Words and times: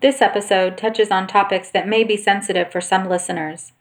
This 0.00 0.22
episode 0.22 0.78
touches 0.78 1.10
on 1.10 1.26
topics 1.26 1.70
that 1.72 1.86
may 1.86 2.04
be 2.04 2.16
sensitive 2.16 2.72
for 2.72 2.80
some 2.80 3.06
listeners. 3.06 3.72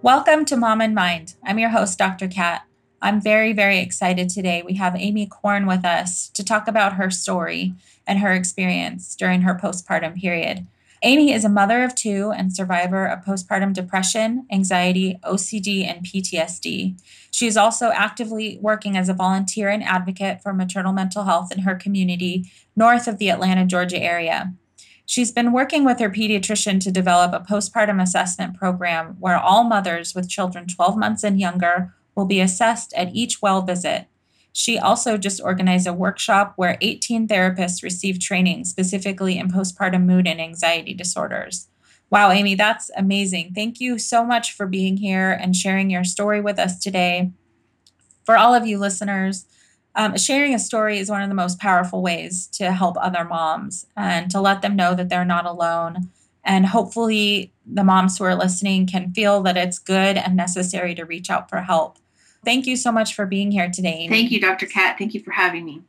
Welcome 0.00 0.46
to 0.46 0.56
Mom 0.56 0.80
and 0.80 0.94
Mind. 0.94 1.34
I'm 1.44 1.58
your 1.58 1.68
host, 1.68 1.98
Dr. 1.98 2.28
Kat. 2.28 2.62
I'm 3.02 3.20
very, 3.20 3.52
very 3.52 3.80
excited 3.80 4.30
today. 4.30 4.62
We 4.64 4.76
have 4.76 4.96
Amy 4.96 5.26
Corn 5.26 5.66
with 5.66 5.84
us 5.84 6.30
to 6.30 6.42
talk 6.42 6.66
about 6.66 6.94
her 6.94 7.10
story 7.10 7.74
and 8.06 8.20
her 8.20 8.32
experience 8.32 9.14
during 9.16 9.42
her 9.42 9.54
postpartum 9.54 10.18
period. 10.18 10.66
Amy 11.04 11.32
is 11.32 11.44
a 11.44 11.48
mother 11.48 11.82
of 11.82 11.96
two 11.96 12.32
and 12.36 12.54
survivor 12.54 13.06
of 13.06 13.24
postpartum 13.24 13.72
depression, 13.72 14.46
anxiety, 14.52 15.18
OCD, 15.24 15.84
and 15.84 16.06
PTSD. 16.06 16.96
She 17.32 17.46
is 17.48 17.56
also 17.56 17.90
actively 17.90 18.58
working 18.60 18.96
as 18.96 19.08
a 19.08 19.14
volunteer 19.14 19.68
and 19.68 19.82
advocate 19.82 20.40
for 20.42 20.52
maternal 20.52 20.92
mental 20.92 21.24
health 21.24 21.50
in 21.50 21.60
her 21.60 21.74
community 21.74 22.48
north 22.76 23.08
of 23.08 23.18
the 23.18 23.30
Atlanta, 23.30 23.66
Georgia 23.66 24.00
area. 24.00 24.54
She's 25.04 25.32
been 25.32 25.52
working 25.52 25.84
with 25.84 25.98
her 25.98 26.08
pediatrician 26.08 26.78
to 26.80 26.92
develop 26.92 27.32
a 27.32 27.44
postpartum 27.44 28.00
assessment 28.00 28.56
program 28.56 29.16
where 29.18 29.36
all 29.36 29.64
mothers 29.64 30.14
with 30.14 30.28
children 30.28 30.68
12 30.68 30.96
months 30.96 31.24
and 31.24 31.40
younger 31.40 31.92
will 32.14 32.26
be 32.26 32.40
assessed 32.40 32.94
at 32.94 33.12
each 33.12 33.42
well 33.42 33.62
visit. 33.62 34.06
She 34.52 34.78
also 34.78 35.16
just 35.16 35.40
organized 35.42 35.86
a 35.86 35.92
workshop 35.92 36.52
where 36.56 36.76
18 36.80 37.26
therapists 37.26 37.82
received 37.82 38.20
training 38.20 38.64
specifically 38.64 39.38
in 39.38 39.50
postpartum 39.50 40.04
mood 40.04 40.26
and 40.26 40.40
anxiety 40.40 40.92
disorders. 40.94 41.68
Wow, 42.10 42.30
Amy, 42.30 42.54
that's 42.54 42.90
amazing. 42.94 43.52
Thank 43.54 43.80
you 43.80 43.98
so 43.98 44.22
much 44.24 44.52
for 44.52 44.66
being 44.66 44.98
here 44.98 45.30
and 45.30 45.56
sharing 45.56 45.88
your 45.88 46.04
story 46.04 46.42
with 46.42 46.58
us 46.58 46.78
today. 46.78 47.32
For 48.24 48.36
all 48.36 48.54
of 48.54 48.66
you 48.66 48.76
listeners, 48.78 49.46
um, 49.94 50.16
sharing 50.18 50.54
a 50.54 50.58
story 50.58 50.98
is 50.98 51.10
one 51.10 51.22
of 51.22 51.30
the 51.30 51.34
most 51.34 51.58
powerful 51.58 52.02
ways 52.02 52.46
to 52.48 52.72
help 52.72 52.96
other 53.00 53.24
moms 53.24 53.86
and 53.96 54.30
to 54.30 54.40
let 54.40 54.60
them 54.60 54.76
know 54.76 54.94
that 54.94 55.08
they're 55.08 55.24
not 55.24 55.46
alone. 55.46 56.10
And 56.44 56.66
hopefully, 56.66 57.52
the 57.64 57.84
moms 57.84 58.18
who 58.18 58.24
are 58.24 58.34
listening 58.34 58.86
can 58.86 59.12
feel 59.12 59.42
that 59.42 59.56
it's 59.56 59.78
good 59.78 60.16
and 60.16 60.36
necessary 60.36 60.94
to 60.94 61.04
reach 61.04 61.30
out 61.30 61.48
for 61.48 61.62
help. 61.62 61.98
Thank 62.44 62.66
you 62.66 62.76
so 62.76 62.90
much 62.90 63.14
for 63.14 63.26
being 63.26 63.50
here 63.52 63.70
today. 63.70 64.00
Amy. 64.00 64.08
Thank 64.08 64.30
you, 64.30 64.40
Dr. 64.40 64.66
Kat. 64.66 64.98
Thank 64.98 65.14
you 65.14 65.20
for 65.20 65.30
having 65.30 65.64
me. 65.64 65.82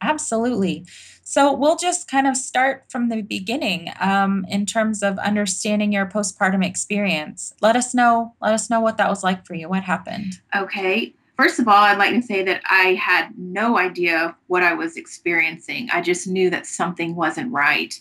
Absolutely. 0.00 0.84
So 1.22 1.52
we'll 1.52 1.76
just 1.76 2.10
kind 2.10 2.26
of 2.26 2.36
start 2.36 2.84
from 2.88 3.08
the 3.08 3.22
beginning 3.22 3.92
um, 4.00 4.44
in 4.48 4.66
terms 4.66 5.02
of 5.02 5.18
understanding 5.18 5.92
your 5.92 6.06
postpartum 6.06 6.66
experience. 6.66 7.54
Let 7.60 7.76
us 7.76 7.94
know. 7.94 8.34
Let 8.40 8.52
us 8.52 8.68
know 8.68 8.80
what 8.80 8.96
that 8.98 9.08
was 9.08 9.22
like 9.22 9.46
for 9.46 9.54
you. 9.54 9.68
What 9.68 9.84
happened? 9.84 10.40
Okay. 10.54 11.14
First 11.38 11.58
of 11.58 11.68
all, 11.68 11.82
I'd 11.82 11.98
like 11.98 12.14
to 12.14 12.22
say 12.22 12.42
that 12.42 12.60
I 12.68 12.94
had 12.94 13.30
no 13.38 13.78
idea 13.78 14.36
what 14.48 14.62
I 14.62 14.74
was 14.74 14.96
experiencing. 14.96 15.88
I 15.92 16.00
just 16.00 16.26
knew 16.26 16.50
that 16.50 16.66
something 16.66 17.14
wasn't 17.14 17.52
right. 17.52 17.98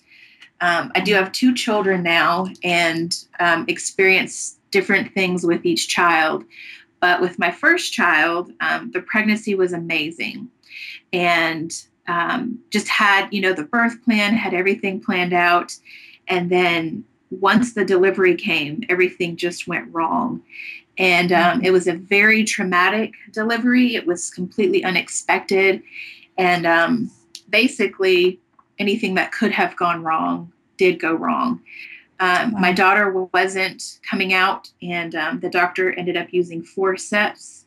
Um, 0.59 0.91
I 0.95 0.99
do 0.99 1.13
have 1.13 1.31
two 1.31 1.53
children 1.53 2.03
now 2.03 2.47
and 2.63 3.15
um, 3.39 3.65
experience 3.67 4.57
different 4.71 5.13
things 5.13 5.45
with 5.45 5.65
each 5.65 5.87
child. 5.87 6.43
But 7.01 7.19
with 7.19 7.39
my 7.39 7.51
first 7.51 7.91
child, 7.91 8.51
um, 8.61 8.91
the 8.91 9.01
pregnancy 9.01 9.55
was 9.55 9.73
amazing. 9.73 10.49
And 11.11 11.73
um, 12.07 12.59
just 12.69 12.87
had, 12.87 13.27
you 13.31 13.41
know, 13.41 13.53
the 13.53 13.63
birth 13.63 14.03
plan, 14.03 14.33
had 14.33 14.53
everything 14.53 15.01
planned 15.01 15.33
out. 15.33 15.75
And 16.27 16.49
then 16.49 17.03
once 17.29 17.73
the 17.73 17.83
delivery 17.83 18.35
came, 18.35 18.83
everything 18.87 19.35
just 19.35 19.67
went 19.67 19.93
wrong. 19.93 20.41
And 20.97 21.31
um, 21.31 21.63
it 21.63 21.71
was 21.71 21.87
a 21.87 21.93
very 21.93 22.43
traumatic 22.43 23.13
delivery. 23.31 23.95
It 23.95 24.05
was 24.05 24.29
completely 24.29 24.83
unexpected. 24.83 25.81
And 26.37 26.65
um, 26.65 27.11
basically, 27.49 28.39
anything 28.77 29.15
that 29.15 29.31
could 29.31 29.51
have 29.51 29.75
gone 29.75 30.03
wrong 30.03 30.51
did 30.77 30.99
go 30.99 31.13
wrong. 31.13 31.61
Um, 32.21 32.51
wow. 32.51 32.59
My 32.59 32.71
daughter 32.71 33.11
wasn't 33.33 33.99
coming 34.07 34.31
out, 34.31 34.71
and 34.81 35.15
um, 35.15 35.39
the 35.39 35.49
doctor 35.49 35.91
ended 35.91 36.15
up 36.15 36.27
using 36.31 36.61
forceps. 36.61 37.65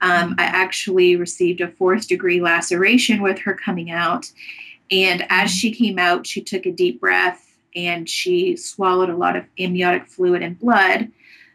Um, 0.00 0.34
I 0.36 0.44
actually 0.44 1.16
received 1.16 1.60
a 1.60 1.68
fourth 1.68 2.08
degree 2.08 2.40
laceration 2.40 3.22
with 3.22 3.38
her 3.40 3.54
coming 3.54 3.90
out. 3.90 4.30
And 4.90 5.24
as 5.28 5.50
she 5.50 5.70
came 5.70 5.98
out, 5.98 6.26
she 6.26 6.40
took 6.40 6.66
a 6.66 6.72
deep 6.72 7.00
breath 7.00 7.56
and 7.74 8.08
she 8.08 8.56
swallowed 8.56 9.10
a 9.10 9.16
lot 9.16 9.36
of 9.36 9.44
amniotic 9.58 10.06
fluid 10.06 10.42
and 10.42 10.58
blood. 10.58 11.10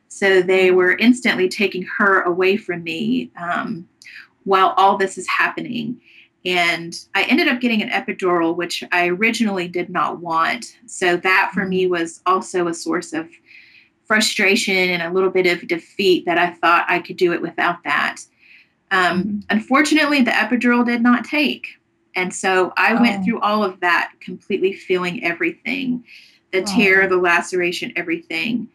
So 0.08 0.42
they 0.42 0.72
were 0.72 0.98
instantly 0.98 1.50
taking 1.50 1.84
her 1.84 2.22
away 2.22 2.58
from 2.58 2.84
me 2.84 3.32
um, 3.42 3.88
while 4.44 4.74
all 4.78 4.98
this 4.98 5.18
is 5.18 5.28
happening. 5.28 6.00
And 6.46 7.00
I 7.16 7.24
ended 7.24 7.48
up 7.48 7.62
getting 7.62 7.82
an 7.82 7.90
epidural, 7.90 8.56
which 8.56 8.84
I 8.92 9.08
originally 9.08 9.68
did 9.68 9.90
not 9.90 10.20
want. 10.20 10.78
So 10.86 11.16
that 11.18 11.52
for 11.54 11.66
me 11.66 11.88
was 11.88 12.22
also 12.26 12.68
a 12.68 12.74
source 12.74 13.14
of 13.14 13.30
frustration 14.06 14.90
and 14.90 15.02
a 15.02 15.12
little 15.12 15.30
bit 15.30 15.48
of 15.48 15.68
defeat 15.68 16.26
that 16.26 16.38
I 16.38 16.52
thought 16.52 16.86
I 16.90 17.00
could 17.00 17.18
do 17.18 17.32
it 17.32 17.42
without 17.42 17.84
that. 17.86 18.18
Um, 18.92 19.24
mm-hmm. 19.24 19.40
Unfortunately, 19.50 20.22
the 20.22 20.32
epidural 20.32 20.86
did 20.86 21.02
not 21.02 21.24
take. 21.24 21.68
And 22.16 22.34
so 22.34 22.74
I 22.78 22.94
oh. 22.94 23.02
went 23.02 23.24
through 23.24 23.40
all 23.40 23.64
of 23.64 23.80
that, 23.80 24.14
completely 24.20 24.74
feeling 24.74 25.24
everything 25.24 26.04
the 26.52 26.62
oh. 26.62 26.66
tear, 26.66 27.08
the 27.08 27.18
laceration, 27.18 27.92
everything. 27.96 28.68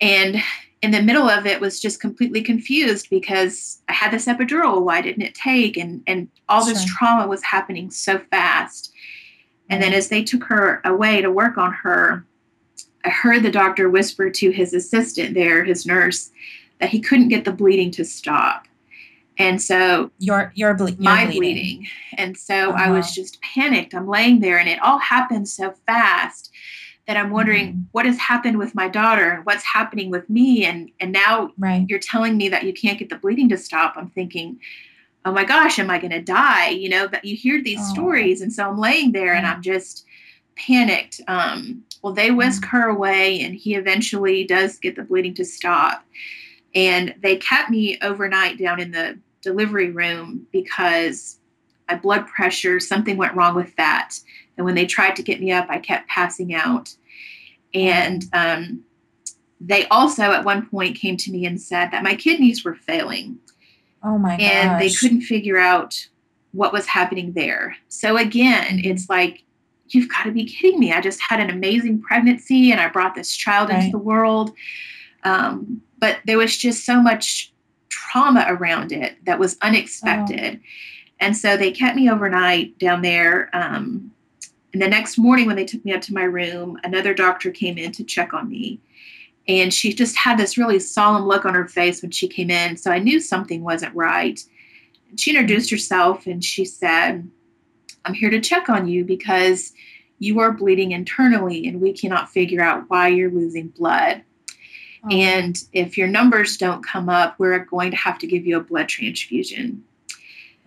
And 0.00 0.40
in 0.86 0.92
the 0.92 1.02
middle 1.02 1.28
of 1.28 1.46
it 1.46 1.60
was 1.60 1.80
just 1.80 2.00
completely 2.00 2.40
confused 2.42 3.10
because 3.10 3.82
I 3.88 3.92
had 3.92 4.12
this 4.12 4.26
epidural. 4.26 4.82
Why 4.82 5.00
didn't 5.00 5.22
it 5.22 5.34
take? 5.34 5.76
And 5.76 6.02
and 6.06 6.28
all 6.48 6.64
sure. 6.64 6.72
this 6.74 6.84
trauma 6.84 7.26
was 7.26 7.42
happening 7.42 7.90
so 7.90 8.20
fast. 8.30 8.92
And 9.68 9.82
then 9.82 9.92
as 9.92 10.08
they 10.08 10.22
took 10.22 10.44
her 10.44 10.80
away 10.84 11.20
to 11.22 11.30
work 11.30 11.58
on 11.58 11.72
her, 11.72 12.24
I 13.04 13.10
heard 13.10 13.42
the 13.42 13.50
doctor 13.50 13.90
whisper 13.90 14.30
to 14.30 14.50
his 14.50 14.72
assistant 14.74 15.34
there, 15.34 15.64
his 15.64 15.86
nurse, 15.86 16.30
that 16.78 16.90
he 16.90 17.00
couldn't 17.00 17.28
get 17.30 17.44
the 17.44 17.52
bleeding 17.52 17.90
to 17.92 18.04
stop. 18.04 18.68
And 19.38 19.60
so 19.60 20.12
your 20.18 20.52
your, 20.54 20.74
ble- 20.74 20.94
my 20.98 21.24
bleeding. 21.24 21.40
bleeding. 21.40 21.86
And 22.16 22.36
so 22.36 22.70
I 22.70 22.84
Uh-huh. 22.84 22.92
was 22.94 23.12
just 23.12 23.40
panicked. 23.42 23.92
I'm 23.92 24.06
laying 24.06 24.38
there 24.40 24.58
and 24.58 24.68
it 24.68 24.80
all 24.82 24.98
happened 24.98 25.48
so 25.48 25.74
fast 25.86 26.52
that 27.06 27.16
I'm 27.16 27.30
wondering 27.30 27.72
Mhm. 27.72 27.84
what 27.92 28.06
has 28.06 28.18
happened 28.18 28.58
with 28.58 28.74
my 28.74 28.88
daughter 28.88 29.30
and 29.30 29.46
what's 29.46 29.62
happening 29.64 30.10
with 30.10 30.28
me 30.28 30.64
and 30.64 30.90
and 31.00 31.12
now 31.12 31.52
Right. 31.56 31.86
you're 31.88 31.98
telling 31.98 32.36
me 32.36 32.48
that 32.48 32.64
you 32.64 32.72
can't 32.72 32.98
get 32.98 33.08
the 33.10 33.16
bleeding 33.16 33.48
to 33.50 33.56
stop. 33.56 33.94
I'm 33.96 34.10
thinking, 34.10 34.58
oh 35.24 35.32
my 35.32 35.44
gosh, 35.44 35.78
am 35.78 35.90
I 35.90 35.98
going 35.98 36.10
to 36.12 36.22
die? 36.22 36.70
You 36.70 36.88
know, 36.88 37.06
that 37.08 37.24
you 37.24 37.36
hear 37.36 37.62
these 37.62 37.80
Oh. 37.80 37.90
stories. 37.92 38.40
And 38.40 38.52
so 38.52 38.68
I'm 38.68 38.78
laying 38.78 39.12
there 39.12 39.34
and 39.34 39.46
I'm 39.46 39.62
just 39.62 40.04
panicked. 40.56 41.20
Um, 41.28 41.84
well, 42.02 42.12
they 42.12 42.30
whisk 42.30 42.62
Mm. 42.62 42.68
her 42.68 42.88
away 42.88 43.40
and 43.40 43.54
he 43.54 43.74
eventually 43.74 44.44
does 44.44 44.78
get 44.78 44.96
the 44.96 45.02
bleeding 45.02 45.34
to 45.34 45.44
stop. 45.44 46.04
And 46.74 47.14
they 47.20 47.36
kept 47.36 47.70
me 47.70 47.98
overnight 48.02 48.58
down 48.58 48.80
in 48.80 48.90
the 48.90 49.18
delivery 49.42 49.90
room 49.90 50.46
because 50.52 51.38
my 51.88 51.96
blood 51.96 52.26
pressure, 52.26 52.80
something 52.80 53.16
went 53.16 53.34
wrong 53.34 53.54
with 53.54 53.74
that. 53.76 54.18
And 54.56 54.64
when 54.64 54.74
they 54.74 54.86
tried 54.86 55.16
to 55.16 55.22
get 55.22 55.40
me 55.40 55.52
up, 55.52 55.66
I 55.68 55.78
kept 55.78 56.08
passing 56.08 56.54
out. 56.54 56.94
And 57.74 58.24
um, 58.32 58.84
they 59.60 59.86
also, 59.88 60.22
at 60.22 60.44
one 60.44 60.66
point, 60.66 60.96
came 60.96 61.16
to 61.18 61.30
me 61.30 61.44
and 61.44 61.60
said 61.60 61.90
that 61.90 62.02
my 62.02 62.14
kidneys 62.14 62.64
were 62.64 62.74
failing 62.74 63.38
Oh 64.02 64.18
my 64.18 64.36
and 64.36 64.80
they 64.80 64.90
couldn't 64.90 65.22
figure 65.22 65.58
out 65.58 66.08
what 66.52 66.72
was 66.72 66.86
happening 66.86 67.32
there. 67.32 67.76
So, 67.88 68.16
again, 68.16 68.80
it's 68.84 69.08
like, 69.08 69.42
you've 69.88 70.08
got 70.08 70.24
to 70.24 70.32
be 70.32 70.44
kidding 70.44 70.80
me. 70.80 70.92
I 70.92 71.00
just 71.00 71.20
had 71.28 71.40
an 71.40 71.50
amazing 71.50 72.00
pregnancy 72.00 72.72
and 72.72 72.80
I 72.80 72.88
brought 72.88 73.14
this 73.14 73.34
child 73.34 73.70
into 73.70 73.90
the 73.90 73.98
world. 73.98 74.52
Um, 75.24 75.82
but 75.98 76.18
there 76.24 76.38
was 76.38 76.56
just 76.56 76.84
so 76.84 77.00
much 77.00 77.52
trauma 77.88 78.46
around 78.48 78.92
it 78.92 79.24
that 79.24 79.38
was 79.38 79.56
unexpected. 79.62 80.60
And 81.20 81.36
so 81.36 81.56
they 81.56 81.70
kept 81.70 81.96
me 81.96 82.10
overnight 82.10 82.78
down 82.78 83.02
there. 83.02 83.50
Um, 83.52 84.12
and 84.76 84.82
the 84.82 84.88
next 84.88 85.16
morning, 85.16 85.46
when 85.46 85.56
they 85.56 85.64
took 85.64 85.82
me 85.86 85.94
up 85.94 86.02
to 86.02 86.12
my 86.12 86.24
room, 86.24 86.78
another 86.84 87.14
doctor 87.14 87.50
came 87.50 87.78
in 87.78 87.92
to 87.92 88.04
check 88.04 88.34
on 88.34 88.46
me. 88.46 88.78
And 89.48 89.72
she 89.72 89.94
just 89.94 90.14
had 90.18 90.38
this 90.38 90.58
really 90.58 90.78
solemn 90.78 91.24
look 91.24 91.46
on 91.46 91.54
her 91.54 91.66
face 91.66 92.02
when 92.02 92.10
she 92.10 92.28
came 92.28 92.50
in. 92.50 92.76
So 92.76 92.90
I 92.90 92.98
knew 92.98 93.18
something 93.18 93.64
wasn't 93.64 93.94
right. 93.94 94.38
She 95.16 95.30
introduced 95.30 95.70
herself 95.70 96.26
and 96.26 96.44
she 96.44 96.66
said, 96.66 97.26
I'm 98.04 98.12
here 98.12 98.28
to 98.28 98.38
check 98.38 98.68
on 98.68 98.86
you 98.86 99.02
because 99.02 99.72
you 100.18 100.40
are 100.40 100.52
bleeding 100.52 100.92
internally 100.92 101.66
and 101.66 101.80
we 101.80 101.94
cannot 101.94 102.28
figure 102.28 102.60
out 102.60 102.84
why 102.88 103.08
you're 103.08 103.30
losing 103.30 103.68
blood. 103.68 104.24
Oh, 105.04 105.08
And 105.10 105.58
if 105.72 105.96
your 105.96 106.08
numbers 106.08 106.58
don't 106.58 106.84
come 106.84 107.08
up, 107.08 107.36
we're 107.38 107.60
going 107.64 107.92
to 107.92 107.96
have 107.96 108.18
to 108.18 108.26
give 108.26 108.44
you 108.44 108.58
a 108.58 108.62
blood 108.62 108.90
transfusion. 108.90 109.84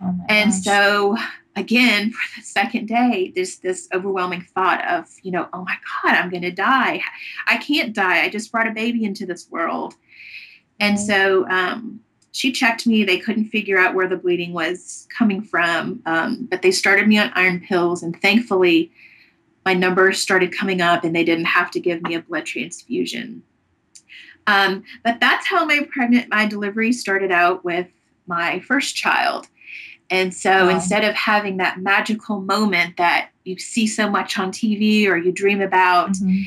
oh 0.02 0.16
And 0.28 0.50
gosh. 0.50 0.62
so 0.62 1.16
again, 1.56 2.10
for 2.12 2.40
the 2.40 2.44
second 2.44 2.86
day, 2.86 3.32
there's 3.34 3.56
this 3.58 3.88
overwhelming 3.92 4.46
thought 4.54 4.86
of, 4.88 5.06
you 5.22 5.30
know, 5.30 5.48
oh 5.52 5.64
my 5.64 5.76
God, 6.02 6.14
I'm 6.14 6.30
going 6.30 6.42
to 6.42 6.50
die. 6.50 7.02
I 7.46 7.56
can't 7.58 7.94
die. 7.94 8.22
I 8.22 8.28
just 8.28 8.52
brought 8.52 8.68
a 8.68 8.72
baby 8.72 9.04
into 9.04 9.26
this 9.26 9.50
world. 9.50 9.94
And 10.78 10.98
so 10.98 11.48
um, 11.48 12.00
she 12.32 12.52
checked 12.52 12.86
me. 12.86 13.04
They 13.04 13.18
couldn't 13.18 13.46
figure 13.46 13.78
out 13.78 13.94
where 13.94 14.08
the 14.08 14.16
bleeding 14.16 14.52
was 14.52 15.06
coming 15.16 15.42
from, 15.42 16.02
um, 16.06 16.46
but 16.50 16.62
they 16.62 16.70
started 16.70 17.06
me 17.06 17.18
on 17.18 17.32
iron 17.34 17.60
pills. 17.60 18.02
And 18.02 18.20
thankfully, 18.20 18.90
my 19.64 19.74
numbers 19.74 20.20
started 20.20 20.56
coming 20.56 20.80
up 20.80 21.04
and 21.04 21.14
they 21.14 21.24
didn't 21.24 21.44
have 21.46 21.70
to 21.72 21.80
give 21.80 22.02
me 22.02 22.14
a 22.14 22.22
blood 22.22 22.46
transfusion. 22.46 23.42
Um, 24.46 24.84
but 25.04 25.20
that's 25.20 25.46
how 25.46 25.64
my 25.64 25.86
pregnant, 25.92 26.28
my 26.30 26.46
delivery 26.46 26.92
started 26.92 27.30
out 27.30 27.64
with 27.64 27.88
my 28.26 28.60
first 28.60 28.96
child. 28.96 29.48
And 30.10 30.34
so 30.34 30.66
Wow. 30.66 30.68
instead 30.70 31.04
of 31.04 31.14
having 31.14 31.56
that 31.58 31.80
magical 31.80 32.40
moment 32.40 32.96
that 32.96 33.30
you 33.44 33.58
see 33.58 33.86
so 33.86 34.10
much 34.10 34.38
on 34.38 34.50
TV 34.50 35.06
or 35.06 35.16
you 35.16 35.32
dream 35.32 35.60
about, 35.60 36.12
Mhm. 36.14 36.44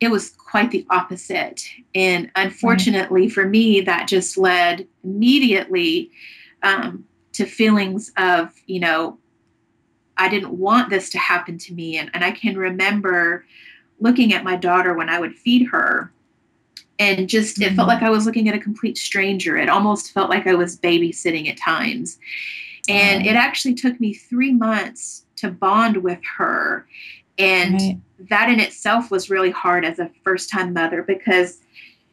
it 0.00 0.10
was 0.10 0.30
quite 0.30 0.70
the 0.70 0.84
opposite. 0.90 1.68
And 1.94 2.30
unfortunately 2.36 3.28
for 3.28 3.48
me, 3.48 3.80
that 3.82 4.08
just 4.08 4.36
led 4.36 4.86
immediately 5.04 6.10
um, 6.62 7.04
to 7.34 7.44
feelings 7.46 8.10
of, 8.16 8.52
you 8.66 8.80
know, 8.80 9.16
I 10.16 10.28
didn't 10.28 10.58
want 10.58 10.90
this 10.90 11.08
to 11.10 11.18
happen 11.18 11.56
to 11.58 11.72
me. 11.74 11.96
And, 11.96 12.10
and 12.12 12.24
I 12.24 12.32
can 12.32 12.56
remember 12.58 13.44
looking 14.00 14.32
at 14.32 14.42
my 14.42 14.56
daughter 14.56 14.92
when 14.94 15.08
I 15.08 15.20
would 15.20 15.36
feed 15.36 15.68
her. 15.68 16.12
And 16.98 17.28
just, 17.28 17.60
it 17.62 17.74
felt 17.74 17.86
Mhm. 17.86 17.92
like 17.94 18.02
I 18.02 18.10
was 18.10 18.26
looking 18.26 18.48
at 18.48 18.56
a 18.56 18.58
complete 18.58 18.98
stranger. 18.98 19.56
It 19.56 19.68
almost 19.68 20.12
felt 20.12 20.30
like 20.30 20.48
I 20.48 20.54
was 20.54 20.76
babysitting 20.76 21.48
at 21.48 21.56
times. 21.56 22.18
And 22.88 23.26
it 23.26 23.36
actually 23.36 23.74
took 23.74 24.00
me 24.00 24.14
three 24.14 24.52
months 24.52 25.26
to 25.36 25.50
bond 25.50 25.98
with 25.98 26.20
her. 26.36 26.86
And 27.38 27.74
Right. 27.74 27.98
that 28.30 28.50
in 28.50 28.60
itself 28.60 29.10
was 29.10 29.30
really 29.30 29.50
hard 29.50 29.84
as 29.84 29.98
a 29.98 30.10
first 30.24 30.50
time 30.50 30.72
mother 30.72 31.02
because 31.02 31.60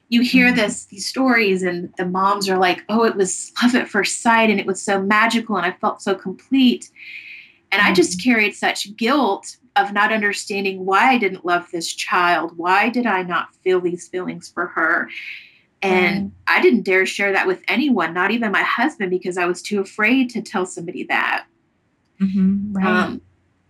you 0.09 0.21
hear 0.21 0.51
Mhm. 0.51 0.55
this 0.55 0.85
these 0.85 1.07
stories 1.07 1.63
and 1.63 1.91
the 1.97 2.05
moms 2.05 2.47
are 2.47 2.59
like 2.59 2.83
oh 2.89 3.03
it 3.05 3.15
was 3.15 3.51
love 3.63 3.73
at 3.73 3.89
first 3.89 4.21
sight 4.21 4.51
and 4.51 4.59
it 4.59 4.67
was 4.67 4.79
so 4.79 5.01
magical 5.01 5.57
and 5.57 5.65
i 5.65 5.71
felt 5.71 5.99
so 5.99 6.13
complete 6.13 6.91
and 7.71 7.81
i 7.81 7.91
just 7.91 8.23
carried 8.23 8.53
such 8.53 8.95
guilt 8.97 9.57
of 9.75 9.93
not 9.93 10.13
understanding 10.13 10.85
why 10.85 11.09
i 11.09 11.17
didn't 11.17 11.43
love 11.43 11.67
this 11.71 11.91
child 11.91 12.55
why 12.55 12.87
did 12.87 13.07
i 13.07 13.23
not 13.23 13.55
feel 13.63 13.81
these 13.81 14.07
feelings 14.07 14.47
for 14.47 14.67
her 14.67 15.09
and 15.85 16.31
i 16.47 16.61
didn't 16.61 16.81
dare 16.83 17.05
share 17.05 17.31
that 17.31 17.47
with 17.47 17.61
anyone 17.67 18.13
not 18.13 18.31
even 18.31 18.51
my 18.51 18.63
husband 18.63 19.09
because 19.09 19.37
i 19.37 19.45
was 19.45 19.61
too 19.61 19.79
afraid 19.81 20.29
to 20.29 20.41
tell 20.41 20.65
somebody 20.65 21.03
that 21.03 21.45
Mhm. 22.21 22.73
Right. 22.73 22.85
um, 22.85 23.21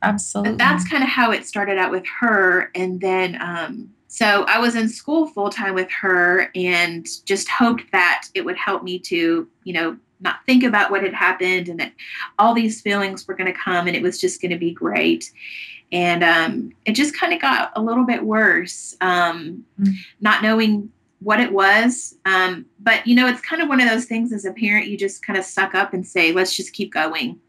Absolutely. 0.03 0.51
but 0.51 0.57
that's 0.59 0.88
kind 0.88 1.01
of 1.03 1.09
how 1.09 1.31
it 1.31 1.45
started 1.47 1.77
out 1.79 1.89
with 1.91 2.06
her 2.19 2.69
and 2.75 3.01
then 3.01 3.41
um, 3.41 3.89
so 4.07 4.44
i 4.47 4.59
was 4.59 4.75
in 4.75 4.88
school 4.88 5.27
full 5.27 5.50
time 5.50 5.73
with 5.73 5.89
her 5.91 6.51
and 6.56 7.07
just 7.25 7.50
hoped 7.50 7.91
that 7.91 8.27
it 8.35 8.45
would 8.45 8.57
help 8.57 8.83
me 8.83 9.00
to 9.00 9.47
you 9.63 9.73
know 9.73 9.97
not 10.21 10.38
think 10.45 10.63
about 10.63 10.91
what 10.91 11.03
had 11.03 11.13
happened 11.13 11.68
and 11.69 11.79
that 11.79 11.91
all 12.39 12.53
these 12.53 12.81
feelings 12.81 13.27
were 13.27 13.33
going 13.35 13.51
to 13.51 13.59
come 13.59 13.85
and 13.88 13.95
it 13.97 14.01
was 14.03 14.19
just 14.21 14.41
going 14.41 14.51
to 14.51 14.57
be 14.57 14.71
great 14.71 15.31
and 15.91 16.23
um, 16.23 16.71
it 16.85 16.94
just 16.94 17.15
kind 17.15 17.31
of 17.33 17.39
got 17.39 17.71
a 17.75 17.81
little 17.81 18.06
bit 18.06 18.23
worse 18.23 18.95
um, 19.01 19.63
Mm. 19.79 19.94
not 20.21 20.41
knowing 20.41 20.89
what 21.25 21.39
it 21.39 21.51
was 21.51 22.16
um, 22.25 22.66
but 22.80 23.06
you 23.06 23.16
know 23.16 23.27
it's 23.27 23.42
kind 23.42 23.62
of 23.62 23.68
one 23.68 23.81
of 23.81 23.89
those 23.89 24.06
things 24.06 24.31
as 24.31 24.45
a 24.45 24.54
parent 24.54 24.88
you 24.88 24.97
just 24.97 25.26
kind 25.26 25.38
of 25.38 25.44
suck 25.44 25.76
up 25.76 25.94
and 25.94 26.06
say 26.07 26.31
let's 26.31 26.56
just 26.56 26.71
keep 26.71 26.94
going 26.94 27.40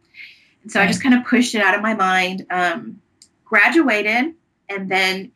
and 0.67 0.73
so 0.73 0.81
I 0.81 0.89
just 0.89 1.01
kind 1.01 1.15
of 1.15 1.25
pushed 1.25 1.55
it 1.55 1.63
out 1.63 1.77
of 1.77 1.81
my 1.81 1.95
mind. 1.95 2.45
Um, 2.51 3.01
graduated, 3.45 4.35
and 4.69 4.91
then 4.91 5.31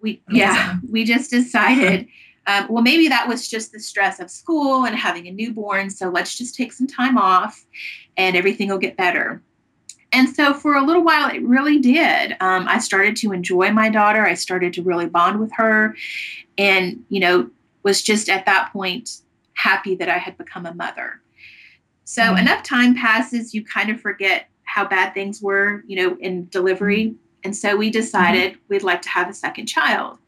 we, 0.00 0.20
yeah, 0.28 0.78
we 0.90 1.04
just 1.04 1.30
decided, 1.30 2.08
um, 2.48 2.66
well, 2.68 2.82
maybe 2.82 3.06
that 3.06 3.28
was 3.28 3.46
just 3.46 3.70
the 3.70 3.78
stress 3.78 4.18
of 4.18 4.28
school 4.28 4.84
and 4.84 4.96
having 4.96 5.28
a 5.28 5.30
newborn. 5.30 5.88
So 5.88 6.08
let's 6.08 6.36
just 6.36 6.56
take 6.56 6.72
some 6.72 6.88
time 6.88 7.16
off, 7.16 7.64
and 8.16 8.34
everything 8.34 8.70
will 8.70 8.78
get 8.78 8.96
better. 8.96 9.40
And 10.10 10.28
so 10.28 10.52
for 10.52 10.74
a 10.74 10.84
little 10.84 11.04
while, 11.04 11.30
it 11.30 11.44
really 11.44 11.78
did. 11.78 12.32
Um, 12.40 12.66
I 12.66 12.80
started 12.80 13.14
to 13.18 13.30
enjoy 13.30 13.70
my 13.70 13.88
daughter. 13.88 14.26
I 14.26 14.34
started 14.34 14.72
to 14.72 14.82
really 14.82 15.06
bond 15.06 15.38
with 15.38 15.52
her, 15.52 15.94
and 16.58 17.04
you 17.08 17.20
know, 17.20 17.50
was 17.82 18.02
just 18.02 18.28
at 18.28 18.46
that 18.46 18.72
point 18.72 19.20
happy 19.54 19.94
that 19.96 20.08
I 20.08 20.18
had 20.18 20.36
become 20.38 20.66
a 20.66 20.74
mother. 20.74 21.20
So 22.04 22.22
Mhm. 22.22 22.40
enough 22.40 22.62
time 22.62 22.94
passes, 22.94 23.54
you 23.54 23.64
kind 23.64 23.90
of 23.90 24.00
forget 24.00 24.48
how 24.64 24.86
bad 24.86 25.14
things 25.14 25.42
were, 25.42 25.84
you 25.86 25.96
know, 25.96 26.16
in 26.20 26.48
delivery. 26.48 27.14
And 27.44 27.56
so 27.56 27.76
we 27.76 27.90
decided 27.90 28.58
we'd 28.68 28.82
like 28.82 29.02
to 29.02 29.08
have 29.10 29.28
a 29.28 29.34
second 29.34 29.66
child. 29.66 30.18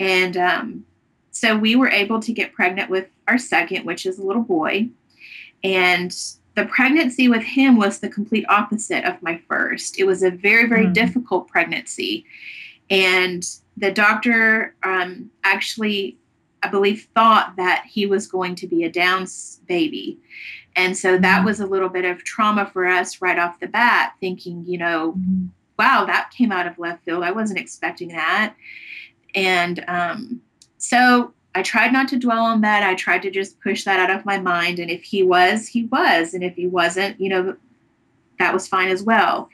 And 0.00 0.36
um, 0.36 0.84
so 1.30 1.56
we 1.56 1.76
were 1.76 1.88
able 1.88 2.20
to 2.20 2.32
get 2.32 2.52
pregnant 2.54 2.88
with 2.90 3.08
our 3.28 3.38
second, 3.38 3.84
which 3.84 4.06
is 4.06 4.18
a 4.18 4.24
little 4.24 4.42
boy. 4.42 4.88
And 5.62 6.16
the 6.54 6.64
pregnancy 6.64 7.28
with 7.28 7.42
him 7.42 7.76
was 7.76 7.98
the 7.98 8.08
complete 8.08 8.46
opposite 8.48 9.04
of 9.04 9.22
my 9.22 9.40
first. 9.48 9.98
It 9.98 10.04
was 10.04 10.22
a 10.22 10.30
very, 10.30 10.66
very 10.66 10.86
Mm. 10.86 10.94
difficult 10.94 11.48
pregnancy. 11.48 12.24
And 12.88 13.46
the 13.76 13.90
doctor 13.90 14.74
um, 14.82 15.30
actually, 15.44 16.16
I 16.66 16.70
believe, 16.70 17.08
thought 17.14 17.54
that 17.56 17.84
he 17.88 18.06
was 18.06 18.26
going 18.26 18.54
to 18.56 18.66
be 18.66 18.84
a 18.84 18.90
Downs 18.90 19.60
baby. 19.68 20.18
And 20.74 20.96
so 20.96 21.16
that 21.18 21.42
Mhm. 21.42 21.44
was 21.44 21.60
a 21.60 21.66
little 21.66 21.88
bit 21.88 22.04
of 22.04 22.24
trauma 22.24 22.66
for 22.66 22.86
us 22.86 23.22
right 23.22 23.38
off 23.38 23.60
the 23.60 23.68
bat, 23.68 24.14
thinking, 24.20 24.64
you 24.66 24.78
know, 24.78 25.12
Mhm. 25.12 25.50
wow, 25.78 26.04
that 26.04 26.30
came 26.30 26.52
out 26.52 26.66
of 26.66 26.78
left 26.78 27.04
field. 27.04 27.22
I 27.22 27.30
wasn't 27.30 27.60
expecting 27.60 28.08
that. 28.08 28.54
And 29.34 29.84
um, 29.88 30.40
so 30.78 31.32
I 31.54 31.62
tried 31.62 31.92
not 31.92 32.08
to 32.08 32.18
dwell 32.18 32.44
on 32.44 32.60
that. 32.62 32.82
I 32.82 32.94
tried 32.94 33.22
to 33.22 33.30
just 33.30 33.60
push 33.60 33.84
that 33.84 34.00
out 34.00 34.14
of 34.14 34.26
my 34.26 34.38
mind. 34.38 34.78
And 34.78 34.90
if 34.90 35.02
he 35.02 35.22
was, 35.22 35.68
he 35.68 35.84
was. 35.84 36.34
And 36.34 36.42
if 36.42 36.54
he 36.56 36.66
wasn't, 36.66 37.18
you 37.20 37.28
know, 37.28 37.56
that 38.38 38.52
was 38.52 38.68
fine 38.68 38.88
as 38.88 39.02
well. 39.02 39.48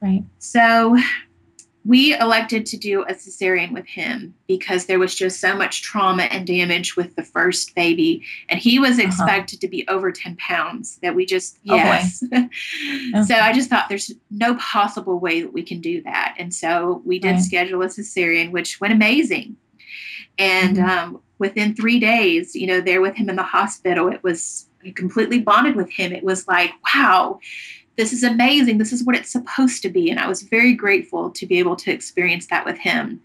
Right. 0.00 0.24
So 0.38 0.96
we 1.84 2.16
elected 2.18 2.64
to 2.66 2.76
do 2.76 3.02
a 3.02 3.12
cesarean 3.14 3.72
with 3.72 3.86
him 3.86 4.34
because 4.46 4.86
there 4.86 5.00
was 5.00 5.14
just 5.14 5.40
so 5.40 5.56
much 5.56 5.82
trauma 5.82 6.22
and 6.24 6.46
damage 6.46 6.96
with 6.96 7.16
the 7.16 7.24
first 7.24 7.74
baby. 7.74 8.22
And 8.48 8.60
he 8.60 8.78
was 8.78 8.98
Uh-huh. 8.98 9.08
expected 9.08 9.60
to 9.62 9.68
be 9.68 9.86
over 9.88 10.12
10 10.12 10.36
pounds, 10.36 10.98
that 11.02 11.14
we 11.16 11.26
just, 11.26 11.58
Oh, 11.68 11.74
yes. 11.74 12.22
Oh. 12.32 13.24
so 13.26 13.34
I 13.34 13.52
just 13.52 13.68
thought 13.68 13.88
there's 13.88 14.12
no 14.30 14.54
possible 14.56 15.18
way 15.18 15.42
that 15.42 15.52
we 15.52 15.62
can 15.64 15.80
do 15.80 16.02
that. 16.02 16.36
And 16.38 16.54
so 16.54 17.02
we 17.04 17.18
did 17.18 17.32
Right. 17.32 17.40
schedule 17.42 17.82
a 17.82 17.86
cesarean, 17.88 18.50
which 18.52 18.80
went 18.80 18.94
amazing. 18.94 19.56
And 20.38 20.76
Mhm. 20.76 20.88
um, 20.88 21.20
within 21.38 21.74
three 21.74 21.98
days, 21.98 22.54
you 22.54 22.66
know, 22.68 22.80
there 22.80 23.00
with 23.02 23.16
him 23.16 23.28
in 23.28 23.36
the 23.36 23.42
hospital, 23.42 24.08
it 24.08 24.22
was 24.22 24.66
I 24.84 24.90
completely 24.90 25.38
bonded 25.40 25.76
with 25.76 25.90
him. 25.90 26.12
It 26.12 26.24
was 26.24 26.48
like, 26.48 26.72
wow, 26.92 27.38
this 27.96 28.12
is 28.12 28.22
amazing. 28.22 28.78
This 28.78 28.92
is 28.92 29.04
what 29.04 29.16
it's 29.16 29.30
supposed 29.30 29.82
to 29.82 29.88
be. 29.88 30.10
And 30.10 30.18
I 30.18 30.28
was 30.28 30.42
very 30.42 30.72
grateful 30.74 31.30
to 31.30 31.46
be 31.46 31.58
able 31.58 31.76
to 31.76 31.90
experience 31.92 32.46
that 32.46 32.64
with 32.64 32.78
him. 32.78 33.20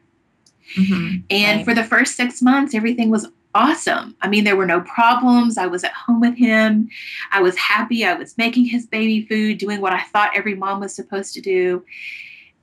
Mhm. 0.75 1.23
And 1.29 1.57
Right. 1.59 1.65
for 1.65 1.73
the 1.73 1.83
first 1.83 2.15
six 2.15 2.41
months, 2.41 2.75
everything 2.75 3.09
was 3.09 3.27
awesome. 3.55 4.15
I 4.21 4.27
mean, 4.27 4.43
there 4.43 4.55
were 4.57 4.65
no 4.65 4.81
problems. 4.81 5.57
I 5.57 5.65
was 5.67 5.83
at 5.83 5.93
home 5.93 6.19
with 6.19 6.35
him. 6.35 6.89
I 7.31 7.41
was 7.41 7.57
happy. 7.57 8.05
I 8.05 8.13
was 8.13 8.37
making 8.37 8.65
his 8.65 8.85
baby 8.85 9.25
food, 9.25 9.57
doing 9.57 9.81
what 9.81 9.93
I 9.93 10.01
thought 10.03 10.35
every 10.35 10.53
mom 10.53 10.81
was 10.81 10.93
supposed 10.93 11.33
to 11.35 11.41
do. 11.41 11.83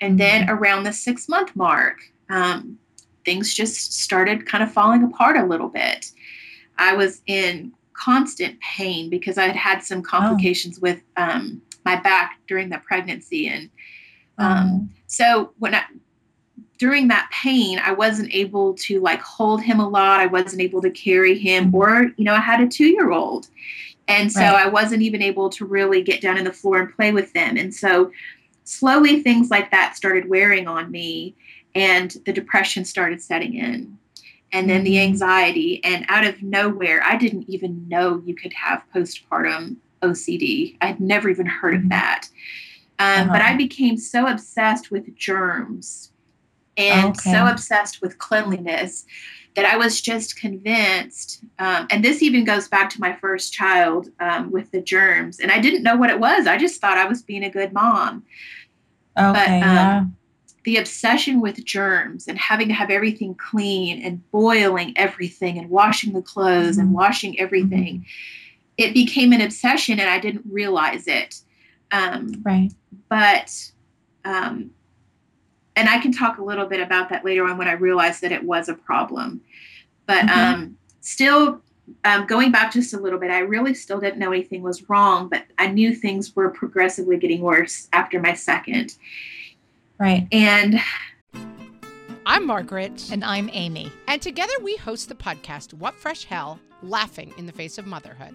And 0.01 0.21
then 0.21 0.49
around 0.51 0.85
the 0.85 0.93
six 0.93 1.29
month 1.29 1.57
mark, 1.57 1.99
um, 2.29 2.79
things 3.25 3.55
just 3.55 3.99
started 4.01 4.47
kind 4.47 4.63
of 4.63 4.71
falling 4.73 5.03
apart 5.03 5.37
a 5.37 5.47
little 5.47 5.69
bit. 5.71 6.11
I 6.79 6.95
was 6.95 7.23
in 7.27 7.73
constant 7.95 8.61
pain 8.61 9.09
because 9.09 9.39
I 9.39 9.47
had 9.47 9.57
had 9.57 9.83
some 9.83 10.03
complications 10.03 10.79
with 10.81 11.01
um, 11.17 11.63
my 11.85 11.97
back 11.97 12.41
during 12.47 12.69
the 12.69 12.79
pregnancy. 12.79 13.49
And 13.49 13.71
um, 14.39 14.91
so 15.07 15.53
when 15.59 15.75
I, 15.75 15.85
during 16.79 17.09
that 17.09 17.31
pain, 17.33 17.79
I 17.79 17.93
wasn't 17.93 18.35
able 18.35 18.75
to 18.75 19.01
like 19.01 19.21
hold 19.21 19.63
him 19.63 19.81
a 19.81 19.89
lot. 19.89 20.21
I 20.21 20.27
wasn't 20.27 20.63
able 20.63 20.83
to 20.83 20.91
carry 20.91 21.39
him, 21.39 21.71
Mhm. 21.71 21.75
or, 21.75 22.03
you 22.17 22.25
know, 22.25 22.35
I 22.35 22.41
had 22.41 22.61
a 22.61 22.67
two 22.67 22.87
year 22.87 23.11
old. 23.11 23.49
And 24.09 24.31
so 24.31 24.41
Right. 24.41 24.67
I 24.67 24.69
wasn't 24.69 25.03
even 25.03 25.23
able 25.23 25.49
to 25.51 25.65
really 25.65 26.03
get 26.03 26.21
down 26.21 26.37
on 26.37 26.45
the 26.45 26.53
floor 26.53 26.81
and 26.81 26.95
play 26.95 27.13
with 27.13 27.33
them. 27.33 27.57
And 27.57 27.75
so 27.75 28.11
slowly 28.65 29.23
things 29.23 29.51
like 29.51 29.71
that 29.71 29.97
started 29.97 30.29
wearing 30.29 30.67
on 30.67 30.91
me, 30.91 31.35
and 31.75 32.15
the 32.27 32.33
depression 32.33 32.85
started 32.85 33.23
setting 33.23 33.55
in. 33.55 33.99
And 34.53 34.69
then 34.71 34.85
the 34.85 34.97
Mhm. 34.97 35.05
anxiety, 35.05 35.83
and 35.85 36.05
out 36.09 36.25
of 36.27 36.43
nowhere, 36.43 37.03
I 37.03 37.17
didn't 37.17 37.49
even 37.49 37.89
know 37.89 38.23
you 38.25 38.35
could 38.35 38.53
have 38.53 38.85
postpartum 38.95 39.77
OCD. 40.05 40.77
I'd 40.81 41.01
never 41.01 41.29
even 41.29 41.47
heard 41.47 41.75
of 41.75 41.89
that. 41.89 42.29
Um, 42.99 43.29
But 43.29 43.41
Uh-huh. 43.43 43.53
I 43.53 43.57
became 43.57 43.97
so 43.97 44.27
obsessed 44.27 44.91
with 44.91 45.15
germs 45.17 46.13
and 46.77 47.07
Okay. 47.11 47.33
so 47.33 47.47
obsessed 47.47 48.01
with 48.03 48.19
cleanliness 48.19 49.05
that 49.57 49.65
I 49.65 49.77
was 49.77 50.01
just 50.01 50.37
convinced. 50.41 51.45
Um, 51.59 51.87
and 51.91 52.05
this 52.05 52.23
even 52.23 52.45
goes 52.45 52.67
back 52.69 52.91
to 52.91 53.01
my 53.01 53.13
first 53.21 53.53
child 53.53 54.09
um, 54.19 54.51
with 54.51 54.71
the 54.73 54.81
germs. 54.81 55.39
And 55.41 55.51
I 55.53 55.59
didn't 55.61 55.85
know 55.85 55.97
what 55.97 56.11
it 56.11 56.19
was. 56.19 56.47
I 56.47 56.57
just 56.57 56.81
thought 56.81 56.99
I 56.99 57.05
was 57.07 57.23
being 57.23 57.45
a 57.45 57.51
good 57.51 57.73
mom. 57.73 58.25
Okay. 59.17 59.61
but, 59.61 59.67
um, 59.69 59.77
yeah. 59.77 60.05
The 60.65 60.79
obsession 60.79 61.41
with 61.43 61.63
germs 61.65 62.27
and 62.27 62.39
having 62.39 62.69
to 62.69 62.75
have 62.75 62.89
everything 62.91 63.35
clean 63.35 64.03
and 64.03 64.29
boiling 64.31 64.95
everything 64.97 65.59
and 65.59 65.69
washing 65.69 66.15
the 66.15 66.23
clothes 66.23 66.79
and 66.79 66.89
Mhm. 66.89 66.93
washing 66.93 67.39
everything, 67.39 68.07
it 68.77 68.93
became 68.95 69.33
an 69.33 69.41
obsession 69.41 70.01
and 70.01 70.09
I 70.11 70.19
didn't 70.19 70.45
realize 70.51 71.07
it. 71.07 71.41
Um, 71.93 72.43
Right. 72.43 72.73
but 73.09 73.71
um, 74.25 74.71
and 75.77 75.89
I 75.89 75.99
can 75.99 76.13
talk 76.13 76.39
a 76.39 76.43
little 76.45 76.67
bit 76.67 76.81
about 76.81 77.09
that 77.11 77.25
later 77.25 77.45
on 77.45 77.59
when 77.59 77.69
I 77.69 77.73
realized 77.73 78.23
that 78.23 78.33
it 78.33 78.43
was 78.43 78.69
a 78.69 78.75
problem. 78.75 79.41
But 80.07 80.25
Mhm. 80.27 80.37
um, 80.37 80.77
still, 81.01 81.61
um, 82.05 82.27
going 82.27 82.51
back 82.51 82.73
just 82.73 82.95
a 82.95 82.99
little 82.99 83.19
bit, 83.19 83.31
I 83.31 83.41
really 83.41 83.75
still 83.75 84.01
didn't 84.01 84.19
know 84.19 84.33
anything 84.33 84.63
was 84.63 84.89
wrong, 84.89 85.29
but 85.29 85.45
I 85.59 85.67
knew 85.67 85.95
things 85.95 86.35
were 86.35 86.49
progressively 86.51 87.17
getting 87.19 87.43
worse 87.43 87.89
after 87.93 88.19
my 88.21 88.33
second. 88.35 88.95
Right. 89.99 90.27
And 90.33 90.81
I'm 92.27 92.47
Margaret. 92.47 93.11
And 93.13 93.23
I'm 93.25 93.51
Amy. 93.53 93.93
And 94.09 94.23
together 94.23 94.55
we 94.63 94.77
host 94.77 95.09
the 95.09 95.15
podcast, 95.15 95.75
What 95.75 95.95
Fresh 95.95 96.25
Hell 96.25 96.59
Laughing 96.83 97.35
in 97.37 97.47
the 97.47 97.53
Face 97.53 97.77
of 97.79 97.87
Motherhood. 97.87 98.35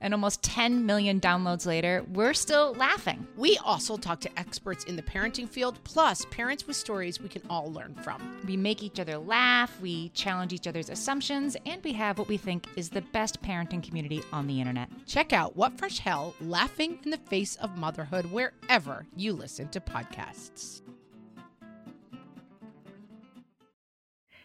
And 0.00 0.12
almost 0.12 0.42
10 0.42 0.84
million 0.84 1.20
downloads 1.20 1.66
later, 1.66 2.04
we're 2.12 2.34
still 2.34 2.74
laughing. 2.74 3.26
We 3.36 3.58
also 3.58 3.96
talk 3.96 4.20
to 4.20 4.38
experts 4.38 4.84
in 4.84 4.96
the 4.96 5.02
parenting 5.02 5.48
field, 5.48 5.78
plus 5.84 6.26
parents 6.26 6.66
with 6.66 6.76
stories 6.76 7.20
we 7.20 7.28
can 7.28 7.42
all 7.48 7.72
learn 7.72 7.94
from. 8.02 8.40
We 8.46 8.56
make 8.56 8.82
each 8.82 9.00
other 9.00 9.16
laugh, 9.16 9.80
we 9.80 10.10
challenge 10.10 10.52
each 10.52 10.66
other's 10.66 10.90
assumptions, 10.90 11.56
and 11.64 11.82
we 11.82 11.92
have 11.94 12.18
what 12.18 12.28
we 12.28 12.36
think 12.36 12.66
is 12.76 12.90
the 12.90 13.00
best 13.02 13.40
parenting 13.42 13.82
community 13.82 14.22
on 14.32 14.46
the 14.46 14.60
internet. 14.60 14.90
Check 15.06 15.32
out 15.32 15.56
What 15.56 15.78
Fresh 15.78 16.00
Hell 16.00 16.34
Laughing 16.40 16.98
in 17.04 17.10
the 17.10 17.16
Face 17.16 17.56
of 17.56 17.78
Motherhood 17.78 18.26
wherever 18.26 19.06
you 19.16 19.32
listen 19.32 19.68
to 19.70 19.80
podcasts. 19.80 20.82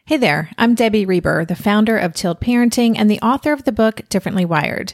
Hey 0.05 0.17
there, 0.17 0.50
I'm 0.58 0.75
Debbie 0.75 1.05
Reber, 1.05 1.46
the 1.46 1.55
founder 1.55 1.98
of 1.98 2.13
Tilt 2.13 2.41
Parenting 2.41 2.96
and 2.98 3.10
the 3.10 3.22
author 3.22 3.53
of 3.53 3.63
the 3.63 3.72
book 3.72 4.01
Differently 4.10 4.43
Wired. 4.43 4.93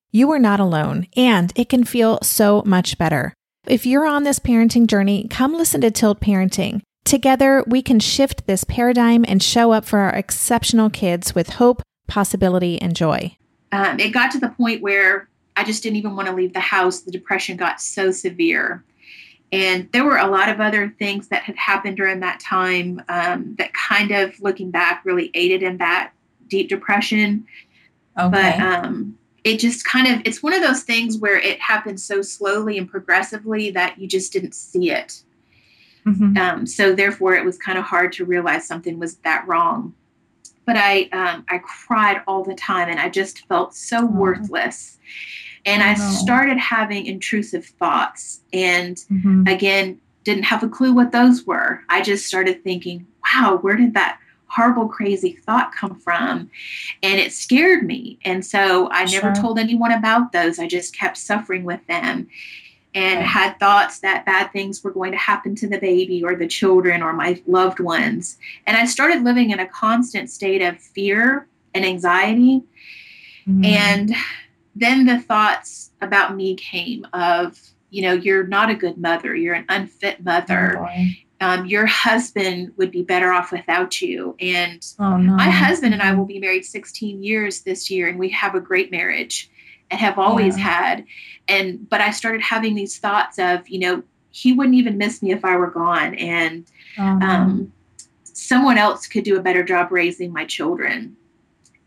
you 0.11 0.31
are 0.31 0.39
not 0.39 0.59
alone, 0.59 1.07
and 1.15 1.53
it 1.55 1.69
can 1.69 1.83
feel 1.83 2.19
so 2.21 2.61
much 2.65 2.97
better. 2.97 3.33
If 3.65 3.85
you're 3.85 4.05
on 4.05 4.23
this 4.23 4.39
parenting 4.39 4.87
journey, 4.87 5.27
come 5.29 5.53
listen 5.53 5.81
to 5.81 5.91
Tilt 5.91 6.19
Parenting. 6.19 6.81
Together, 7.03 7.63
we 7.65 7.81
can 7.81 7.99
shift 7.99 8.45
this 8.45 8.63
paradigm 8.63 9.25
and 9.27 9.41
show 9.41 9.71
up 9.71 9.85
for 9.85 9.99
our 9.99 10.13
exceptional 10.13 10.89
kids 10.89 11.33
with 11.33 11.51
hope, 11.51 11.81
possibility, 12.07 12.81
and 12.81 12.95
joy. 12.95 13.35
um, 13.71 13.99
it 13.99 14.11
got 14.11 14.31
to 14.31 14.39
the 14.39 14.49
point 14.49 14.81
where 14.81 15.29
I 15.55 15.63
just 15.63 15.83
didn't 15.83 15.97
even 15.97 16.15
want 16.15 16.27
to 16.27 16.33
leave 16.33 16.53
the 16.53 16.59
house. 16.59 17.01
The 17.01 17.11
depression 17.11 17.57
got 17.57 17.81
so 17.81 18.11
severe. 18.11 18.83
And 19.51 19.91
there 19.91 20.05
were 20.05 20.17
a 20.17 20.27
lot 20.27 20.49
of 20.49 20.61
other 20.61 20.93
things 20.97 21.27
that 21.27 21.43
had 21.43 21.57
happened 21.57 21.97
during 21.97 22.21
that 22.21 22.39
time 22.39 23.01
um, 23.09 23.55
that 23.57 23.73
kind 23.73 24.11
of, 24.11 24.39
looking 24.41 24.71
back, 24.71 25.03
really 25.03 25.29
aided 25.33 25.61
in 25.61 25.77
that 25.77 26.13
deep 26.47 26.69
depression. 26.69 27.45
Okay. 28.17 28.29
But 28.29 28.59
um, 28.61 29.17
it 29.43 29.57
just 29.59 29.85
kind 29.85 30.07
of, 30.07 30.21
it's 30.25 30.43
one 30.43 30.53
of 30.53 30.61
those 30.61 30.83
things 30.83 31.17
where 31.17 31.37
it 31.37 31.59
happened 31.59 31.99
so 31.99 32.21
slowly 32.21 32.77
and 32.77 32.89
progressively 32.89 33.71
that 33.71 33.99
you 33.99 34.07
just 34.07 34.31
didn't 34.31 34.53
see 34.53 34.91
it. 34.91 35.23
Mhm. 36.05 36.37
Um, 36.37 36.65
so 36.67 36.93
therefore, 36.93 37.35
it 37.35 37.45
was 37.45 37.57
kind 37.57 37.77
of 37.77 37.83
hard 37.83 38.11
to 38.13 38.25
realize 38.25 38.67
something 38.67 38.99
was 38.99 39.15
that 39.17 39.47
wrong. 39.47 39.93
But 40.65 40.77
I, 40.77 41.09
um, 41.11 41.43
I 41.49 41.59
cried 41.59 42.21
all 42.27 42.43
the 42.43 42.53
time, 42.55 42.87
and 42.87 42.99
I 42.99 43.09
just 43.09 43.47
felt 43.47 43.75
so 43.75 44.05
worthless. 44.05 44.99
And 45.65 45.83
I 45.83 45.93
started 45.95 46.57
having 46.57 47.05
intrusive 47.05 47.65
thoughts. 47.65 48.41
And 48.53 48.97
Mhm. 49.11 49.51
again, 49.51 49.99
didn't 50.23 50.43
have 50.43 50.63
a 50.63 50.69
clue 50.69 50.93
what 50.93 51.11
those 51.11 51.45
were. 51.45 51.81
I 51.89 52.01
just 52.01 52.25
started 52.25 52.63
thinking, 52.63 53.07
wow, 53.23 53.57
where 53.61 53.75
did 53.75 53.93
that 53.95 54.19
horrible, 54.51 54.87
crazy 54.87 55.33
thought 55.45 55.73
come 55.73 55.95
from? 55.95 56.49
And 57.01 57.19
it 57.19 57.31
scared 57.31 57.85
me. 57.85 58.19
And 58.25 58.45
so 58.45 58.89
I 58.91 59.05
never 59.05 59.31
told 59.33 59.57
anyone 59.57 59.91
about 59.91 60.31
those. 60.31 60.59
I 60.59 60.67
just 60.67 60.95
kept 60.95 61.17
suffering 61.17 61.63
with 61.63 61.85
them 61.87 62.27
and 62.93 63.19
Right. 63.19 63.25
had 63.25 63.59
thoughts 63.59 63.99
that 63.99 64.25
bad 64.25 64.51
things 64.51 64.83
were 64.83 64.91
going 64.91 65.13
to 65.13 65.17
happen 65.17 65.55
to 65.55 65.67
the 65.69 65.77
baby 65.79 66.21
or 66.23 66.35
the 66.35 66.47
children 66.47 67.01
or 67.01 67.13
my 67.13 67.41
loved 67.47 67.79
ones. 67.79 68.37
And 68.67 68.75
I 68.75 68.85
started 68.85 69.23
living 69.23 69.51
in 69.51 69.59
a 69.59 69.65
constant 69.67 70.29
state 70.29 70.61
of 70.61 70.77
fear 70.79 71.47
and 71.73 71.85
anxiety. 71.85 72.63
Mhm. 73.47 73.65
And 73.65 74.15
then 74.75 75.05
the 75.05 75.19
thoughts 75.19 75.91
about 76.01 76.35
me 76.35 76.55
came 76.55 77.07
of, 77.13 77.57
you 77.89 78.01
know, 78.01 78.13
you're 78.13 78.47
not 78.47 78.69
a 78.69 78.75
good 78.75 78.97
mother, 78.97 79.33
you're 79.35 79.55
an 79.55 79.65
unfit 79.69 80.23
mother. 80.25 80.79
Oh. 80.79 81.05
Um, 81.41 81.65
your 81.65 81.87
husband 81.87 82.71
would 82.77 82.91
be 82.91 83.01
better 83.01 83.31
off 83.33 83.51
without 83.51 83.99
you. 83.99 84.35
And 84.39 84.85
Oh, 84.99 85.17
no. 85.17 85.35
my 85.35 85.49
husband 85.49 85.91
and 85.93 86.01
I 86.01 86.13
will 86.13 86.25
be 86.25 86.37
married 86.39 86.63
16 86.65 87.23
years 87.23 87.61
this 87.61 87.89
year, 87.89 88.07
and 88.07 88.19
we 88.19 88.29
have 88.29 88.53
a 88.53 88.59
great 88.61 88.91
marriage 88.91 89.49
and 89.89 89.99
have 89.99 90.19
always 90.19 90.55
Yeah. 90.57 90.63
had. 90.65 91.05
And 91.47 91.89
but 91.89 91.99
I 91.99 92.11
started 92.11 92.41
having 92.41 92.75
these 92.75 92.99
thoughts 92.99 93.39
of, 93.39 93.67
you 93.67 93.79
know, 93.79 94.03
he 94.29 94.53
wouldn't 94.53 94.75
even 94.75 94.97
miss 94.99 95.21
me 95.23 95.31
if 95.31 95.43
I 95.43 95.57
were 95.57 95.71
gone, 95.71 96.13
and 96.15 96.65
Oh, 96.99 97.15
no. 97.17 97.25
um, 97.25 97.73
someone 98.23 98.77
else 98.77 99.07
could 99.07 99.23
do 99.23 99.35
a 99.35 99.41
better 99.41 99.63
job 99.63 99.91
raising 99.91 100.31
my 100.31 100.45
children. 100.45 101.17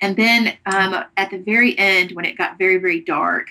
And 0.00 0.16
then 0.16 0.54
um, 0.66 1.04
at 1.16 1.30
the 1.30 1.38
very 1.38 1.78
end, 1.78 2.10
when 2.12 2.24
it 2.24 2.36
got 2.36 2.58
very, 2.58 2.76
very 2.78 3.00
dark, 3.00 3.50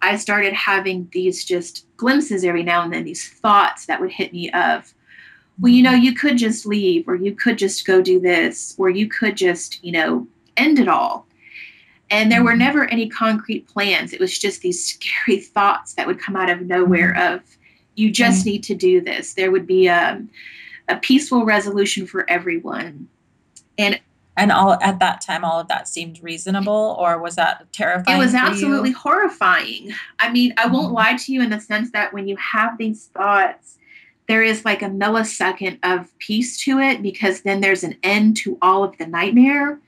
I 0.00 0.16
started 0.16 0.52
having 0.54 1.08
these 1.12 1.44
just 1.44 1.86
glimpses 1.98 2.44
every 2.44 2.62
now 2.62 2.82
and 2.82 2.92
then, 2.92 3.04
these 3.04 3.28
thoughts 3.28 3.86
that 3.86 4.00
would 4.00 4.10
hit 4.10 4.32
me 4.32 4.50
of, 4.50 4.92
well, 5.60 5.72
you 5.72 5.82
know, 5.82 5.92
you 5.92 6.14
could 6.14 6.36
just 6.38 6.66
leave, 6.66 7.06
or 7.08 7.14
you 7.16 7.32
could 7.34 7.58
just 7.58 7.86
go 7.86 8.02
do 8.02 8.18
this, 8.20 8.74
or 8.78 8.90
you 8.90 9.08
could 9.08 9.36
just, 9.36 9.82
you 9.84 9.92
know, 9.92 10.26
end 10.56 10.78
it 10.78 10.88
all. 10.88 11.26
And 12.10 12.30
there 12.30 12.44
were 12.44 12.52
Mhm. 12.52 12.58
never 12.58 12.84
any 12.86 13.08
concrete 13.08 13.66
plans. 13.66 14.12
It 14.12 14.20
was 14.20 14.38
just 14.38 14.60
these 14.62 14.84
scary 14.84 15.38
thoughts 15.54 15.94
that 15.94 16.06
would 16.06 16.18
come 16.20 16.36
out 16.36 16.50
of 16.50 16.62
nowhere 16.62 17.16
of, 17.16 17.40
you 17.96 18.10
just 18.10 18.44
need 18.44 18.62
to 18.64 18.74
do 18.74 19.00
this. 19.00 19.34
There 19.34 19.50
would 19.52 19.66
be 19.66 19.88
um, 19.88 20.28
a 20.88 20.96
peaceful 20.96 21.44
resolution 21.44 22.06
for 22.06 22.28
everyone. 22.28 23.08
and 23.78 24.00
and 24.36 24.50
all 24.50 24.72
at 24.82 24.98
that 24.98 25.20
time, 25.20 25.44
all 25.44 25.60
of 25.60 25.68
that 25.68 25.86
seemed 25.86 26.20
reasonable, 26.20 26.96
or 26.98 27.18
was 27.20 27.36
that 27.36 27.72
terrifying? 27.72 28.16
It 28.16 28.20
was 28.20 28.32
you? 28.32 28.40
absolutely 28.40 28.90
horrifying. 28.90 29.92
I 30.18 30.32
mean, 30.32 30.52
I 30.56 30.66
won't 30.66 30.92
lie 30.92 31.14
to 31.14 31.32
you 31.32 31.40
in 31.40 31.50
the 31.50 31.60
sense 31.60 31.92
that 31.92 32.12
when 32.12 32.26
you 32.26 32.34
have 32.38 32.76
these 32.76 33.06
thoughts, 33.14 33.78
there 34.28 34.42
is 34.42 34.64
like 34.64 34.82
a 34.82 34.86
millisecond 34.86 35.78
of 35.82 36.16
peace 36.18 36.58
to 36.60 36.78
it 36.78 37.02
because 37.02 37.42
then 37.42 37.60
there's 37.60 37.84
an 37.84 37.96
end 38.02 38.36
to 38.38 38.56
all 38.62 38.82
of 38.84 38.96
the 38.98 39.06
nightmare. 39.06 39.78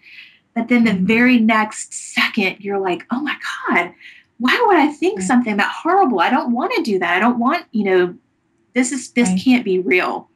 But 0.54 0.68
then 0.68 0.84
the 0.84 0.92
Mhm. 0.92 1.06
very 1.06 1.38
next 1.38 1.92
second, 1.92 2.56
you're 2.60 2.78
like, 2.78 3.04
oh 3.10 3.20
my 3.20 3.36
God, 3.68 3.92
why 4.38 4.64
would 4.66 4.76
I 4.76 4.88
think 4.88 5.18
Right. 5.18 5.26
something 5.26 5.56
that 5.56 5.70
horrible? 5.82 6.20
I 6.20 6.30
don't 6.30 6.52
want 6.52 6.72
to 6.74 6.82
do 6.82 6.98
that. 6.98 7.16
I 7.16 7.20
don't 7.20 7.38
want, 7.38 7.64
you 7.72 7.84
know, 7.84 8.14
this 8.74 8.92
is 8.92 9.10
this 9.12 9.30
Right. 9.30 9.40
can't 9.42 9.64
be 9.64 9.78
real. 9.78 10.28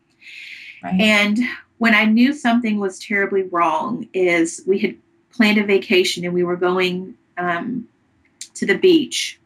Right. 0.83 1.01
And 1.01 1.39
when 1.79 1.95
I 1.95 2.05
knew 2.05 2.33
something 2.33 2.79
was 2.79 2.99
terribly 2.99 3.43
wrong, 3.43 4.09
is 4.15 4.63
we 4.67 4.79
had 4.79 4.97
planned 5.31 5.59
a 5.59 5.65
vacation 5.65 6.25
and 6.25 6.35
we 6.35 6.45
were 6.45 6.57
going 6.57 7.15
um, 7.39 7.89
to 8.55 8.67
the 8.67 8.77
beach. 8.77 9.40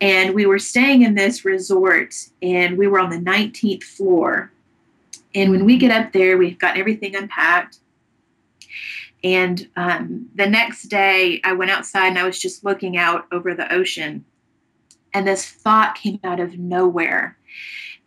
And 0.00 0.34
we 0.34 0.46
were 0.46 0.58
staying 0.58 1.02
in 1.02 1.14
this 1.14 1.44
resort 1.44 2.14
and 2.40 2.78
we 2.78 2.86
were 2.86 3.00
on 3.00 3.10
the 3.10 3.18
19th 3.18 3.82
floor. 3.82 4.52
And 5.34 5.50
when 5.50 5.64
we 5.64 5.76
get 5.76 5.90
up 5.90 6.12
there, 6.12 6.38
we've 6.38 6.58
got 6.58 6.76
everything 6.76 7.16
unpacked. 7.16 7.78
And 9.24 9.68
um, 9.76 10.28
the 10.34 10.46
next 10.46 10.84
day, 10.84 11.40
I 11.42 11.52
went 11.52 11.72
outside 11.72 12.08
and 12.08 12.18
I 12.18 12.24
was 12.24 12.38
just 12.38 12.64
looking 12.64 12.96
out 12.96 13.26
over 13.32 13.54
the 13.54 13.72
ocean. 13.72 14.24
And 15.12 15.26
this 15.26 15.44
thought 15.44 15.96
came 15.96 16.20
out 16.22 16.38
of 16.38 16.58
nowhere. 16.58 17.36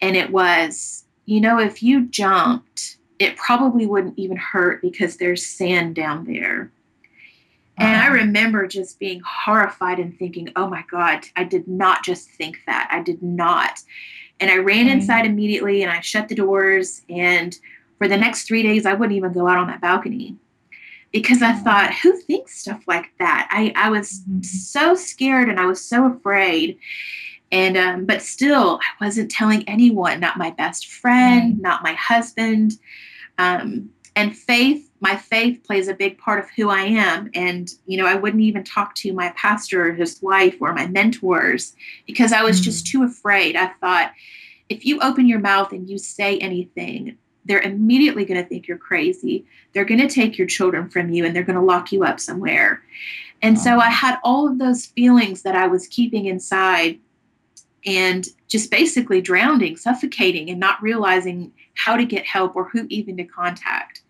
And 0.01 0.15
it 0.15 0.31
was, 0.31 1.03
you 1.25 1.41
know, 1.41 1.59
if 1.59 1.83
you 1.83 2.05
jumped, 2.05 2.97
it 3.19 3.35
probably 3.35 3.85
wouldn't 3.85 4.17
even 4.17 4.37
hurt 4.37 4.81
because 4.81 5.17
there's 5.17 5.45
sand 5.45 5.95
down 5.95 6.25
there. 6.25 6.71
And 7.81 7.97
I 7.97 8.07
remember 8.07 8.67
just 8.67 8.99
being 8.99 9.21
horrified 9.25 9.99
and 9.99 10.17
thinking, 10.17 10.51
oh 10.55 10.67
my 10.67 10.83
God, 10.89 11.25
I 11.35 11.43
did 11.43 11.67
not 11.67 12.03
just 12.03 12.29
think 12.29 12.59
that. 12.67 12.87
I 12.91 13.01
did 13.01 13.23
not. 13.23 13.79
And 14.39 14.51
I 14.51 14.57
ran 14.57 14.85
Right. 14.85 14.93
inside 14.93 15.25
immediately 15.25 15.81
and 15.81 15.91
I 15.91 15.99
shut 16.01 16.27
the 16.27 16.35
doors. 16.35 17.01
And 17.09 17.57
for 17.97 18.07
the 18.07 18.17
next 18.17 18.43
three 18.43 18.63
days, 18.63 18.85
I 18.85 18.93
wouldn't 18.93 19.17
even 19.17 19.33
go 19.33 19.47
out 19.47 19.57
on 19.57 19.67
that 19.67 19.81
balcony 19.81 20.35
because 21.11 21.41
I 21.41 21.53
Oh. 21.53 21.63
thought, 21.63 21.93
who 21.95 22.15
thinks 22.21 22.59
stuff 22.59 22.83
like 22.87 23.11
that? 23.19 23.47
I, 23.51 23.73
I 23.75 23.89
was 23.89 24.23
Mhm. 24.29 24.45
so 24.45 24.95
scared 24.95 25.49
and 25.49 25.59
I 25.59 25.65
was 25.65 25.83
so 25.83 26.05
afraid. 26.05 26.77
And, 27.51 27.77
um, 27.77 28.05
but 28.05 28.21
still, 28.21 28.79
I 28.81 29.05
wasn't 29.05 29.29
telling 29.29 29.67
anyone, 29.67 30.19
not 30.19 30.37
my 30.37 30.51
best 30.51 30.87
friend, 30.87 31.59
not 31.59 31.83
my 31.83 31.93
husband. 31.93 32.73
Um, 33.37 33.89
and 34.15 34.35
faith, 34.35 34.89
my 34.99 35.15
faith 35.15 35.63
plays 35.63 35.87
a 35.87 35.93
big 35.93 36.17
part 36.17 36.39
of 36.39 36.49
who 36.51 36.69
I 36.69 36.81
am. 36.81 37.29
And, 37.33 37.71
you 37.85 37.97
know, 37.97 38.05
I 38.05 38.15
wouldn't 38.15 38.43
even 38.43 38.63
talk 38.63 38.93
to 38.95 39.13
my 39.13 39.29
pastor 39.37 39.87
or 39.87 39.93
his 39.93 40.21
wife 40.21 40.57
or 40.59 40.73
my 40.73 40.87
mentors 40.87 41.75
because 42.05 42.33
I 42.33 42.43
was 42.43 42.57
hmm. 42.57 42.63
just 42.63 42.87
too 42.87 43.03
afraid. 43.03 43.55
I 43.55 43.67
thought, 43.79 44.11
if 44.69 44.85
you 44.85 44.99
open 45.01 45.27
your 45.27 45.39
mouth 45.39 45.71
and 45.71 45.89
you 45.89 45.97
say 45.97 46.37
anything, 46.39 47.17
they're 47.45 47.61
immediately 47.61 48.25
going 48.25 48.41
to 48.41 48.47
think 48.47 48.67
you're 48.67 48.77
crazy. 48.77 49.45
They're 49.73 49.85
going 49.85 49.99
to 49.99 50.13
take 50.13 50.37
your 50.37 50.47
children 50.47 50.89
from 50.89 51.09
you 51.09 51.25
and 51.25 51.35
they're 51.35 51.43
going 51.43 51.59
to 51.59 51.65
lock 51.65 51.91
you 51.91 52.03
up 52.03 52.19
somewhere. 52.19 52.83
And 53.41 53.59
so 53.59 53.79
I 53.79 53.89
had 53.89 54.19
all 54.23 54.47
of 54.47 54.59
those 54.59 54.85
feelings 54.85 55.41
that 55.41 55.55
I 55.55 55.67
was 55.67 55.87
keeping 55.87 56.25
inside 56.25 56.99
and 57.85 58.27
just 58.47 58.69
basically 58.69 59.21
drowning, 59.21 59.75
suffocating, 59.75 60.49
and 60.49 60.59
not 60.59 60.81
realizing 60.83 61.51
how 61.75 61.97
to 61.97 62.05
get 62.05 62.25
help 62.25 62.55
or 62.55 62.69
who 62.69 62.85
even 62.89 63.17
to 63.17 63.23
contact. 63.23 64.00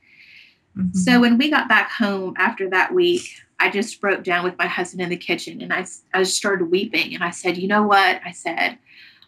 Mhm. 0.77 0.95
So 0.95 1.19
when 1.19 1.37
we 1.37 1.49
got 1.49 1.67
back 1.69 1.91
home 1.91 2.33
after 2.37 2.69
that 2.69 2.93
week, 2.93 3.27
I 3.59 3.69
just 3.69 3.99
broke 4.01 4.23
down 4.23 4.43
with 4.43 4.57
my 4.57 4.65
husband 4.67 5.01
in 5.01 5.09
the 5.09 5.17
kitchen 5.17 5.61
and 5.61 5.71
I, 5.73 5.85
I 6.13 6.19
just 6.23 6.35
started 6.37 6.71
weeping. 6.71 7.13
And 7.13 7.23
I 7.23 7.29
said, 7.29 7.57
You 7.57 7.67
know 7.67 7.83
what? 7.83 8.21
I 8.25 8.31
said, 8.31 8.77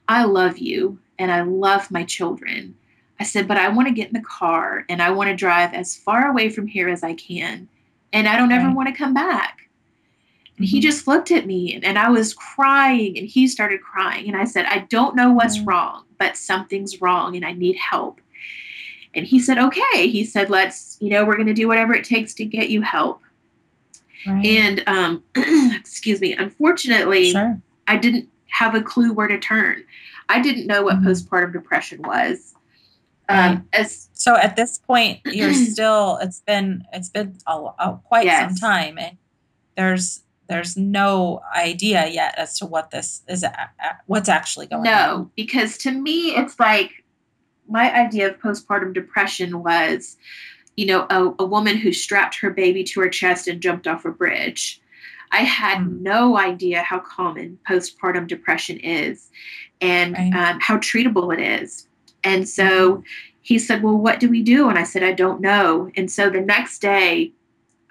I 0.07 0.23
love 0.25 0.57
you 0.57 0.99
and 1.19 1.31
I 1.31 1.41
love 1.41 1.91
my 1.91 2.03
children. 2.03 2.75
I 3.19 3.23
said, 3.25 3.47
But 3.47 3.57
I 3.57 3.69
want 3.69 3.87
to 3.87 3.93
get 3.93 4.07
in 4.07 4.13
the 4.13 4.21
car 4.27 4.85
and 4.89 5.01
I 5.01 5.11
want 5.11 5.29
to 5.29 5.35
drive 5.35 5.73
as 5.73 5.95
far 5.95 6.27
away 6.29 6.49
from 6.49 6.65
here 6.67 6.89
as 6.89 7.03
I 7.03 7.13
can. 7.13 7.67
And 8.11 8.27
I 8.27 8.37
don't 8.37 8.51
ever 8.51 8.67
Right. 8.67 8.75
want 8.75 8.89
to 8.89 8.95
come 8.95 9.13
back. 9.13 9.59
And 10.57 10.67
he 10.67 10.79
Mhm. 10.79 10.83
just 10.83 11.07
looked 11.07 11.31
at 11.31 11.45
me 11.47 11.73
and, 11.73 11.83
and 11.83 11.97
I 11.97 12.09
was 12.09 12.33
crying 12.33 13.17
and 13.17 13.27
he 13.27 13.47
started 13.47 13.81
crying. 13.81 14.27
And 14.27 14.37
I 14.37 14.43
said, 14.45 14.65
I 14.65 14.79
don't 14.89 15.15
know 15.15 15.31
what's 15.31 15.59
wrong, 15.59 16.05
but 16.19 16.37
something's 16.37 17.01
wrong 17.01 17.35
and 17.35 17.43
I 17.45 17.53
need 17.53 17.75
help. 17.75 18.21
And 19.15 19.25
he 19.25 19.39
said, 19.39 19.57
okay. 19.57 20.07
He 20.07 20.25
said, 20.25 20.49
let's, 20.49 20.97
you 20.99 21.09
know, 21.09 21.25
we're 21.25 21.35
going 21.35 21.47
to 21.47 21.53
do 21.53 21.67
whatever 21.67 21.93
it 21.93 22.03
takes 22.03 22.33
to 22.35 22.45
get 22.45 22.69
you 22.69 22.81
help. 22.81 23.21
Right. 24.25 24.45
And, 24.45 24.83
um, 24.87 25.23
excuse 25.75 26.19
me, 26.21 26.33
unfortunately, 26.33 27.31
sure. 27.31 27.61
I 27.87 27.97
didn't 27.97 28.29
have 28.47 28.75
a 28.75 28.81
clue 28.81 29.13
where 29.13 29.27
to 29.27 29.37
turn. 29.37 29.83
I 30.29 30.41
didn't 30.41 30.67
know 30.67 30.83
what 30.83 30.97
Mhm. 30.97 31.05
postpartum 31.05 31.53
depression 31.53 32.01
was. 32.01 32.53
Right. 33.29 33.49
Um, 33.49 33.67
as 33.73 34.09
So 34.13 34.35
at 34.35 34.55
this 34.55 34.77
point, 34.79 35.19
you're 35.25 35.53
still. 35.53 36.17
It's 36.21 36.41
been. 36.41 36.83
It's 36.93 37.09
been 37.09 37.37
a, 37.47 37.53
a, 37.79 37.99
quite 38.05 38.27
some 38.29 38.55
time, 38.55 38.97
and 38.97 39.17
there's 39.75 40.21
there's 40.49 40.75
no 40.77 41.41
idea 41.55 42.07
yet 42.07 42.35
as 42.37 42.57
to 42.59 42.65
what 42.65 42.91
this 42.91 43.23
is. 43.27 43.45
What's 44.07 44.29
actually 44.29 44.67
going 44.67 44.79
on? 44.79 44.83
No, 44.83 45.31
because 45.35 45.77
to 45.79 45.91
me, 45.91 46.35
it's 46.35 46.59
like 46.59 47.02
my 47.73 47.91
idea 47.93 48.29
of 48.29 48.39
postpartum 48.39 48.93
depression 48.93 49.63
was, 49.63 50.15
you 50.77 50.85
know, 50.85 51.07
a, 51.09 51.33
a 51.43 51.45
woman 51.45 51.75
who 51.77 51.91
strapped 51.91 52.35
her 52.39 52.51
baby 52.51 52.83
to 52.85 53.01
her 53.01 53.09
chest 53.09 53.47
and 53.47 53.59
jumped 53.61 53.87
off 53.87 54.05
a 54.05 54.11
bridge. 54.11 54.79
I 55.31 55.39
had 55.39 55.79
Mm. 55.79 56.01
no 56.01 56.37
idea 56.37 56.83
how 56.83 56.99
common 56.99 57.57
postpartum 57.67 58.27
depression 58.27 58.77
is 58.79 59.29
and 59.81 60.13
Right. 60.13 60.33
um, 60.33 60.59
how 60.61 60.77
treatable 60.77 61.33
it 61.35 61.41
is. 61.61 61.87
And 62.23 62.47
so 62.47 63.03
he 63.41 63.57
said, 63.59 63.81
Well, 63.83 63.97
what 63.97 64.19
do 64.19 64.29
we 64.29 64.43
do? 64.43 64.69
And 64.69 64.77
I 64.77 64.83
said, 64.83 65.03
I 65.03 65.11
don't 65.11 65.41
know. 65.41 65.91
And 65.97 66.09
so 66.11 66.29
the 66.29 66.39
next 66.39 66.79
day, 66.79 67.31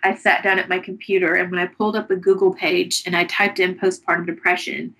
I 0.04 0.14
sat 0.14 0.42
down 0.42 0.58
at 0.58 0.68
my 0.68 0.78
computer 0.78 1.34
and 1.34 1.50
when 1.50 1.60
I 1.60 1.66
pulled 1.66 1.96
up 1.96 2.10
a 2.10 2.16
Google 2.16 2.54
page 2.54 3.02
and 3.06 3.14
I 3.16 3.24
typed 3.24 3.58
in 3.60 3.74
postpartum 3.78 4.26
depression, 4.26 4.94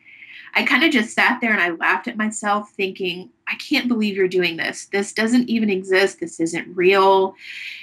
I 0.55 0.65
kind 0.65 0.85
of 0.85 0.91
just 0.91 1.15
sat 1.15 1.41
there 1.41 1.53
and 1.53 1.61
I 1.63 1.71
laughed 1.71 2.09
at 2.09 2.17
myself, 2.17 2.71
thinking, 2.77 3.31
I 3.53 3.57
can't 3.57 3.87
believe 3.87 4.17
you're 4.17 4.29
doing 4.29 4.57
this. 4.57 4.87
This 4.87 5.13
doesn't 5.13 5.51
even 5.51 5.69
exist. 5.69 6.21
This 6.21 6.41
isn't 6.41 6.75
real. 6.75 7.37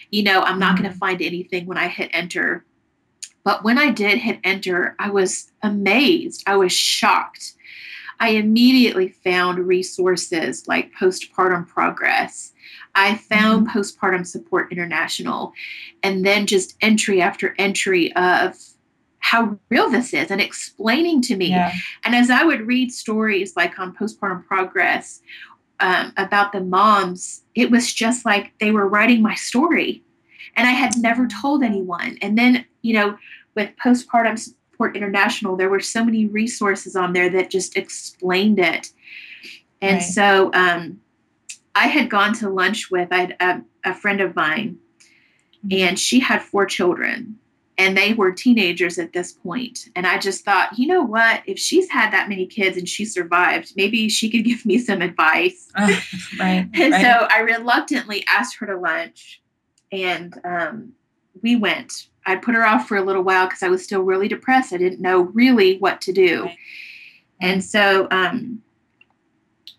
You 0.09 0.23
know, 0.23 0.41
I'm 0.41 0.57
not 0.57 0.77
going 0.77 0.91
to 0.91 0.97
find 0.97 1.21
anything 1.21 1.67
when 1.67 1.77
I 1.77 1.87
hit 1.87 2.09
enter. 2.11 2.65
But 3.43 3.63
when 3.63 3.77
I 3.77 3.91
did 3.91 4.17
hit 4.17 4.39
enter, 4.43 4.95
I 4.97 5.11
was 5.11 5.51
amazed. 5.61 6.43
I 6.47 6.55
was 6.55 6.73
shocked. 6.73 7.53
I 8.19 8.29
immediately 8.29 9.09
found 9.09 9.59
resources 9.59 10.67
like 10.67 10.91
Postpartum 10.93 11.67
Progress. 11.67 12.51
I 12.95 13.15
found 13.15 13.67
mm-hmm. 13.67 13.77
Postpartum 13.77 14.25
Support 14.25 14.71
International, 14.71 15.53
and 16.03 16.25
then 16.25 16.47
just 16.47 16.75
entry 16.81 17.21
after 17.21 17.55
entry 17.57 18.11
of 18.15 18.57
how 19.19 19.57
real 19.69 19.89
this 19.89 20.13
is 20.13 20.31
and 20.31 20.41
explaining 20.41 21.21
to 21.21 21.35
me. 21.35 21.49
Yeah. 21.49 21.71
And 22.03 22.15
as 22.15 22.29
I 22.29 22.43
would 22.43 22.65
read 22.65 22.91
stories 22.91 23.55
like 23.55 23.77
on 23.77 23.95
Postpartum 23.95 24.45
Progress 24.45 25.21
um, 25.79 26.13
about 26.17 26.51
the 26.51 26.61
moms, 26.61 27.43
it 27.55 27.71
was 27.71 27.93
just 27.93 28.25
like 28.25 28.51
they 28.59 28.71
were 28.71 28.87
writing 28.87 29.21
my 29.21 29.35
story. 29.35 30.03
And 30.55 30.67
I 30.67 30.71
had 30.71 30.97
never 30.97 31.27
told 31.27 31.63
anyone. 31.63 32.17
And 32.21 32.37
then, 32.37 32.65
you 32.81 32.93
know, 32.93 33.17
with 33.55 33.69
Postpartum 33.83 34.37
Support 34.37 34.95
International, 34.95 35.55
there 35.55 35.69
were 35.69 35.79
so 35.79 36.03
many 36.03 36.25
resources 36.25 36.95
on 36.95 37.13
there 37.13 37.29
that 37.29 37.49
just 37.49 37.77
explained 37.77 38.59
it. 38.59 38.91
And 39.81 39.95
right. 39.95 40.03
so 40.03 40.51
um, 40.53 40.99
I 41.75 41.87
had 41.87 42.09
gone 42.09 42.33
to 42.35 42.49
lunch 42.49 42.91
with 42.91 43.09
I 43.11 43.35
had 43.39 43.65
a 43.85 43.93
friend 43.93 44.21
of 44.21 44.35
mine, 44.35 44.77
mm-hmm. 45.65 45.87
and 45.87 45.99
she 45.99 46.19
had 46.19 46.41
four 46.41 46.65
children 46.65 47.37
and 47.79 47.97
they 47.97 48.13
were 48.13 48.31
teenagers 48.31 48.99
at 48.99 49.13
this 49.13 49.31
point. 49.31 49.87
And 49.95 50.05
i 50.05 50.19
just 50.19 50.45
thought 50.45 50.77
you 50.77 50.85
know 50.85 51.01
what? 51.01 51.41
If 51.47 51.57
she's 51.57 51.89
had 51.89 52.11
that 52.11 52.29
many 52.29 52.45
kids 52.45 52.77
and 52.77 52.87
she 52.87 53.05
survived 53.05 53.73
maybe 53.75 54.09
she 54.09 54.29
could 54.29 54.43
give 54.51 54.63
me 54.65 54.77
some 54.77 55.01
advice. 55.01 55.71
Uh, 55.75 55.95
right 56.39 56.69
and 56.73 56.91
right. 56.93 57.01
so 57.01 57.27
i 57.31 57.39
reluctantly 57.39 58.23
asked 58.27 58.57
her 58.57 58.67
to 58.67 58.77
lunch 58.77 59.41
and 59.91 60.39
um, 60.43 60.93
we 61.41 61.55
went. 61.55 62.09
I 62.25 62.35
put 62.35 62.53
her 62.53 62.63
off 62.63 62.87
for 62.87 62.97
a 62.97 63.01
little 63.01 63.23
while 63.23 63.47
because 63.47 63.63
i 63.63 63.69
was 63.69 63.83
still 63.83 64.01
really 64.01 64.27
depressed. 64.27 64.73
I 64.73 64.77
didn't 64.77 65.01
know 65.01 65.21
really 65.21 65.77
what 65.77 66.01
to 66.01 66.11
do. 66.11 66.43
Right. 66.43 66.57
and 67.41 67.63
so 67.63 68.07
um, 68.11 68.61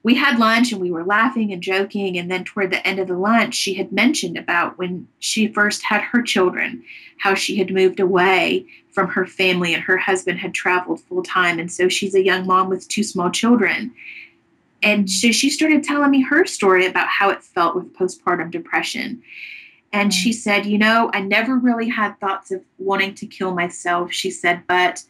we 0.02 0.14
had 0.14 0.38
lunch 0.38 0.72
and 0.72 0.80
we 0.80 0.90
were 0.90 1.04
laughing 1.04 1.52
and 1.52 1.62
joking. 1.62 2.16
And 2.16 2.30
then 2.30 2.44
toward 2.44 2.70
the 2.70 2.86
end 2.86 2.98
of 2.98 3.08
the 3.08 3.16
lunch, 3.16 3.54
she 3.54 3.74
had 3.74 3.92
mentioned 3.92 4.38
about 4.38 4.78
when 4.78 5.06
she 5.18 5.48
first 5.48 5.82
had 5.82 6.00
her 6.00 6.22
children, 6.22 6.82
how 7.18 7.34
she 7.34 7.56
had 7.56 7.70
moved 7.70 8.00
away 8.00 8.66
from 8.92 9.08
her 9.08 9.26
family 9.26 9.74
and 9.74 9.82
her 9.82 9.98
husband 9.98 10.38
had 10.38 10.54
traveled 10.54 11.00
full 11.02 11.22
time. 11.22 11.58
And 11.58 11.70
so 11.70 11.88
she's 11.88 12.14
a 12.14 12.24
young 12.24 12.46
mom 12.46 12.68
with 12.68 12.88
two 12.88 13.02
small 13.02 13.30
children. 13.30 13.92
And 14.82 15.10
so 15.10 15.30
she 15.30 15.50
started 15.50 15.84
telling 15.84 16.10
me 16.10 16.22
her 16.22 16.46
story 16.46 16.86
about 16.86 17.08
how 17.08 17.28
it 17.28 17.42
felt 17.42 17.74
with 17.74 17.92
postpartum 17.92 18.50
depression. 18.50 19.22
And 19.92 20.14
she 20.14 20.30
mm. 20.30 20.34
said, 20.34 20.66
You 20.66 20.78
know, 20.78 21.10
I 21.12 21.20
never 21.20 21.56
really 21.56 21.88
had 21.88 22.18
thoughts 22.20 22.50
of 22.50 22.62
wanting 22.78 23.14
to 23.16 23.26
kill 23.26 23.54
myself. 23.54 24.12
She 24.12 24.30
said, 24.30 24.62
But 24.66 25.04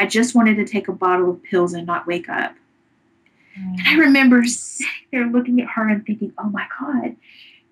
I 0.00 0.06
just 0.06 0.34
wanted 0.34 0.56
to 0.56 0.64
take 0.64 0.88
a 0.88 0.92
bottle 0.92 1.30
of 1.30 1.42
pills 1.44 1.74
and 1.74 1.86
not 1.86 2.06
wake 2.06 2.28
up. 2.28 2.56
And 3.54 3.80
I 3.86 3.94
remember 3.96 4.44
sitting 4.44 4.88
there 5.10 5.26
looking 5.26 5.60
at 5.60 5.68
her 5.68 5.88
and 5.88 6.04
thinking, 6.04 6.32
oh 6.38 6.48
my 6.48 6.66
God, 6.80 7.16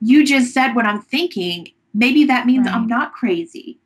you 0.00 0.24
just 0.24 0.52
said 0.52 0.74
what 0.74 0.86
I'm 0.86 1.02
thinking. 1.02 1.68
Maybe 1.94 2.24
that 2.24 2.46
means 2.46 2.66
right. 2.66 2.74
I'm 2.74 2.86
not 2.86 3.12
crazy. 3.12 3.78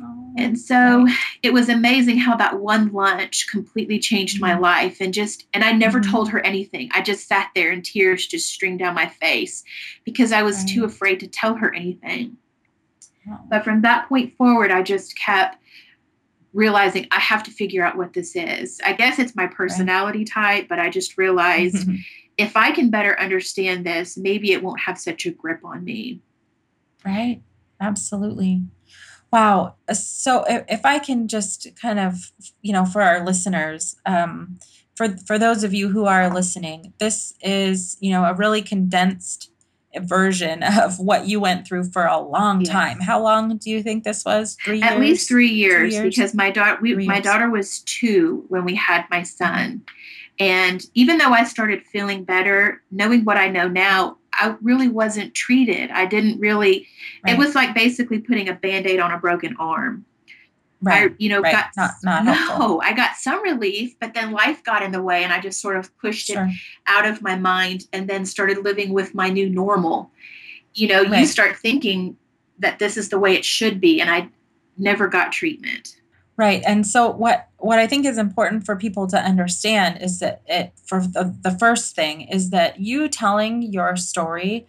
Oh, 0.00 0.32
and 0.36 0.58
so 0.58 1.04
right. 1.04 1.16
it 1.42 1.52
was 1.52 1.68
amazing 1.68 2.18
how 2.18 2.36
that 2.36 2.60
one 2.60 2.92
lunch 2.92 3.48
completely 3.48 3.98
changed 3.98 4.40
my 4.40 4.52
mm-hmm. 4.52 4.62
life 4.62 5.00
and 5.00 5.14
just 5.14 5.46
and 5.54 5.64
I 5.64 5.72
never 5.72 6.00
mm-hmm. 6.00 6.10
told 6.10 6.28
her 6.30 6.40
anything. 6.40 6.90
I 6.92 7.00
just 7.00 7.26
sat 7.26 7.50
there 7.54 7.70
and 7.70 7.84
tears 7.84 8.26
just 8.26 8.52
streamed 8.52 8.80
down 8.80 8.94
my 8.94 9.06
face 9.06 9.64
because 10.04 10.32
I 10.32 10.42
was 10.42 10.58
right. 10.58 10.68
too 10.68 10.84
afraid 10.84 11.20
to 11.20 11.28
tell 11.28 11.54
her 11.54 11.74
anything. 11.74 12.36
But 13.48 13.64
from 13.64 13.82
that 13.82 14.08
point 14.08 14.36
forward 14.36 14.70
I 14.70 14.82
just 14.82 15.18
kept 15.18 15.56
realizing 16.56 17.06
I 17.10 17.20
have 17.20 17.42
to 17.44 17.50
figure 17.50 17.84
out 17.84 17.96
what 17.96 18.14
this 18.14 18.34
is. 18.34 18.80
I 18.84 18.94
guess 18.94 19.18
it's 19.18 19.36
my 19.36 19.46
personality 19.46 20.20
right. 20.20 20.28
type, 20.28 20.68
but 20.68 20.78
I 20.78 20.88
just 20.88 21.18
realized 21.18 21.88
if 22.38 22.56
I 22.56 22.72
can 22.72 22.90
better 22.90 23.18
understand 23.20 23.84
this, 23.84 24.16
maybe 24.16 24.52
it 24.52 24.62
won't 24.62 24.80
have 24.80 24.98
such 24.98 25.26
a 25.26 25.30
grip 25.30 25.60
on 25.64 25.84
me. 25.84 26.20
Right. 27.04 27.42
Absolutely. 27.80 28.62
Wow. 29.30 29.74
Uh, 29.86 29.92
so 29.94 30.44
if 30.48 30.84
I 30.84 30.98
can 30.98 31.28
just 31.28 31.68
kind 31.80 31.98
of, 31.98 32.32
you 32.62 32.72
know, 32.72 32.86
for 32.86 33.02
our 33.02 33.24
listeners, 33.24 33.96
um, 34.06 34.58
for 34.94 35.14
for 35.26 35.38
those 35.38 35.62
of 35.62 35.74
you 35.74 35.90
who 35.90 36.06
are 36.06 36.32
listening, 36.32 36.94
this 36.98 37.34
is, 37.42 37.98
you 38.00 38.10
know, 38.10 38.24
a 38.24 38.34
really 38.34 38.62
condensed 38.62 39.50
version 40.02 40.62
of 40.62 40.98
what 40.98 41.26
you 41.26 41.40
went 41.40 41.66
through 41.66 41.84
for 41.84 42.06
a 42.06 42.18
long 42.18 42.60
yes. 42.60 42.70
time. 42.70 43.00
How 43.00 43.22
long 43.22 43.56
do 43.56 43.70
you 43.70 43.82
think 43.82 44.04
this 44.04 44.24
was? 44.24 44.56
Three 44.64 44.82
At 44.82 44.92
years? 44.92 45.00
least 45.00 45.28
three 45.28 45.48
years, 45.48 45.94
three 45.94 46.02
years? 46.02 46.14
because 46.14 46.34
my 46.34 46.50
daughter 46.50 46.78
we, 46.80 46.94
my 47.06 47.20
daughter 47.20 47.50
was 47.50 47.80
two 47.80 48.44
when 48.48 48.64
we 48.64 48.74
had 48.74 49.04
my 49.10 49.22
son. 49.22 49.82
And 50.38 50.84
even 50.94 51.18
though 51.18 51.30
I 51.32 51.44
started 51.44 51.86
feeling 51.86 52.24
better, 52.24 52.82
knowing 52.90 53.24
what 53.24 53.38
I 53.38 53.48
know 53.48 53.68
now, 53.68 54.18
I 54.34 54.54
really 54.60 54.88
wasn't 54.88 55.34
treated. 55.34 55.90
I 55.90 56.04
didn't 56.04 56.38
really 56.38 56.86
right. 57.24 57.34
it 57.34 57.38
was 57.38 57.54
like 57.54 57.74
basically 57.74 58.18
putting 58.18 58.48
a 58.48 58.54
band-aid 58.54 59.00
on 59.00 59.12
a 59.12 59.18
broken 59.18 59.56
arm. 59.58 60.04
Right. 60.82 61.10
I, 61.10 61.14
you 61.18 61.30
know, 61.30 61.40
right. 61.40 61.52
got 61.52 61.70
not, 61.76 61.90
not 62.02 62.24
no, 62.24 62.32
helpful. 62.32 62.80
I 62.84 62.92
got 62.92 63.16
some 63.16 63.42
relief, 63.42 63.98
but 63.98 64.12
then 64.12 64.32
life 64.32 64.62
got 64.62 64.82
in 64.82 64.92
the 64.92 65.02
way 65.02 65.24
and 65.24 65.32
I 65.32 65.40
just 65.40 65.60
sort 65.60 65.76
of 65.76 65.96
pushed 65.98 66.26
sure. 66.26 66.44
it 66.44 66.54
out 66.86 67.06
of 67.06 67.22
my 67.22 67.34
mind 67.36 67.86
and 67.92 68.08
then 68.08 68.26
started 68.26 68.58
living 68.58 68.92
with 68.92 69.14
my 69.14 69.30
new 69.30 69.48
normal. 69.48 70.10
You 70.74 70.88
know, 70.88 71.04
right. 71.04 71.20
you 71.20 71.26
start 71.26 71.56
thinking 71.56 72.16
that 72.58 72.78
this 72.78 72.96
is 72.96 73.08
the 73.08 73.18
way 73.18 73.34
it 73.34 73.44
should 73.44 73.80
be 73.80 74.00
and 74.00 74.10
I 74.10 74.28
never 74.76 75.08
got 75.08 75.32
treatment. 75.32 75.96
Right. 76.36 76.62
And 76.66 76.86
so 76.86 77.10
what 77.10 77.48
what 77.58 77.78
I 77.78 77.86
think 77.86 78.04
is 78.04 78.18
important 78.18 78.66
for 78.66 78.76
people 78.76 79.06
to 79.06 79.16
understand 79.16 80.02
is 80.02 80.18
that 80.18 80.42
it 80.46 80.72
for 80.84 81.00
the, 81.00 81.34
the 81.40 81.50
first 81.50 81.96
thing 81.96 82.22
is 82.22 82.50
that 82.50 82.78
you 82.78 83.08
telling 83.08 83.62
your 83.62 83.96
story 83.96 84.66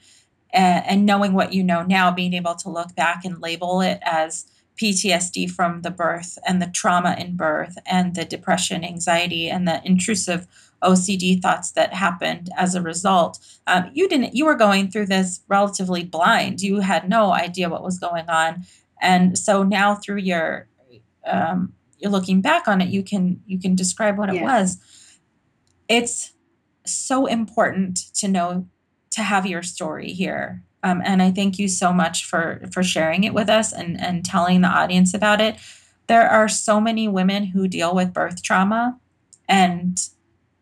and, 0.52 0.86
and 0.86 1.06
knowing 1.06 1.34
what 1.34 1.52
you 1.52 1.64
know 1.64 1.84
now, 1.84 2.10
being 2.10 2.34
able 2.34 2.56
to 2.56 2.70
look 2.70 2.96
back 2.96 3.26
and 3.26 3.42
label 3.42 3.82
it 3.82 4.00
as 4.04 4.46
PTSD 4.78 5.50
from 5.50 5.82
the 5.82 5.92
birth 5.92 6.38
and 6.48 6.62
the 6.62 6.68
trauma 6.68 7.16
in 7.18 7.36
birth 7.36 7.78
and 7.86 8.16
the 8.16 8.26
depression, 8.26 8.84
anxiety, 8.84 9.50
and 9.50 9.68
the 9.68 9.82
intrusive 9.84 10.48
OCD 10.84 11.42
thoughts 11.42 11.72
that 11.72 11.94
happened 11.94 12.50
as 12.56 12.76
a 12.76 12.82
result. 12.82 13.40
Um, 13.66 13.90
you 13.94 14.08
didn't. 14.08 14.36
You 14.36 14.46
were 14.46 14.56
going 14.56 14.92
through 14.92 15.08
this 15.08 15.42
relatively 15.48 16.04
blind. 16.04 16.62
You 16.62 16.82
had 16.82 17.10
no 17.10 17.34
idea 17.34 17.70
what 17.70 17.84
was 17.84 17.98
going 17.98 18.30
on, 18.30 18.64
and 19.02 19.38
so 19.38 19.64
now 19.64 19.96
through 19.96 20.18
your 20.18 20.68
um, 21.26 21.74
you're 21.98 22.12
looking 22.12 22.42
back 22.42 22.68
on 22.68 22.82
it, 22.82 22.90
you 22.90 23.04
can 23.04 23.42
you 23.46 23.60
can 23.60 23.76
describe 23.76 24.18
what 24.18 24.32
yes. 24.32 24.42
it 24.42 24.44
was. 24.44 25.20
It's 25.90 26.34
so 26.86 27.26
important 27.26 27.98
to 28.16 28.28
know 28.28 28.68
to 29.12 29.24
have 29.24 29.48
your 29.48 29.64
story 29.64 30.14
here 30.14 30.64
um, 30.84 31.02
and 31.04 31.22
I 31.22 31.32
thank 31.32 31.60
you 31.60 31.68
so 31.68 31.92
much 31.92 32.26
for 32.26 32.62
for 32.72 32.84
sharing 32.84 33.24
it 33.24 33.34
with 33.34 33.50
us 33.50 33.74
and 33.74 34.00
and 34.00 34.24
telling 34.24 34.62
the 34.62 34.68
audience 34.68 35.14
about 35.14 35.42
it. 35.42 35.58
There 36.08 36.30
are 36.30 36.48
so 36.48 36.80
many 36.80 37.08
women 37.08 37.46
who 37.46 37.68
deal 37.68 37.94
with 37.94 38.14
birth 38.14 38.42
trauma 38.42 38.98
and 39.50 40.00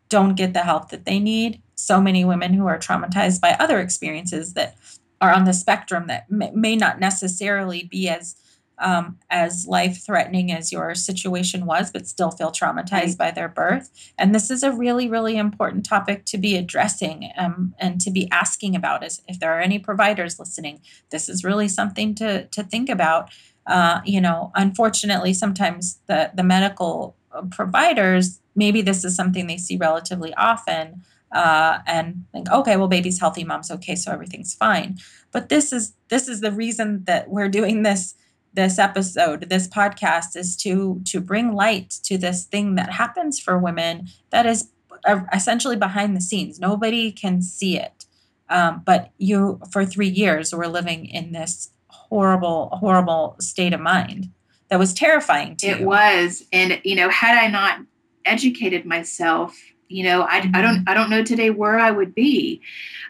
don't 0.09 0.35
get 0.35 0.53
the 0.53 0.61
help 0.61 0.89
that 0.89 1.05
they 1.05 1.19
need. 1.19 1.61
So 1.75 2.01
many 2.01 2.23
women 2.23 2.53
who 2.53 2.65
are 2.67 2.79
traumatized 2.79 3.41
by 3.41 3.51
other 3.59 3.79
experiences 3.79 4.53
that 4.53 4.77
are 5.21 5.33
on 5.33 5.45
the 5.45 5.53
spectrum 5.53 6.07
that 6.07 6.29
may, 6.29 6.51
may 6.51 6.75
not 6.75 6.99
necessarily 6.99 7.83
be 7.83 8.09
as 8.09 8.35
um, 8.79 9.17
as 9.29 9.65
life 9.67 10.05
threatening 10.05 10.51
as 10.51 10.71
your 10.71 10.95
situation 10.95 11.65
was, 11.65 11.91
but 11.91 12.07
still 12.07 12.31
feel 12.31 12.51
traumatized 12.51 13.17
by 13.17 13.31
their 13.31 13.47
birth. 13.47 13.89
And 14.17 14.33
this 14.33 14.49
is 14.51 14.63
a 14.63 14.71
really, 14.71 15.07
really 15.07 15.37
important 15.37 15.85
topic 15.85 16.25
to 16.25 16.37
be 16.37 16.55
addressing 16.55 17.31
um, 17.37 17.73
and 17.79 18.01
to 18.01 18.11
be 18.11 18.29
asking 18.31 18.75
about. 18.75 19.03
Is 19.03 19.21
if 19.27 19.39
there 19.39 19.53
are 19.53 19.61
any 19.61 19.79
providers 19.79 20.39
listening, 20.39 20.81
this 21.09 21.29
is 21.29 21.43
really 21.43 21.67
something 21.67 22.15
to 22.15 22.45
to 22.47 22.63
think 22.63 22.89
about. 22.89 23.29
Uh, 23.67 24.01
you 24.05 24.21
know, 24.21 24.51
unfortunately, 24.55 25.33
sometimes 25.33 25.99
the 26.07 26.31
the 26.35 26.43
medical 26.43 27.15
uh, 27.31 27.41
providers 27.51 28.39
maybe 28.55 28.81
this 28.81 29.03
is 29.03 29.15
something 29.15 29.47
they 29.47 29.57
see 29.57 29.77
relatively 29.77 30.33
often. 30.35 31.03
Uh, 31.31 31.79
and 31.85 32.23
think, 32.31 32.49
okay, 32.49 32.77
well, 32.77 32.87
baby's 32.87 33.19
healthy, 33.19 33.43
mom's 33.43 33.69
okay, 33.69 33.95
so 33.95 34.09
everything's 34.09 34.53
fine. 34.53 34.97
But 35.31 35.49
this 35.49 35.73
is 35.73 35.93
this 36.07 36.29
is 36.29 36.39
the 36.39 36.51
reason 36.51 37.03
that 37.05 37.29
we're 37.29 37.49
doing 37.49 37.83
this 37.83 38.15
this 38.55 38.79
episode 38.79 39.49
this 39.49 39.67
podcast 39.67 40.35
is 40.35 40.55
to 40.55 41.01
to 41.05 41.19
bring 41.19 41.53
light 41.53 41.89
to 42.03 42.17
this 42.17 42.45
thing 42.45 42.75
that 42.75 42.91
happens 42.91 43.39
for 43.39 43.57
women 43.57 44.07
that 44.31 44.45
is 44.45 44.69
uh, 45.05 45.19
essentially 45.33 45.75
behind 45.75 46.15
the 46.15 46.21
scenes 46.21 46.59
nobody 46.59 47.11
can 47.11 47.41
see 47.41 47.77
it 47.77 48.05
um, 48.49 48.81
but 48.85 49.11
you 49.17 49.59
for 49.71 49.85
three 49.85 50.07
years 50.07 50.53
were 50.53 50.67
living 50.67 51.05
in 51.05 51.31
this 51.31 51.69
horrible 51.87 52.69
horrible 52.79 53.35
state 53.39 53.73
of 53.73 53.79
mind 53.79 54.29
that 54.69 54.79
was 54.79 54.93
terrifying 54.93 55.55
to 55.55 55.67
it 55.67 55.79
you. 55.81 55.85
was 55.85 56.43
and 56.51 56.79
you 56.83 56.95
know 56.95 57.09
had 57.09 57.37
i 57.37 57.47
not 57.47 57.79
educated 58.25 58.85
myself 58.85 59.55
you 59.87 60.03
know 60.03 60.23
I, 60.23 60.41
mm-hmm. 60.41 60.55
I 60.55 60.61
don't 60.61 60.75
mm-hmm. 60.77 60.89
i 60.89 60.93
don't 60.93 61.09
know 61.09 61.23
today 61.23 61.49
where 61.49 61.77
i 61.79 61.91
would 61.91 62.15
be 62.15 62.61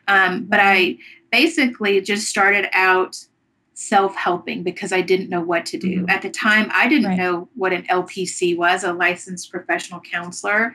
um, 0.07 0.45
but 0.45 0.59
i 0.59 0.97
basically 1.31 1.99
just 2.01 2.27
started 2.27 2.69
out 2.73 3.25
self 3.75 4.15
helping 4.15 4.63
because 4.63 4.93
I 4.93 5.01
didn't 5.01 5.29
know 5.29 5.41
what 5.41 5.65
to 5.67 5.77
do. 5.77 6.01
Mm-hmm. 6.01 6.09
At 6.09 6.21
the 6.21 6.29
time, 6.31 6.71
I 6.73 6.87
didn't 6.87 7.09
right. 7.09 7.17
know 7.17 7.47
what 7.55 7.73
an 7.73 7.83
LPC 7.83 8.57
was, 8.57 8.83
a 8.83 8.93
licensed 8.93 9.51
professional 9.51 9.99
counselor. 9.99 10.73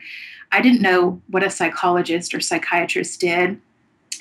I 0.52 0.60
didn't 0.60 0.82
know 0.82 1.20
what 1.28 1.42
a 1.42 1.50
psychologist 1.50 2.34
or 2.34 2.40
psychiatrist 2.40 3.18
did. 3.20 3.60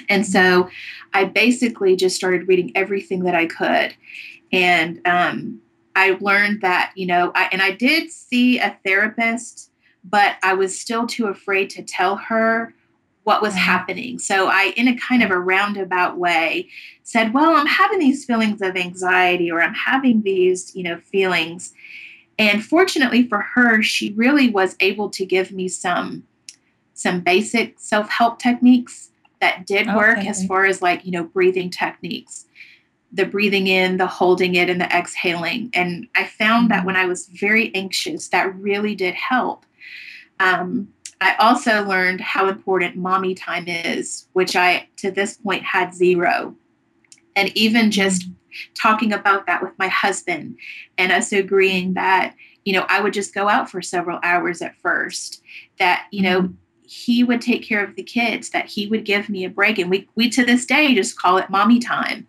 And 0.07 0.25
so 0.25 0.69
I 1.13 1.25
basically 1.25 1.97
just 1.97 2.15
started 2.15 2.47
reading 2.47 2.71
everything 2.73 3.23
that 3.23 3.35
I 3.35 3.47
could. 3.47 3.93
And 4.51 5.05
um, 5.05 5.61
I 5.95 6.17
learned 6.21 6.61
that, 6.61 6.93
you 6.95 7.05
know, 7.05 7.33
I, 7.35 7.49
and 7.51 7.61
I 7.61 7.71
did 7.71 8.09
see 8.11 8.59
a 8.59 8.77
therapist, 8.85 9.71
but 10.05 10.37
I 10.41 10.53
was 10.53 10.79
still 10.79 11.05
too 11.05 11.27
afraid 11.27 11.69
to 11.71 11.83
tell 11.83 12.15
her 12.15 12.73
what 13.29 13.43
was 13.43 13.53
happening. 13.53 14.17
So 14.17 14.47
I, 14.47 14.73
in 14.75 14.87
a 14.87 14.97
kind 14.97 15.21
of 15.21 15.29
a 15.29 15.37
roundabout 15.37 16.17
way, 16.17 16.67
said, 17.03 17.31
Well, 17.31 17.53
I'm 17.53 17.67
having 17.67 17.99
these 17.99 18.25
feelings 18.25 18.59
of 18.59 18.75
anxiety 18.75 19.51
or 19.51 19.61
I'm 19.61 19.75
having 19.75 20.23
these, 20.23 20.75
you 20.75 20.81
know, 20.81 20.97
feelings. 20.97 21.71
And 22.39 22.65
fortunately 22.65 23.27
for 23.27 23.41
her, 23.53 23.83
she 23.83 24.13
really 24.13 24.49
was 24.49 24.75
able 24.79 25.11
to 25.11 25.27
give 25.27 25.51
me 25.51 25.67
some 25.67 26.23
some 26.95 27.21
basic 27.21 27.79
self-help 27.79 28.39
techniques 28.39 29.11
that 29.41 29.67
did 29.67 29.85
work 29.93 30.17
okay. 30.17 30.27
as 30.27 30.43
far 30.47 30.65
as 30.65 30.81
like, 30.81 31.05
you 31.05 31.11
know, 31.11 31.23
breathing 31.23 31.69
techniques. 31.69 32.47
The 33.11 33.25
breathing 33.25 33.67
in, 33.67 33.97
the 33.97 34.07
holding 34.07 34.55
it, 34.55 34.71
and 34.71 34.81
the 34.81 34.91
exhaling. 34.91 35.69
And 35.75 36.07
I 36.15 36.25
found 36.25 36.63
mm-hmm. 36.63 36.79
that 36.79 36.85
when 36.85 36.95
I 36.95 37.05
was 37.05 37.27
very 37.27 37.73
anxious, 37.75 38.29
that 38.29 38.55
really 38.55 38.95
did 38.95 39.13
help. 39.13 39.67
Um, 40.39 40.87
I 41.21 41.35
also 41.37 41.83
learned 41.83 42.21
how 42.21 42.47
important 42.47 42.95
mommy 42.95 43.35
time 43.35 43.67
is, 43.67 44.27
which 44.33 44.55
I 44.55 44.87
to 44.97 45.11
this 45.11 45.37
point 45.37 45.63
had 45.63 45.93
zero. 45.93 46.55
And 47.35 47.55
even 47.57 47.91
just 47.91 48.25
talking 48.73 49.13
about 49.13 49.45
that 49.45 49.61
with 49.61 49.77
my 49.77 49.87
husband 49.87 50.57
and 50.97 51.11
us 51.11 51.31
agreeing 51.31 51.93
that, 51.93 52.35
you 52.65 52.73
know, 52.73 52.85
I 52.87 53.01
would 53.01 53.13
just 53.13 53.33
go 53.33 53.49
out 53.49 53.69
for 53.69 53.81
several 53.81 54.19
hours 54.23 54.61
at 54.61 54.75
first, 54.81 55.41
that, 55.77 56.07
you 56.11 56.21
know, 56.21 56.41
mm-hmm. 56.41 56.53
he 56.83 57.23
would 57.23 57.41
take 57.41 57.63
care 57.63 57.83
of 57.83 57.95
the 57.95 58.03
kids, 58.03 58.49
that 58.51 58.67
he 58.67 58.87
would 58.87 59.05
give 59.05 59.29
me 59.29 59.43
a 59.43 59.49
break. 59.49 59.77
And 59.77 59.89
we, 59.89 60.07
we 60.15 60.29
to 60.29 60.45
this 60.45 60.65
day 60.65 60.95
just 60.95 61.19
call 61.19 61.37
it 61.37 61.49
mommy 61.49 61.79
time 61.79 62.27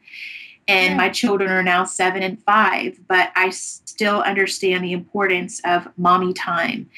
and 0.69 0.97
my 0.97 1.09
children 1.09 1.51
are 1.51 1.63
now 1.63 1.85
seven 1.85 2.23
and 2.23 2.43
five 2.43 2.99
but 3.09 3.31
i 3.35 3.51
still 3.51 4.23
understand 4.23 4.85
the 4.85 4.93
importance 4.93 5.61
of 5.65 5.89
mommy 5.97 6.33
time 6.33 6.89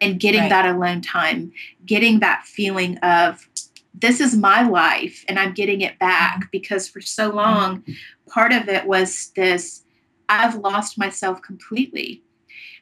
and 0.00 0.20
getting 0.20 0.42
right. 0.42 0.50
that 0.50 0.66
alone 0.66 1.00
time 1.00 1.52
getting 1.86 2.20
that 2.20 2.44
feeling 2.44 2.96
of 2.98 3.48
this 3.94 4.20
is 4.20 4.36
my 4.36 4.62
life 4.62 5.24
and 5.28 5.38
i'm 5.38 5.52
getting 5.52 5.80
it 5.80 5.98
back 5.98 6.36
mm-hmm. 6.36 6.48
because 6.52 6.88
for 6.88 7.00
so 7.00 7.30
long 7.30 7.84
part 8.28 8.52
of 8.52 8.68
it 8.68 8.86
was 8.86 9.30
this 9.36 9.82
i've 10.28 10.56
lost 10.56 10.98
myself 10.98 11.40
completely 11.42 12.22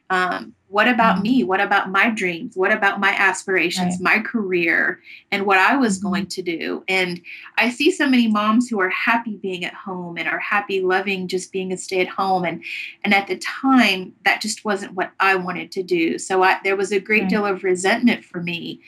um, 0.09 0.53
what 0.69 0.87
about 0.87 1.15
mm-hmm. 1.15 1.23
me? 1.23 1.43
What 1.43 1.61
about 1.61 1.89
my 1.89 2.11
dreams? 2.11 2.55
What 2.55 2.71
about 2.71 2.99
my 2.99 3.09
aspirations, 3.09 3.95
right. 3.95 4.17
my 4.17 4.19
career, 4.19 5.01
and 5.31 5.45
what 5.45 5.57
I 5.57 5.75
was 5.75 5.97
going 5.97 6.25
mm-hmm. 6.25 6.41
to 6.41 6.57
do? 6.57 6.83
And 6.87 7.21
I 7.57 7.69
see 7.71 7.91
so 7.91 8.07
many 8.07 8.27
moms 8.27 8.69
who 8.69 8.79
are 8.79 8.89
happy 8.89 9.37
being 9.37 9.65
at 9.65 9.73
home 9.73 10.17
and 10.17 10.27
are 10.27 10.39
happy 10.39 10.81
loving 10.81 11.27
just 11.27 11.51
being 11.51 11.73
a 11.73 11.77
stay 11.77 12.01
at 12.01 12.07
home. 12.07 12.45
And 12.45 12.63
and 13.03 13.13
at 13.13 13.27
the 13.27 13.37
time, 13.37 14.13
that 14.25 14.41
just 14.41 14.63
wasn't 14.63 14.93
what 14.93 15.11
I 15.19 15.35
wanted 15.35 15.71
to 15.73 15.83
do. 15.83 16.19
So 16.19 16.43
I, 16.43 16.59
there 16.63 16.75
was 16.75 16.91
a 16.91 16.99
great 16.99 17.23
right. 17.23 17.29
deal 17.29 17.45
of 17.45 17.63
resentment 17.63 18.23
for 18.23 18.41
me 18.41 18.81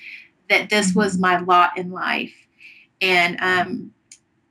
that 0.49 0.69
this 0.69 0.89
mm-hmm. 0.89 0.99
was 0.99 1.17
my 1.17 1.39
lot 1.39 1.77
in 1.77 1.91
life. 1.91 2.33
And 3.01 3.41
um, 3.41 3.91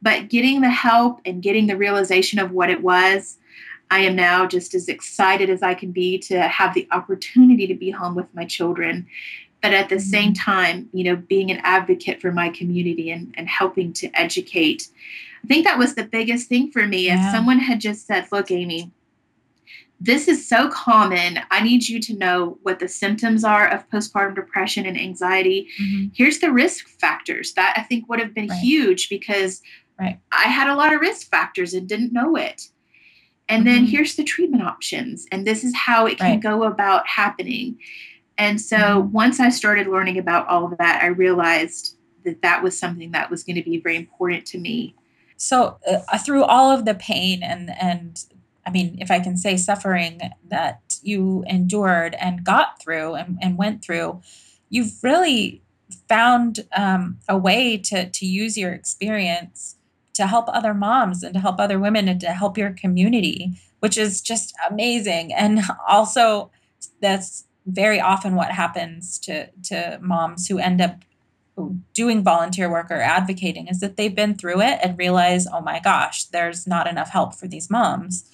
but 0.02 0.28
getting 0.28 0.62
the 0.62 0.70
help 0.70 1.20
and 1.24 1.42
getting 1.42 1.68
the 1.68 1.76
realization 1.76 2.40
of 2.40 2.50
what 2.50 2.70
it 2.70 2.82
was 2.82 3.38
I 3.90 4.00
am 4.00 4.14
now 4.14 4.46
just 4.46 4.74
as 4.74 4.88
excited 4.88 5.50
as 5.50 5.62
I 5.62 5.74
can 5.74 5.92
be 5.92 6.18
to 6.20 6.40
have 6.42 6.74
the 6.74 6.88
opportunity 6.92 7.66
to 7.66 7.74
be 7.74 7.90
home 7.90 8.14
with 8.14 8.32
my 8.34 8.44
children. 8.44 9.06
But 9.62 9.74
at 9.74 9.88
the 9.88 9.96
mm-hmm. 9.96 10.10
same 10.10 10.34
time, 10.34 10.88
you 10.92 11.04
know, 11.04 11.16
being 11.16 11.50
an 11.50 11.60
advocate 11.64 12.20
for 12.20 12.32
my 12.32 12.48
community 12.48 13.10
and, 13.10 13.34
and 13.36 13.48
helping 13.48 13.92
to 13.94 14.10
educate. 14.14 14.88
I 15.44 15.46
think 15.46 15.64
that 15.64 15.78
was 15.78 15.94
the 15.94 16.04
biggest 16.04 16.48
thing 16.48 16.70
for 16.70 16.86
me. 16.86 17.06
Yeah. 17.06 17.26
If 17.26 17.34
someone 17.34 17.58
had 17.58 17.80
just 17.80 18.06
said, 18.06 18.26
Look, 18.32 18.50
Amy, 18.50 18.90
this 20.00 20.28
is 20.28 20.48
so 20.48 20.70
common. 20.70 21.40
I 21.50 21.62
need 21.62 21.86
you 21.86 22.00
to 22.00 22.16
know 22.16 22.58
what 22.62 22.78
the 22.78 22.88
symptoms 22.88 23.44
are 23.44 23.68
of 23.68 23.88
postpartum 23.90 24.34
depression 24.34 24.86
and 24.86 24.98
anxiety. 24.98 25.68
Mm-hmm. 25.80 26.06
Here's 26.14 26.38
the 26.38 26.52
risk 26.52 26.88
factors. 26.88 27.52
That 27.52 27.74
I 27.76 27.82
think 27.82 28.08
would 28.08 28.18
have 28.18 28.32
been 28.32 28.48
right. 28.48 28.58
huge 28.58 29.10
because 29.10 29.60
right. 29.98 30.18
I 30.32 30.44
had 30.44 30.68
a 30.68 30.74
lot 30.74 30.94
of 30.94 31.02
risk 31.02 31.28
factors 31.28 31.74
and 31.74 31.86
didn't 31.86 32.14
know 32.14 32.36
it. 32.36 32.70
And 33.50 33.66
then 33.66 33.78
mm-hmm. 33.78 33.86
here's 33.86 34.14
the 34.14 34.24
treatment 34.24 34.62
options. 34.62 35.26
And 35.32 35.46
this 35.46 35.64
is 35.64 35.74
how 35.74 36.06
it 36.06 36.18
can 36.18 36.30
right. 36.30 36.40
go 36.40 36.62
about 36.62 37.06
happening. 37.06 37.78
And 38.38 38.60
so 38.60 38.76
mm-hmm. 38.76 39.12
once 39.12 39.40
I 39.40 39.50
started 39.50 39.88
learning 39.88 40.18
about 40.18 40.48
all 40.48 40.64
of 40.64 40.78
that, 40.78 41.02
I 41.02 41.08
realized 41.08 41.96
that 42.24 42.42
that 42.42 42.62
was 42.62 42.78
something 42.78 43.10
that 43.10 43.28
was 43.28 43.42
going 43.42 43.56
to 43.56 43.62
be 43.62 43.78
very 43.78 43.96
important 43.96 44.46
to 44.46 44.58
me. 44.58 44.94
So 45.36 45.78
uh, 45.86 46.18
through 46.18 46.44
all 46.44 46.70
of 46.70 46.84
the 46.84 46.94
pain 46.94 47.42
and 47.42 47.70
and 47.80 48.24
I 48.66 48.70
mean, 48.70 48.98
if 49.00 49.10
I 49.10 49.20
can 49.20 49.36
say 49.38 49.56
suffering 49.56 50.20
that 50.48 50.98
you 51.02 51.44
endured 51.48 52.14
and 52.20 52.44
got 52.44 52.80
through 52.80 53.14
and, 53.14 53.38
and 53.40 53.56
went 53.56 53.82
through, 53.82 54.20
you've 54.68 55.02
really 55.02 55.62
found 56.08 56.60
um, 56.76 57.18
a 57.28 57.36
way 57.36 57.78
to 57.78 58.10
to 58.10 58.26
use 58.26 58.56
your 58.56 58.72
experience 58.72 59.76
to 60.20 60.26
help 60.26 60.46
other 60.48 60.74
moms 60.74 61.22
and 61.22 61.34
to 61.34 61.40
help 61.40 61.58
other 61.58 61.78
women 61.78 62.08
and 62.08 62.20
to 62.20 62.28
help 62.28 62.56
your 62.56 62.72
community, 62.72 63.52
which 63.80 63.96
is 63.96 64.20
just 64.20 64.54
amazing. 64.70 65.32
And 65.32 65.60
also, 65.88 66.50
that's 67.00 67.46
very 67.66 68.00
often 68.00 68.34
what 68.34 68.50
happens 68.52 69.18
to, 69.20 69.48
to 69.64 69.98
moms 70.02 70.46
who 70.46 70.58
end 70.58 70.80
up 70.80 71.04
doing 71.94 72.22
volunteer 72.22 72.70
work 72.70 72.90
or 72.90 73.00
advocating 73.00 73.68
is 73.68 73.80
that 73.80 73.96
they've 73.96 74.14
been 74.14 74.34
through 74.34 74.60
it 74.60 74.78
and 74.82 74.98
realize, 74.98 75.46
oh 75.46 75.60
my 75.60 75.80
gosh, 75.80 76.24
there's 76.24 76.66
not 76.66 76.86
enough 76.86 77.10
help 77.10 77.34
for 77.34 77.46
these 77.46 77.70
moms. 77.70 78.24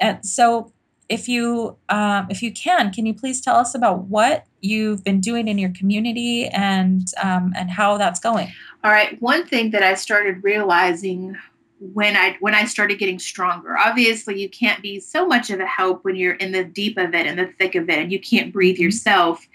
And 0.00 0.24
so, 0.24 0.72
if 1.08 1.28
you 1.28 1.76
um, 1.90 2.26
if 2.30 2.42
you 2.42 2.50
can, 2.50 2.90
can 2.90 3.04
you 3.04 3.12
please 3.12 3.40
tell 3.40 3.56
us 3.56 3.74
about 3.74 4.04
what 4.04 4.46
you've 4.62 5.04
been 5.04 5.20
doing 5.20 5.48
in 5.48 5.58
your 5.58 5.70
community 5.70 6.46
and 6.48 7.08
um, 7.22 7.52
and 7.54 7.70
how 7.70 7.98
that's 7.98 8.18
going? 8.18 8.50
All 8.84 8.90
right. 8.90 9.20
One 9.22 9.46
thing 9.46 9.70
that 9.70 9.82
I 9.82 9.94
started 9.94 10.44
realizing 10.44 11.38
when 11.78 12.16
I 12.16 12.36
when 12.40 12.54
I 12.54 12.66
started 12.66 12.98
getting 12.98 13.18
stronger. 13.18 13.76
Obviously, 13.78 14.40
you 14.40 14.48
can't 14.48 14.82
be 14.82 15.00
so 15.00 15.26
much 15.26 15.50
of 15.50 15.58
a 15.58 15.66
help 15.66 16.04
when 16.04 16.16
you're 16.16 16.34
in 16.34 16.52
the 16.52 16.64
deep 16.64 16.98
of 16.98 17.14
it, 17.14 17.26
in 17.26 17.36
the 17.36 17.46
thick 17.58 17.74
of 17.74 17.88
it, 17.88 17.98
and 17.98 18.12
you 18.12 18.20
can't 18.20 18.52
breathe 18.52 18.74
mm-hmm. 18.74 18.84
yourself. 18.84 19.46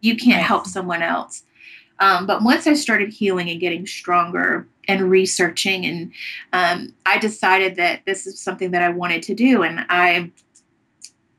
You 0.00 0.16
can't 0.16 0.42
help 0.42 0.66
someone 0.66 1.02
else. 1.02 1.44
Um, 2.00 2.26
but 2.26 2.42
once 2.42 2.66
I 2.66 2.74
started 2.74 3.12
healing 3.12 3.50
and 3.50 3.60
getting 3.60 3.86
stronger 3.86 4.66
and 4.86 5.10
researching, 5.10 5.84
and 5.84 6.12
um, 6.52 6.94
I 7.04 7.18
decided 7.18 7.76
that 7.76 8.06
this 8.06 8.26
is 8.26 8.40
something 8.40 8.70
that 8.70 8.82
I 8.82 8.88
wanted 8.88 9.22
to 9.24 9.34
do, 9.34 9.64
and 9.64 9.84
I 9.90 10.30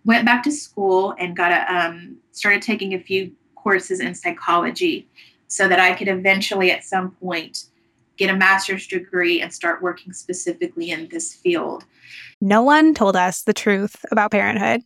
went 0.06 0.26
back 0.26 0.44
to 0.44 0.52
school 0.52 1.16
and 1.18 1.36
got 1.36 1.52
a 1.52 1.76
um, 1.76 2.18
started 2.32 2.62
taking 2.62 2.94
a 2.94 3.00
few 3.00 3.32
courses 3.56 4.00
in 4.00 4.14
psychology 4.14 5.08
so 5.50 5.68
that 5.68 5.80
I 5.80 5.94
could 5.94 6.08
eventually 6.08 6.72
at 6.72 6.86
some 6.86 7.12
point 7.12 7.66
get 8.18 8.30
a 8.30 8.38
master's 8.38 8.88
degree 8.88 9.42
and 9.42 9.52
start 9.52 9.82
working 9.82 10.14
specifically 10.14 10.92
in 10.92 11.10
this 11.10 11.34
field. 11.34 11.86
No 12.40 12.62
one 12.62 12.94
told 12.94 13.16
us 13.16 13.44
the 13.44 13.54
truth 13.54 14.06
about 14.12 14.32
parenthood. 14.32 14.82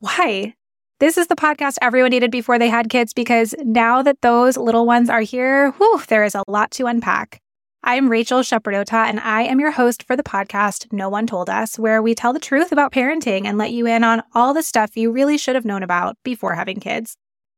Why? 0.00 0.54
This 0.98 1.16
is 1.16 1.28
the 1.28 1.36
podcast 1.36 1.76
everyone 1.80 2.10
needed 2.10 2.30
before 2.30 2.58
they 2.58 2.68
had 2.68 2.90
kids 2.90 3.14
because 3.14 3.54
now 3.62 4.02
that 4.02 4.20
those 4.20 4.56
little 4.56 4.84
ones 4.84 5.08
are 5.08 5.20
here, 5.22 5.70
whew, 5.72 6.02
there 6.08 6.24
is 6.24 6.34
a 6.34 6.44
lot 6.46 6.70
to 6.72 6.86
unpack. 6.86 7.40
I'm 7.82 8.10
Rachel 8.10 8.40
Shepardota, 8.40 9.06
and 9.06 9.20
I 9.20 9.42
am 9.42 9.60
your 9.60 9.70
host 9.70 10.02
for 10.02 10.14
the 10.14 10.22
podcast 10.22 10.92
No 10.92 11.08
One 11.08 11.26
Told 11.26 11.48
Us, 11.48 11.78
where 11.78 12.02
we 12.02 12.14
tell 12.14 12.34
the 12.34 12.38
truth 12.38 12.72
about 12.72 12.92
parenting 12.92 13.46
and 13.46 13.56
let 13.56 13.72
you 13.72 13.86
in 13.86 14.04
on 14.04 14.22
all 14.34 14.52
the 14.52 14.62
stuff 14.62 14.96
you 14.98 15.10
really 15.10 15.38
should 15.38 15.54
have 15.54 15.64
known 15.64 15.82
about 15.82 16.18
before 16.22 16.54
having 16.54 16.80
kids. 16.80 17.16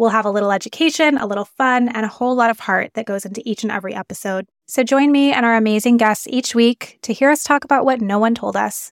We'll 0.00 0.08
have 0.08 0.24
a 0.24 0.30
little 0.30 0.50
education, 0.50 1.18
a 1.18 1.26
little 1.26 1.44
fun, 1.44 1.90
and 1.90 2.06
a 2.06 2.08
whole 2.08 2.34
lot 2.34 2.48
of 2.48 2.58
heart 2.58 2.94
that 2.94 3.04
goes 3.04 3.26
into 3.26 3.42
each 3.44 3.64
and 3.64 3.70
every 3.70 3.94
episode. 3.94 4.46
So 4.66 4.82
join 4.82 5.12
me 5.12 5.30
and 5.30 5.44
our 5.44 5.56
amazing 5.56 5.98
guests 5.98 6.26
each 6.30 6.54
week 6.54 6.98
to 7.02 7.12
hear 7.12 7.28
us 7.28 7.44
talk 7.44 7.64
about 7.64 7.84
what 7.84 8.00
no 8.00 8.18
one 8.18 8.34
told 8.34 8.56
us. 8.56 8.92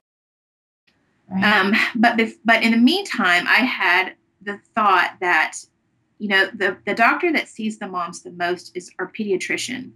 Right. 1.31 1.43
Um, 1.43 1.73
but 1.95 2.19
but 2.43 2.63
in 2.63 2.71
the 2.71 2.77
meantime, 2.77 3.45
I 3.47 3.59
had 3.59 4.15
the 4.41 4.59
thought 4.75 5.15
that 5.21 5.57
you 6.19 6.27
know 6.27 6.47
the 6.53 6.77
the 6.85 6.93
doctor 6.93 7.31
that 7.31 7.47
sees 7.47 7.79
the 7.79 7.87
moms 7.87 8.21
the 8.21 8.31
most 8.31 8.75
is 8.75 8.91
our 8.99 9.11
pediatrician, 9.11 9.91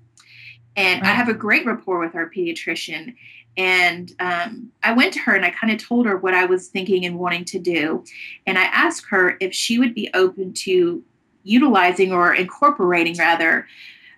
and 0.75 1.01
right. 1.01 1.11
I 1.11 1.13
have 1.13 1.29
a 1.29 1.33
great 1.33 1.65
rapport 1.65 1.99
with 1.99 2.15
our 2.15 2.29
pediatrician. 2.29 3.15
And 3.57 4.11
um, 4.19 4.69
I 4.83 4.91
went 4.91 5.13
to 5.13 5.21
her 5.21 5.33
and 5.33 5.45
I 5.45 5.49
kind 5.49 5.71
of 5.71 5.79
told 5.81 6.05
her 6.07 6.17
what 6.17 6.33
I 6.33 6.43
was 6.43 6.67
thinking 6.67 7.05
and 7.05 7.17
wanting 7.17 7.45
to 7.45 7.59
do, 7.59 8.03
and 8.45 8.57
I 8.57 8.63
asked 8.63 9.05
her 9.09 9.37
if 9.39 9.53
she 9.53 9.79
would 9.79 9.93
be 9.93 10.09
open 10.13 10.53
to 10.53 11.03
utilizing 11.43 12.11
or 12.11 12.33
incorporating 12.33 13.15
rather 13.17 13.65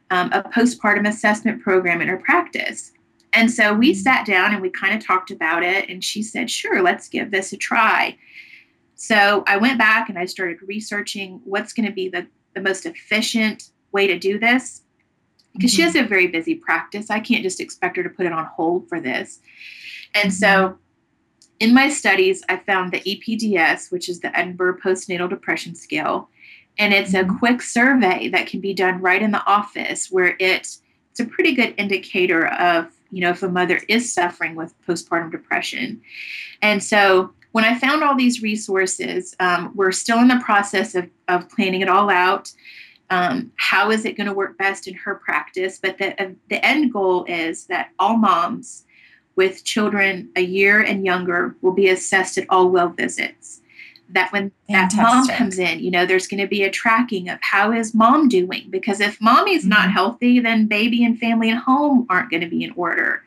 um, 0.10 0.32
a 0.34 0.41
postpartum 0.41 1.08
assessment 1.08 1.62
program 1.62 2.01
in 2.01 2.08
her 2.08 2.17
practice. 2.17 2.93
And 3.34 3.52
so 3.52 3.74
we 3.74 3.92
mm-hmm. 3.92 4.00
sat 4.00 4.26
down 4.26 4.54
and 4.54 4.62
we 4.62 4.70
kind 4.70 4.96
of 4.96 5.06
talked 5.06 5.32
about 5.32 5.63
it. 5.63 5.90
And 5.90 6.04
she 6.04 6.24
said, 6.24 6.50
sure, 6.50 6.82
let's 6.82 7.08
give 7.08 7.32
this 7.32 7.54
a 7.54 7.58
try. 7.58 8.18
So 8.96 9.44
I 9.46 9.58
went 9.58 9.78
back 9.78 10.10
and 10.10 10.18
I 10.18 10.26
started 10.26 10.58
researching 10.66 11.42
what's 11.44 11.74
going 11.74 11.86
to 11.86 11.94
be 11.94 12.10
the, 12.10 12.28
the 12.56 12.62
most 12.62 12.86
efficient 12.86 13.70
way 13.92 14.08
to 14.08 14.18
do 14.18 14.40
this 14.40 14.82
because 15.54 15.72
mm-hmm. 15.72 15.76
she 15.76 15.82
has 15.84 15.96
a 15.96 16.04
very 16.04 16.28
busy 16.28 16.56
practice. 16.56 17.10
I 17.10 17.20
can't 17.20 17.44
just 17.44 17.60
expect 17.60 17.98
her 17.98 18.04
to 18.04 18.10
put 18.10 18.26
it 18.26 18.32
on 18.32 18.46
hold 18.46 18.90
for 18.90 19.00
this. 19.00 19.40
And 20.13 20.34
so 20.34 20.48
mm-hmm. 20.48 20.76
in 21.60 21.74
my 21.74 21.90
studies, 21.90 22.44
I 22.50 22.58
found 22.58 22.92
the 22.92 23.02
EPDS, 23.02 23.92
which 23.92 24.10
is 24.10 24.20
the 24.20 24.36
Edinburgh 24.38 24.80
Postnatal 24.80 25.30
Depression 25.30 25.76
Scale. 25.76 26.30
And 26.80 26.94
it's 26.94 27.13
a 27.13 27.24
mm-hmm. 27.24 27.38
quick 27.38 27.62
survey 27.62 28.30
that 28.30 28.48
can 28.48 28.62
be 28.62 28.74
done 28.74 29.02
right 29.02 29.22
in 29.22 29.32
the 29.32 29.46
office 29.46 30.12
where 30.12 30.36
it, 30.40 30.42
it's 31.12 31.20
a 31.20 31.26
pretty 31.26 31.54
good 31.54 31.74
indicator 31.78 32.48
of 32.48 32.97
you 33.12 33.22
know, 33.22 33.30
if 33.30 33.43
a 33.43 33.50
mother 33.50 33.82
is 33.88 34.13
suffering 34.13 34.56
with 34.56 34.74
postpartum 34.88 35.32
depression. 35.32 36.02
And 36.62 36.84
so 36.84 37.34
when 37.52 37.63
I 37.63 37.78
found 37.78 38.04
all 38.04 38.15
these 38.15 38.41
resources, 38.41 39.36
um, 39.39 39.72
we're 39.76 39.91
still 39.91 40.20
in 40.20 40.28
the 40.28 40.41
process 40.43 40.96
of, 40.96 41.10
of 41.28 41.50
planning 41.50 41.82
it 41.82 41.89
all 41.89 42.10
out. 42.10 42.52
Um, 43.10 43.52
how 43.56 43.89
is 43.89 44.06
it 44.06 44.17
going 44.17 44.28
to 44.28 44.34
work 44.34 44.58
best 44.58 44.88
in 44.88 44.93
her 44.96 45.15
practice? 45.15 45.80
But 45.82 45.98
the, 45.98 46.22
uh, 46.22 46.32
the 46.50 46.63
end 46.65 46.91
goal 46.91 47.26
is 47.26 47.65
that 47.67 47.91
all 47.98 48.17
moms 48.17 48.86
with 49.36 49.63
children 49.63 50.30
a 50.36 50.41
year 50.41 50.82
and 50.82 51.06
younger 51.06 51.56
will 51.62 51.72
be 51.72 51.89
assessed 51.89 52.38
at 52.38 52.46
all 52.50 52.70
well 52.70 52.89
visits 52.89 53.57
that 54.10 54.32
when 54.32 54.52
Fantastic. 54.70 54.98
that 54.98 55.04
mom 55.04 55.28
comes 55.28 55.60
in, 55.60 55.80
you 55.80 55.91
know, 55.91 56.06
there's 56.06 56.28
going 56.28 56.39
to 56.41 56.48
be 56.48 56.63
a 56.63 56.70
tracking 56.70 57.30
of 57.30 57.39
how 57.41 57.72
is 57.72 57.93
mom 57.93 58.30
doing? 58.30 58.67
Because 58.70 59.00
if 59.00 59.20
mommy's 59.22 59.62
mm-hmm. 59.62 59.70
not 59.70 59.91
healthy, 59.91 60.39
then 60.39 60.67
baby 60.67 61.04
and 61.04 61.20
family 61.20 61.50
and 61.50 61.60
home 61.60 62.06
aren't 62.10 62.32
going 62.32 62.41
to 62.41 62.50
be 62.50 62.63
in 62.63 62.72
order. 62.76 63.24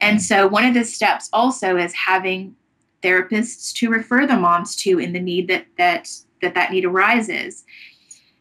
And 0.00 0.22
so 0.22 0.46
one 0.46 0.64
of 0.64 0.74
the 0.74 0.84
steps 0.84 1.28
also 1.32 1.76
is 1.76 1.92
having 1.92 2.56
therapists 3.02 3.72
to 3.74 3.90
refer 3.90 4.26
the 4.26 4.36
moms 4.36 4.76
to 4.76 4.98
in 4.98 5.12
the 5.12 5.20
need 5.20 5.48
that 5.48 5.66
that 5.76 6.10
that 6.40 6.54
that 6.54 6.72
need 6.72 6.84
arises. 6.84 7.64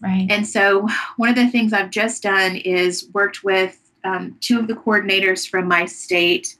Right. 0.01 0.27
And 0.29 0.47
so 0.47 0.87
one 1.17 1.29
of 1.29 1.35
the 1.35 1.49
things 1.49 1.73
I've 1.73 1.89
just 1.89 2.23
done 2.23 2.55
is 2.55 3.09
worked 3.13 3.43
with 3.43 3.77
um, 4.05 4.37
two 4.39 4.57
of 4.59 4.67
the 4.67 4.75
coordinators 4.75 5.47
from 5.47 5.67
my 5.67 5.85
state 5.85 6.57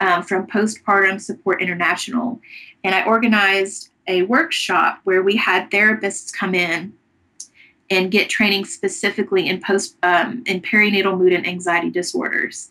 um, 0.00 0.22
from 0.22 0.46
Postpartum 0.46 1.20
Support 1.20 1.60
International. 1.60 2.40
And 2.82 2.94
I 2.94 3.04
organized 3.04 3.90
a 4.06 4.22
workshop 4.22 5.00
where 5.04 5.22
we 5.22 5.36
had 5.36 5.70
therapists 5.70 6.32
come 6.32 6.54
in 6.54 6.92
and 7.90 8.10
get 8.10 8.28
training 8.28 8.64
specifically 8.64 9.48
in 9.48 9.60
post 9.60 9.96
um, 10.02 10.42
in 10.46 10.60
perinatal 10.60 11.18
mood 11.18 11.32
and 11.32 11.46
anxiety 11.46 11.90
disorders. 11.90 12.70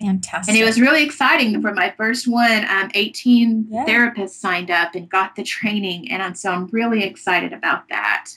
Fantastic. 0.00 0.52
And 0.52 0.60
it 0.60 0.64
was 0.64 0.80
really 0.80 1.04
exciting. 1.04 1.60
For 1.62 1.72
my 1.72 1.94
first 1.96 2.26
one, 2.26 2.64
um, 2.68 2.90
18 2.94 3.68
yeah. 3.70 3.84
therapists 3.86 4.30
signed 4.30 4.70
up 4.70 4.94
and 4.94 5.08
got 5.08 5.36
the 5.36 5.44
training, 5.44 6.10
and 6.10 6.36
so 6.36 6.50
I'm 6.50 6.66
really 6.68 7.04
excited 7.04 7.52
about 7.52 7.88
that. 7.88 8.30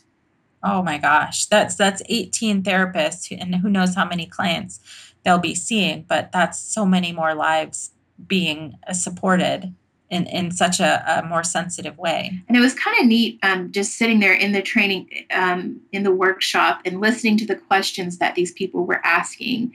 Oh 0.63 0.84
my 0.84 0.97
gosh, 0.97 1.45
that's 1.47 1.75
that's 1.75 2.01
18 2.08 2.63
therapists, 2.63 3.36
and 3.36 3.56
who 3.56 3.69
knows 3.69 3.95
how 3.95 4.06
many 4.06 4.25
clients 4.25 4.80
they'll 5.23 5.39
be 5.39 5.56
seeing, 5.56 6.04
but 6.08 6.32
that's 6.32 6.60
so 6.60 6.86
many 6.86 7.12
more 7.12 7.34
lives 7.34 7.91
being 8.28 8.75
uh, 8.88 8.93
supported 8.93 9.73
in, 10.10 10.28
in 10.28 10.52
such 10.52 10.80
a, 10.80 11.04
a 11.20 11.28
more 11.28 11.44
sensitive 11.44 11.98
way. 11.98 12.32
And 12.48 12.56
it 12.56 12.60
was 12.60 12.74
kind 12.74 12.98
of 13.00 13.08
neat 13.08 13.39
um, 13.44 13.72
just 13.72 13.98
sitting 13.98 14.20
there 14.20 14.34
in 14.34 14.52
the 14.52 14.62
training, 14.62 15.10
um, 15.32 15.82
in 15.91 16.04
the 16.04 16.12
workshop, 16.12 16.82
and 16.86 17.02
listening 17.02 17.38
to 17.38 17.46
the 17.46 17.56
questions 17.56 18.18
that 18.20 18.36
these 18.36 18.52
people 18.52 18.86
were 18.86 19.02
asking. 19.04 19.74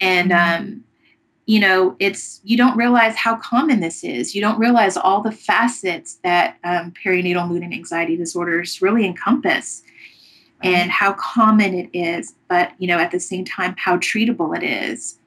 And, 0.00 0.32
um, 0.32 0.84
you 1.46 1.60
know, 1.60 1.96
it's, 1.98 2.40
you 2.44 2.56
don't 2.56 2.76
realize 2.76 3.16
how 3.16 3.36
common 3.36 3.80
this 3.80 4.04
is. 4.04 4.34
You 4.34 4.40
don't 4.40 4.58
realize 4.58 4.96
all 4.96 5.20
the 5.22 5.32
facets 5.32 6.18
that 6.22 6.56
um, 6.64 6.92
perinatal 7.04 7.48
mood 7.48 7.62
and 7.62 7.74
anxiety 7.74 8.16
disorders 8.16 8.80
really 8.80 9.04
encompass. 9.04 9.82
And 10.62 10.90
how 10.90 11.12
common 11.14 11.74
it 11.74 11.90
is, 11.92 12.34
but 12.48 12.72
you 12.78 12.86
know, 12.86 12.98
at 12.98 13.10
the 13.10 13.20
same 13.20 13.44
time, 13.44 13.74
how 13.76 13.98
treatable 13.98 14.56
it 14.56 14.62
is. 14.62 15.18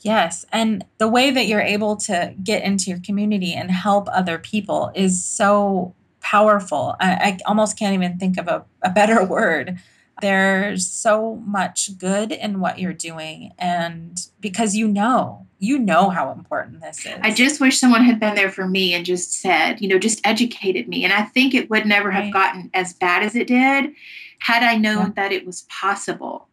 Yes. 0.00 0.44
And 0.52 0.84
the 0.98 1.08
way 1.08 1.30
that 1.30 1.46
you're 1.46 1.60
able 1.60 1.96
to 1.96 2.34
get 2.42 2.64
into 2.64 2.90
your 2.90 3.00
community 3.00 3.52
and 3.52 3.70
help 3.70 4.08
other 4.10 4.38
people 4.38 4.90
is 4.94 5.22
so 5.24 5.94
powerful. 6.20 6.96
I, 7.00 7.12
I 7.12 7.38
almost 7.46 7.78
can't 7.78 7.94
even 7.94 8.18
think 8.18 8.38
of 8.38 8.48
a, 8.48 8.64
a 8.82 8.90
better 8.90 9.24
word. 9.26 9.78
There's 10.20 10.86
so 10.86 11.36
much 11.46 11.96
good 11.98 12.30
in 12.30 12.60
what 12.60 12.78
you're 12.78 12.92
doing. 12.92 13.52
And 13.58 14.18
because 14.38 14.76
you 14.76 14.86
know, 14.86 15.46
you 15.58 15.78
know 15.78 16.10
how 16.10 16.30
important 16.32 16.82
this 16.82 17.06
is. 17.06 17.18
I 17.22 17.32
just 17.32 17.60
wish 17.60 17.78
someone 17.78 18.04
had 18.04 18.20
been 18.20 18.34
there 18.34 18.50
for 18.50 18.68
me 18.68 18.92
and 18.94 19.04
just 19.04 19.32
said, 19.32 19.80
you 19.80 19.88
know, 19.88 19.98
just 19.98 20.20
educated 20.26 20.88
me. 20.88 21.04
And 21.04 21.12
I 21.12 21.22
think 21.22 21.54
it 21.54 21.70
would 21.70 21.86
never 21.86 22.10
have 22.10 22.32
gotten 22.32 22.70
as 22.74 22.92
bad 22.92 23.22
as 23.22 23.34
it 23.34 23.46
did 23.46 23.92
had 24.40 24.62
I 24.62 24.76
known 24.76 25.06
yeah. 25.06 25.12
that 25.16 25.32
it 25.32 25.46
was 25.46 25.66
possible 25.68 26.48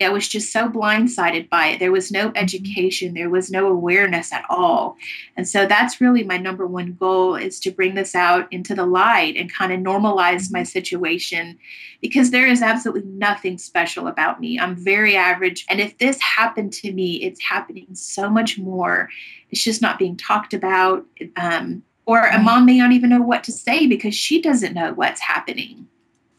I 0.00 0.10
was 0.10 0.28
just 0.28 0.52
so 0.52 0.68
blindsided 0.68 1.48
by 1.48 1.68
it. 1.68 1.78
There 1.78 1.92
was 1.92 2.10
no 2.10 2.28
mm-hmm. 2.28 2.36
education, 2.36 3.14
there 3.14 3.30
was 3.30 3.50
no 3.50 3.66
awareness 3.66 4.32
at 4.32 4.44
all. 4.48 4.96
And 5.36 5.48
so 5.48 5.66
that's 5.66 6.00
really 6.00 6.22
my 6.22 6.36
number 6.36 6.66
one 6.66 6.94
goal 6.94 7.34
is 7.34 7.58
to 7.60 7.70
bring 7.70 7.94
this 7.94 8.14
out 8.14 8.52
into 8.52 8.74
the 8.74 8.86
light 8.86 9.36
and 9.36 9.52
kind 9.52 9.72
of 9.72 9.80
normalize 9.80 10.52
my 10.52 10.60
mm-hmm. 10.60 10.64
situation 10.64 11.58
because 12.02 12.30
there 12.30 12.46
is 12.46 12.62
absolutely 12.62 13.10
nothing 13.10 13.58
special 13.58 14.06
about 14.06 14.40
me. 14.40 14.58
I'm 14.58 14.76
very 14.76 15.16
average. 15.16 15.64
And 15.68 15.80
if 15.80 15.96
this 15.98 16.20
happened 16.20 16.72
to 16.74 16.92
me, 16.92 17.22
it's 17.22 17.42
happening 17.42 17.86
so 17.94 18.28
much 18.28 18.58
more. 18.58 19.08
It's 19.50 19.64
just 19.64 19.80
not 19.80 19.98
being 19.98 20.16
talked 20.16 20.52
about. 20.52 21.06
Um, 21.36 21.82
or 22.04 22.20
a 22.20 22.38
mom 22.38 22.66
may 22.66 22.78
not 22.78 22.92
even 22.92 23.10
know 23.10 23.22
what 23.22 23.42
to 23.44 23.52
say 23.52 23.86
because 23.86 24.14
she 24.14 24.40
doesn't 24.40 24.74
know 24.74 24.92
what's 24.94 25.20
happening. 25.20 25.88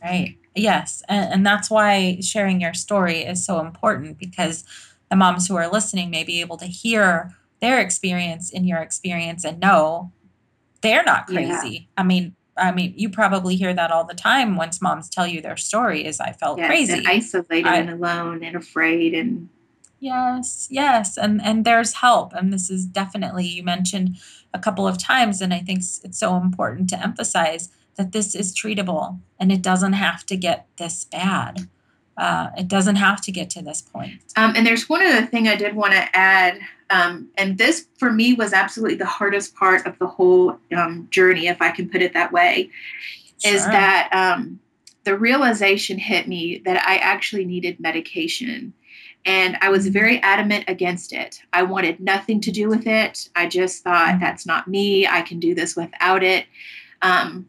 Right. 0.01 0.37
Yes. 0.57 1.03
And, 1.07 1.33
and 1.33 1.45
that's 1.45 1.69
why 1.69 2.19
sharing 2.21 2.61
your 2.61 2.73
story 2.73 3.19
is 3.19 3.45
so 3.45 3.59
important 3.59 4.17
because 4.17 4.63
the 5.09 5.15
moms 5.15 5.47
who 5.47 5.55
are 5.55 5.71
listening 5.71 6.09
may 6.09 6.23
be 6.23 6.41
able 6.41 6.57
to 6.57 6.65
hear 6.65 7.35
their 7.61 7.79
experience 7.79 8.51
in 8.51 8.65
your 8.65 8.79
experience 8.79 9.43
and 9.43 9.59
know 9.59 10.11
they're 10.81 11.03
not 11.03 11.27
crazy. 11.27 11.69
Yeah. 11.69 12.01
I 12.01 12.03
mean, 12.03 12.35
I 12.57 12.71
mean, 12.71 12.93
you 12.97 13.09
probably 13.09 13.55
hear 13.55 13.73
that 13.73 13.91
all 13.91 14.03
the 14.03 14.15
time 14.15 14.55
once 14.55 14.81
moms 14.81 15.09
tell 15.09 15.27
you 15.27 15.41
their 15.41 15.57
story 15.57 16.05
is 16.05 16.19
I 16.19 16.31
felt 16.31 16.57
yes, 16.57 16.67
crazy. 16.67 16.93
And 16.93 17.07
isolated 17.07 17.67
I, 17.67 17.77
and 17.77 17.89
alone 17.89 18.43
and 18.43 18.55
afraid 18.55 19.13
and 19.13 19.49
Yes, 19.99 20.67
yes, 20.69 21.17
and 21.17 21.41
and 21.41 21.65
there's 21.65 21.93
help, 21.93 22.31
and 22.33 22.53
this 22.53 22.69
is 22.69 22.85
definitely 22.85 23.47
you 23.47 23.63
mentioned 23.63 24.17
a 24.53 24.59
couple 24.59 24.87
of 24.87 24.99
times, 24.99 25.41
and 25.41 25.51
I 25.51 25.59
think 25.59 25.79
it's 25.79 26.19
so 26.19 26.35
important 26.35 26.87
to 26.91 27.01
emphasize 27.01 27.69
that 27.97 28.11
this 28.11 28.35
is 28.35 28.55
treatable, 28.55 29.19
and 29.39 29.51
it 29.51 29.61
doesn't 29.61 29.93
have 29.93 30.25
to 30.27 30.37
get 30.37 30.67
this 30.77 31.05
bad. 31.05 31.67
Uh, 32.17 32.49
it 32.57 32.67
doesn't 32.67 32.95
have 32.95 33.21
to 33.21 33.31
get 33.31 33.49
to 33.51 33.61
this 33.61 33.81
point. 33.81 34.21
Um, 34.35 34.53
and 34.55 34.65
there's 34.65 34.89
one 34.89 35.05
other 35.05 35.25
thing 35.25 35.47
I 35.47 35.55
did 35.55 35.75
want 35.75 35.93
to 35.93 36.15
add, 36.15 36.59
um, 36.89 37.29
and 37.37 37.57
this 37.57 37.87
for 37.97 38.11
me 38.11 38.33
was 38.33 38.53
absolutely 38.53 38.95
the 38.95 39.05
hardest 39.05 39.55
part 39.55 39.85
of 39.85 39.97
the 39.99 40.07
whole 40.07 40.57
um, 40.75 41.07
journey, 41.11 41.47
if 41.47 41.61
I 41.61 41.71
can 41.71 41.89
put 41.89 42.01
it 42.01 42.13
that 42.13 42.31
way, 42.31 42.71
sure. 43.43 43.53
is 43.53 43.65
that 43.65 44.09
um, 44.13 44.59
the 45.03 45.17
realization 45.17 45.97
hit 45.97 46.27
me 46.27 46.61
that 46.65 46.83
I 46.87 46.97
actually 46.97 47.45
needed 47.45 47.79
medication. 47.79 48.73
And 49.25 49.57
I 49.61 49.69
was 49.69 49.83
mm-hmm. 49.83 49.93
very 49.93 50.21
adamant 50.21 50.65
against 50.67 51.13
it. 51.13 51.41
I 51.53 51.63
wanted 51.63 51.99
nothing 51.99 52.39
to 52.41 52.51
do 52.51 52.69
with 52.69 52.87
it. 52.87 53.29
I 53.35 53.47
just 53.47 53.83
thought, 53.83 54.09
mm-hmm. 54.09 54.19
that's 54.19 54.45
not 54.45 54.67
me. 54.67 55.05
I 55.05 55.21
can 55.21 55.39
do 55.39 55.53
this 55.53 55.75
without 55.75 56.23
it. 56.23 56.45
Um, 57.01 57.47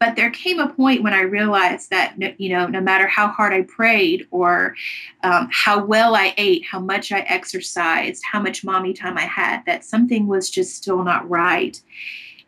but 0.00 0.16
there 0.16 0.30
came 0.30 0.58
a 0.58 0.70
point 0.70 1.02
when 1.02 1.12
I 1.12 1.20
realized 1.20 1.90
that, 1.90 2.14
you 2.40 2.48
know, 2.48 2.66
no 2.66 2.80
matter 2.80 3.06
how 3.06 3.28
hard 3.28 3.52
I 3.52 3.62
prayed 3.62 4.26
or 4.30 4.74
um, 5.22 5.46
how 5.52 5.84
well 5.84 6.16
I 6.16 6.32
ate, 6.38 6.64
how 6.64 6.80
much 6.80 7.12
I 7.12 7.20
exercised, 7.20 8.24
how 8.24 8.40
much 8.40 8.64
mommy 8.64 8.94
time 8.94 9.18
I 9.18 9.26
had, 9.26 9.62
that 9.66 9.84
something 9.84 10.26
was 10.26 10.48
just 10.48 10.74
still 10.74 11.04
not 11.04 11.28
right. 11.28 11.80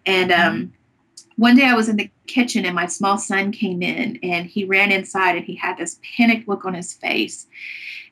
And 0.06 0.32
um, 0.32 0.56
mm-hmm. 0.56 1.42
one 1.42 1.54
day 1.54 1.66
I 1.66 1.74
was 1.74 1.90
in 1.90 1.96
the 1.96 2.10
kitchen 2.26 2.64
and 2.64 2.74
my 2.74 2.86
small 2.86 3.18
son 3.18 3.52
came 3.52 3.82
in 3.82 4.18
and 4.22 4.46
he 4.46 4.64
ran 4.64 4.90
inside 4.90 5.36
and 5.36 5.44
he 5.44 5.54
had 5.54 5.76
this 5.76 6.00
panicked 6.16 6.48
look 6.48 6.64
on 6.64 6.72
his 6.72 6.94
face. 6.94 7.46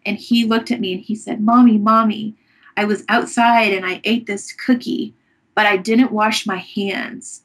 And 0.04 0.18
he 0.18 0.44
looked 0.44 0.70
at 0.70 0.80
me 0.80 0.92
and 0.92 1.02
he 1.02 1.14
said, 1.14 1.40
Mommy, 1.40 1.78
Mommy, 1.78 2.34
I 2.76 2.84
was 2.84 3.04
outside 3.08 3.72
and 3.72 3.86
I 3.86 4.02
ate 4.04 4.26
this 4.26 4.52
cookie, 4.52 5.14
but 5.54 5.64
I 5.64 5.78
didn't 5.78 6.12
wash 6.12 6.46
my 6.46 6.58
hands. 6.58 7.42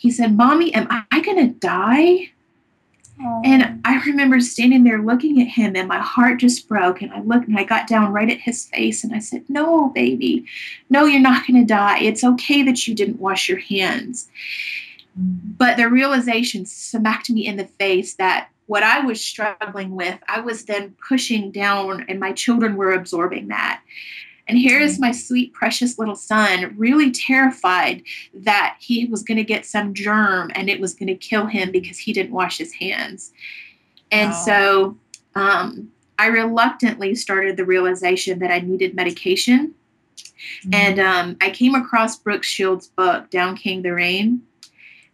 He 0.00 0.10
said, 0.10 0.34
Mommy, 0.34 0.72
am 0.72 0.88
I 0.90 1.20
going 1.20 1.36
to 1.36 1.58
die? 1.58 2.30
Aww. 3.20 3.42
And 3.44 3.82
I 3.84 4.00
remember 4.06 4.40
standing 4.40 4.82
there 4.82 5.02
looking 5.02 5.42
at 5.42 5.48
him, 5.48 5.76
and 5.76 5.86
my 5.86 5.98
heart 5.98 6.40
just 6.40 6.66
broke. 6.66 7.02
And 7.02 7.12
I 7.12 7.20
looked 7.20 7.48
and 7.48 7.58
I 7.58 7.64
got 7.64 7.86
down 7.86 8.10
right 8.10 8.30
at 8.30 8.40
his 8.40 8.64
face 8.64 9.04
and 9.04 9.14
I 9.14 9.18
said, 9.18 9.44
No, 9.50 9.90
baby, 9.90 10.46
no, 10.88 11.04
you're 11.04 11.20
not 11.20 11.46
going 11.46 11.60
to 11.60 11.66
die. 11.66 11.98
It's 11.98 12.24
okay 12.24 12.62
that 12.62 12.86
you 12.86 12.94
didn't 12.94 13.20
wash 13.20 13.46
your 13.46 13.58
hands. 13.58 14.30
But 15.14 15.76
the 15.76 15.90
realization 15.90 16.64
smacked 16.64 17.28
me 17.28 17.46
in 17.46 17.58
the 17.58 17.66
face 17.66 18.14
that 18.14 18.48
what 18.68 18.82
I 18.82 19.00
was 19.00 19.22
struggling 19.22 19.96
with, 19.96 20.18
I 20.28 20.40
was 20.40 20.64
then 20.64 20.96
pushing 21.06 21.50
down, 21.50 22.06
and 22.08 22.18
my 22.18 22.32
children 22.32 22.76
were 22.76 22.94
absorbing 22.94 23.48
that. 23.48 23.82
And 24.50 24.58
here 24.58 24.80
is 24.80 24.98
mm. 24.98 25.02
my 25.02 25.12
sweet, 25.12 25.52
precious 25.52 25.96
little 25.96 26.16
son, 26.16 26.74
really 26.76 27.12
terrified 27.12 28.02
that 28.34 28.76
he 28.80 29.06
was 29.06 29.22
going 29.22 29.36
to 29.36 29.44
get 29.44 29.64
some 29.64 29.94
germ 29.94 30.50
and 30.56 30.68
it 30.68 30.80
was 30.80 30.92
going 30.92 31.06
to 31.06 31.14
kill 31.14 31.46
him 31.46 31.70
because 31.70 31.98
he 31.98 32.12
didn't 32.12 32.32
wash 32.32 32.58
his 32.58 32.72
hands. 32.72 33.32
And 34.10 34.32
wow. 34.32 34.44
so 34.44 34.96
um, 35.36 35.92
I 36.18 36.26
reluctantly 36.26 37.14
started 37.14 37.56
the 37.56 37.64
realization 37.64 38.40
that 38.40 38.50
I 38.50 38.58
needed 38.58 38.96
medication. 38.96 39.72
Mm-hmm. 40.64 40.74
And 40.74 40.98
um, 40.98 41.36
I 41.40 41.50
came 41.50 41.76
across 41.76 42.18
Brooke 42.18 42.42
Shields' 42.42 42.88
book, 42.88 43.30
Down 43.30 43.56
Came 43.56 43.82
the 43.82 43.94
Rain. 43.94 44.42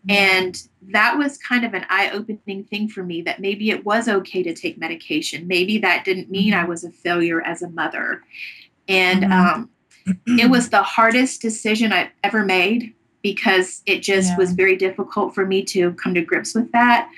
And 0.09 0.57
that 0.93 1.19
was 1.19 1.37
kind 1.37 1.65
of 1.65 1.75
an 1.75 1.85
eye 1.91 2.11
opening 2.11 2.63
thing 2.65 2.89
for 2.89 3.03
me 3.03 3.23
that 3.23 3.41
maybe 3.41 3.71
it 3.71 3.85
was 3.85 4.09
okay 4.09 4.43
to 4.45 4.55
take 4.55 4.79
medication. 4.79 5.49
Maybe 5.49 5.79
that 5.79 6.05
didn't 6.05 6.31
mean 6.31 6.55
I 6.55 6.61
mm-hmm. 6.61 6.71
was 6.71 6.85
a 6.85 6.91
failure 6.93 7.43
as 7.43 7.61
a 7.61 7.69
mother. 7.69 8.23
And 8.89 9.25
mm-hmm. 9.25 9.33
um, 9.33 9.71
it 10.39 10.51
was 10.51 10.71
the 10.71 10.83
hardest 10.83 11.43
decision 11.43 11.93
I've 11.93 12.11
ever 12.23 12.45
made 12.45 12.95
because 13.23 13.83
it 13.87 14.03
just 14.03 14.31
yeah. 14.31 14.37
was 14.37 14.53
very 14.53 14.77
difficult 14.77 15.35
for 15.35 15.45
me 15.45 15.65
to 15.65 15.93
come 15.95 16.15
to 16.15 16.23
grips 16.23 16.55
with 16.55 16.71
that. 16.73 17.11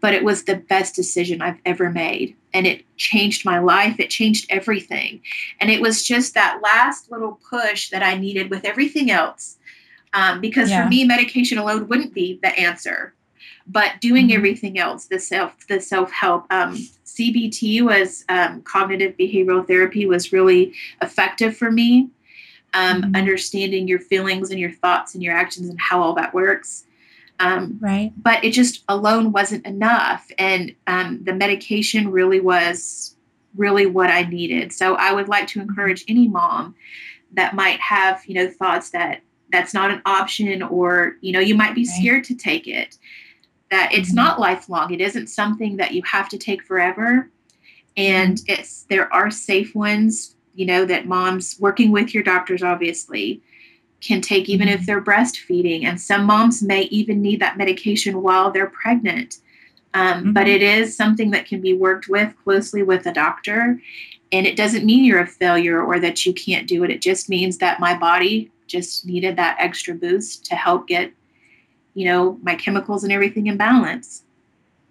But 0.00 0.14
it 0.14 0.24
was 0.24 0.44
the 0.44 0.56
best 0.56 0.96
decision 0.96 1.40
I've 1.40 1.60
ever 1.64 1.88
made. 1.88 2.36
And 2.52 2.66
it 2.66 2.84
changed 2.96 3.44
my 3.44 3.60
life. 3.60 4.00
It 4.00 4.10
changed 4.10 4.46
everything. 4.50 5.22
And 5.60 5.70
it 5.70 5.80
was 5.80 6.02
just 6.02 6.34
that 6.34 6.60
last 6.62 7.10
little 7.12 7.38
push 7.48 7.90
that 7.90 8.02
I 8.02 8.16
needed 8.16 8.50
with 8.50 8.64
everything 8.64 9.12
else 9.12 9.58
um, 10.12 10.40
because 10.40 10.70
yeah. 10.70 10.82
for 10.82 10.88
me 10.88 11.04
medication 11.04 11.58
alone 11.58 11.88
wouldn't 11.88 12.14
be 12.14 12.40
the 12.42 12.48
answer 12.58 13.14
but 13.66 14.00
doing 14.00 14.28
mm-hmm. 14.28 14.36
everything 14.36 14.78
else 14.78 15.06
the 15.06 15.18
self 15.18 15.54
the 15.68 15.80
self-help 15.80 16.46
um, 16.50 16.76
cbt 17.12 17.82
was 17.82 18.24
um, 18.28 18.62
cognitive 18.62 19.16
behavioral 19.16 19.66
therapy 19.66 20.06
was 20.06 20.32
really 20.32 20.74
effective 21.00 21.56
for 21.56 21.70
me. 21.70 22.08
Um, 22.74 23.02
mm-hmm. 23.02 23.16
understanding 23.16 23.86
your 23.86 23.98
feelings 23.98 24.50
and 24.50 24.58
your 24.58 24.70
thoughts 24.70 25.12
and 25.12 25.22
your 25.22 25.34
actions 25.34 25.68
and 25.68 25.78
how 25.78 26.02
all 26.02 26.14
that 26.14 26.32
works. 26.32 26.84
Um, 27.38 27.78
right. 27.82 28.12
but 28.16 28.42
it 28.44 28.52
just 28.52 28.82
alone 28.88 29.30
wasn't 29.30 29.66
enough. 29.66 30.30
And 30.38 30.74
um, 30.86 31.22
the 31.22 31.34
medication 31.34 32.10
really 32.10 32.40
was 32.40 33.16
really 33.56 33.84
what 33.84 34.08
i 34.08 34.22
needed. 34.22 34.72
So 34.72 34.94
i 34.94 35.12
would 35.12 35.28
like 35.28 35.46
to 35.48 35.60
encourage 35.60 36.06
any 36.08 36.28
mom 36.28 36.74
that 37.34 37.54
might 37.54 37.80
have 37.80 38.22
you 38.26 38.34
know 38.34 38.48
thoughts 38.48 38.90
that 38.90 39.20
that's 39.50 39.74
not 39.74 39.90
an 39.90 40.00
option 40.06 40.62
or 40.62 41.16
you 41.20 41.32
know 41.32 41.40
you 41.40 41.54
might 41.54 41.74
be 41.74 41.84
scared 41.84 42.24
to 42.24 42.34
take 42.34 42.66
it 42.66 42.96
that 43.72 43.92
it's 43.92 44.10
mm-hmm. 44.10 44.16
not 44.16 44.38
lifelong 44.38 44.92
it 44.92 45.00
isn't 45.00 45.26
something 45.26 45.76
that 45.76 45.92
you 45.92 46.02
have 46.04 46.28
to 46.28 46.38
take 46.38 46.62
forever 46.62 47.28
and 47.96 48.36
mm-hmm. 48.36 48.52
it's 48.52 48.84
there 48.84 49.12
are 49.12 49.30
safe 49.30 49.74
ones 49.74 50.36
you 50.54 50.66
know 50.66 50.84
that 50.84 51.06
moms 51.06 51.56
working 51.58 51.90
with 51.90 52.14
your 52.14 52.22
doctors 52.22 52.62
obviously 52.62 53.42
can 54.00 54.20
take 54.20 54.48
even 54.48 54.68
if 54.68 54.80
mm-hmm. 54.80 54.86
they're 54.86 55.00
breastfeeding 55.00 55.84
and 55.84 56.00
some 56.00 56.24
moms 56.24 56.62
may 56.62 56.82
even 56.84 57.20
need 57.20 57.40
that 57.40 57.58
medication 57.58 58.22
while 58.22 58.50
they're 58.50 58.70
pregnant 58.70 59.38
um, 59.94 60.18
mm-hmm. 60.20 60.32
but 60.32 60.46
it 60.46 60.62
is 60.62 60.96
something 60.96 61.30
that 61.30 61.46
can 61.46 61.60
be 61.60 61.74
worked 61.74 62.08
with 62.08 62.32
closely 62.44 62.82
with 62.82 63.06
a 63.06 63.12
doctor 63.12 63.80
and 64.32 64.46
it 64.46 64.56
doesn't 64.56 64.86
mean 64.86 65.04
you're 65.04 65.20
a 65.20 65.26
failure 65.26 65.82
or 65.82 65.98
that 65.98 66.24
you 66.24 66.32
can't 66.34 66.68
do 66.68 66.84
it 66.84 66.90
it 66.90 67.00
just 67.00 67.28
means 67.28 67.58
that 67.58 67.80
my 67.80 67.96
body 67.96 68.52
just 68.72 69.04
needed 69.06 69.36
that 69.36 69.56
extra 69.60 69.94
boost 69.94 70.46
to 70.46 70.56
help 70.56 70.88
get, 70.88 71.12
you 71.94 72.04
know, 72.06 72.38
my 72.42 72.54
chemicals 72.54 73.04
and 73.04 73.12
everything 73.12 73.46
in 73.46 73.56
balance. 73.56 74.22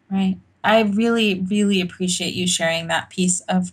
Right. 0.09 0.37
I 0.63 0.81
really, 0.81 1.45
really 1.49 1.81
appreciate 1.81 2.33
you 2.33 2.47
sharing 2.47 2.87
that 2.87 3.09
piece 3.09 3.41
of 3.41 3.71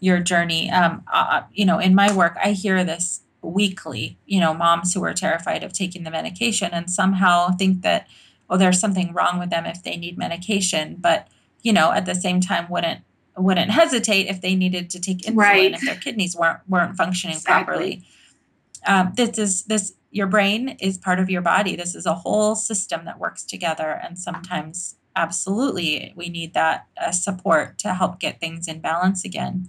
your 0.00 0.20
journey. 0.20 0.70
Um, 0.70 1.02
uh, 1.12 1.42
you 1.52 1.64
know, 1.64 1.78
in 1.78 1.94
my 1.94 2.14
work, 2.14 2.36
I 2.42 2.52
hear 2.52 2.84
this 2.84 3.20
weekly, 3.42 4.16
you 4.26 4.40
know, 4.40 4.54
moms 4.54 4.94
who 4.94 5.04
are 5.04 5.12
terrified 5.12 5.62
of 5.62 5.72
taking 5.72 6.04
the 6.04 6.10
medication 6.10 6.70
and 6.72 6.90
somehow 6.90 7.50
think 7.50 7.82
that, 7.82 8.06
oh, 8.48 8.56
there's 8.56 8.80
something 8.80 9.12
wrong 9.12 9.38
with 9.38 9.50
them 9.50 9.66
if 9.66 9.82
they 9.82 9.96
need 9.96 10.16
medication. 10.16 10.96
But, 10.98 11.28
you 11.62 11.72
know, 11.72 11.92
at 11.92 12.06
the 12.06 12.14
same 12.14 12.40
time, 12.40 12.68
wouldn't 12.68 13.00
wouldn't 13.36 13.70
hesitate 13.70 14.26
if 14.26 14.40
they 14.40 14.54
needed 14.54 14.90
to 14.90 15.00
take 15.00 15.18
insulin 15.18 15.36
right. 15.36 15.72
if 15.72 15.80
their 15.82 15.94
kidneys 15.94 16.36
weren't 16.36 16.60
weren't 16.68 16.96
functioning 16.96 17.36
exactly. 17.36 17.64
properly 17.64 18.04
um, 18.86 19.12
this 19.16 19.38
is 19.38 19.64
this 19.64 19.94
your 20.10 20.26
brain 20.26 20.70
is 20.80 20.98
part 20.98 21.20
of 21.20 21.30
your 21.30 21.42
body. 21.42 21.76
This 21.76 21.94
is 21.94 22.06
a 22.06 22.14
whole 22.14 22.54
system 22.54 23.04
that 23.04 23.18
works 23.18 23.44
together 23.44 24.00
and 24.02 24.18
sometimes 24.18 24.96
absolutely 25.16 26.12
we 26.16 26.28
need 26.28 26.54
that 26.54 26.86
uh, 27.00 27.10
support 27.10 27.78
to 27.78 27.94
help 27.94 28.20
get 28.20 28.40
things 28.40 28.68
in 28.68 28.80
balance 28.80 29.24
again. 29.24 29.68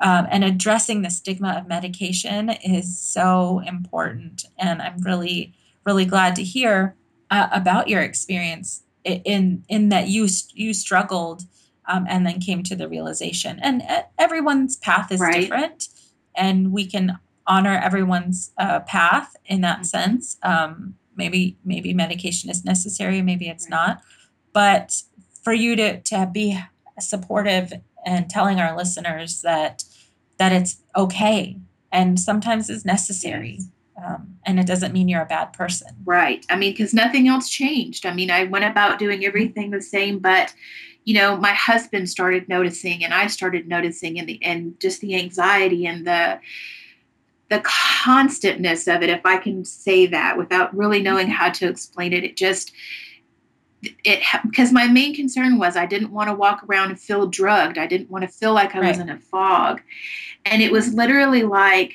Um, 0.00 0.26
and 0.30 0.44
addressing 0.44 1.02
the 1.02 1.10
stigma 1.10 1.54
of 1.58 1.66
medication 1.66 2.50
is 2.50 2.98
so 2.98 3.62
important 3.66 4.44
and 4.58 4.82
i'm 4.82 4.98
really 4.98 5.54
really 5.86 6.04
glad 6.04 6.36
to 6.36 6.42
hear 6.42 6.94
uh, 7.30 7.48
about 7.50 7.88
your 7.88 8.02
experience 8.02 8.82
in 9.04 9.64
in 9.68 9.88
that 9.88 10.08
you 10.08 10.28
you 10.52 10.74
struggled 10.74 11.44
um, 11.88 12.06
and 12.08 12.26
then 12.26 12.40
came 12.40 12.62
to 12.64 12.76
the 12.76 12.88
realization. 12.88 13.58
And 13.62 13.82
uh, 13.82 14.02
everyone's 14.18 14.76
path 14.76 15.12
is 15.12 15.20
right. 15.20 15.40
different 15.40 15.88
and 16.34 16.72
we 16.72 16.86
can 16.86 17.18
honor 17.46 17.80
everyone's 17.82 18.52
uh, 18.58 18.80
path 18.80 19.36
in 19.46 19.60
that 19.62 19.78
mm-hmm. 19.78 19.84
sense. 19.84 20.36
Um, 20.42 20.94
maybe 21.16 21.56
maybe 21.64 21.94
medication 21.94 22.50
is 22.50 22.64
necessary, 22.64 23.22
maybe 23.22 23.48
it's 23.48 23.68
not. 23.68 24.02
But 24.52 25.02
for 25.42 25.52
you 25.52 25.76
to 25.76 26.00
to 26.00 26.30
be 26.32 26.58
supportive 26.98 27.72
and 28.04 28.28
telling 28.30 28.60
our 28.60 28.76
listeners 28.76 29.42
that 29.42 29.84
that 30.38 30.52
it's 30.52 30.82
okay 30.96 31.56
and 31.92 32.20
sometimes 32.20 32.68
it's 32.68 32.84
necessary. 32.84 33.60
Um, 34.04 34.36
and 34.44 34.60
it 34.60 34.66
doesn't 34.66 34.92
mean 34.92 35.08
you're 35.08 35.22
a 35.22 35.26
bad 35.26 35.54
person. 35.54 35.88
Right. 36.04 36.44
I 36.50 36.56
mean, 36.56 36.72
because 36.72 36.92
nothing 36.92 37.28
else 37.28 37.48
changed. 37.48 38.04
I 38.04 38.12
mean, 38.12 38.30
I 38.30 38.44
went 38.44 38.66
about 38.66 38.98
doing 38.98 39.24
everything 39.24 39.70
the 39.70 39.80
same, 39.80 40.18
but 40.18 40.52
you 41.04 41.14
know, 41.14 41.36
my 41.36 41.52
husband 41.52 42.10
started 42.10 42.48
noticing, 42.48 43.04
and 43.04 43.14
I 43.14 43.28
started 43.28 43.68
noticing, 43.68 44.18
and 44.18 44.28
the 44.28 44.42
and 44.42 44.78
just 44.80 45.00
the 45.00 45.14
anxiety 45.14 45.86
and 45.86 46.04
the 46.04 46.40
the 47.48 47.62
constantness 47.64 48.88
of 48.88 49.02
it, 49.02 49.10
if 49.10 49.24
I 49.24 49.38
can 49.38 49.64
say 49.64 50.06
that 50.06 50.36
without 50.36 50.76
really 50.76 51.00
knowing 51.00 51.28
how 51.28 51.50
to 51.50 51.68
explain 51.68 52.12
it, 52.12 52.24
it 52.24 52.36
just 52.36 52.72
it 54.04 54.22
because 54.42 54.72
my 54.72 54.88
main 54.88 55.14
concern 55.14 55.58
was 55.58 55.76
I 55.76 55.86
didn't 55.86 56.10
want 56.10 56.28
to 56.28 56.34
walk 56.34 56.64
around 56.64 56.90
and 56.90 57.00
feel 57.00 57.26
drugged. 57.26 57.78
I 57.78 57.86
didn't 57.86 58.10
want 58.10 58.22
to 58.22 58.28
feel 58.28 58.52
like 58.52 58.74
I 58.74 58.80
right. 58.80 58.88
was 58.88 58.98
in 58.98 59.10
a 59.10 59.18
fog. 59.18 59.80
And 60.44 60.62
it 60.62 60.72
was 60.72 60.94
literally 60.94 61.42
like, 61.42 61.94